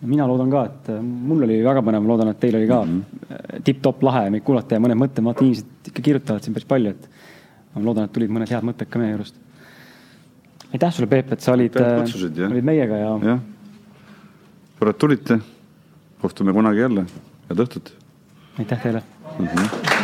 [0.00, 3.00] mina loodan ka, et äh, mul oli väga põnev, loodan, et teil oli ka mm
[3.00, 3.62] -hmm.
[3.64, 6.90] tipp-topp lahe meid kuulata ja mõned mõtted, ma vaatan inimesed ikka kirjutavad siin päris palju,
[6.90, 7.08] et
[7.74, 9.38] ma loodan, et tulid mõned head mõtted ka meie juurest
[10.72, 11.76] aitäh sulle, Peep, et sa olid,
[12.50, 13.38] olid meiega ja.
[14.78, 15.40] tore, et tulite.
[16.20, 17.06] kohtume kunagi jälle,
[17.48, 17.94] head õhtut.
[18.58, 19.02] aitäh teile
[19.38, 19.46] mm.
[19.46, 19.99] -hmm.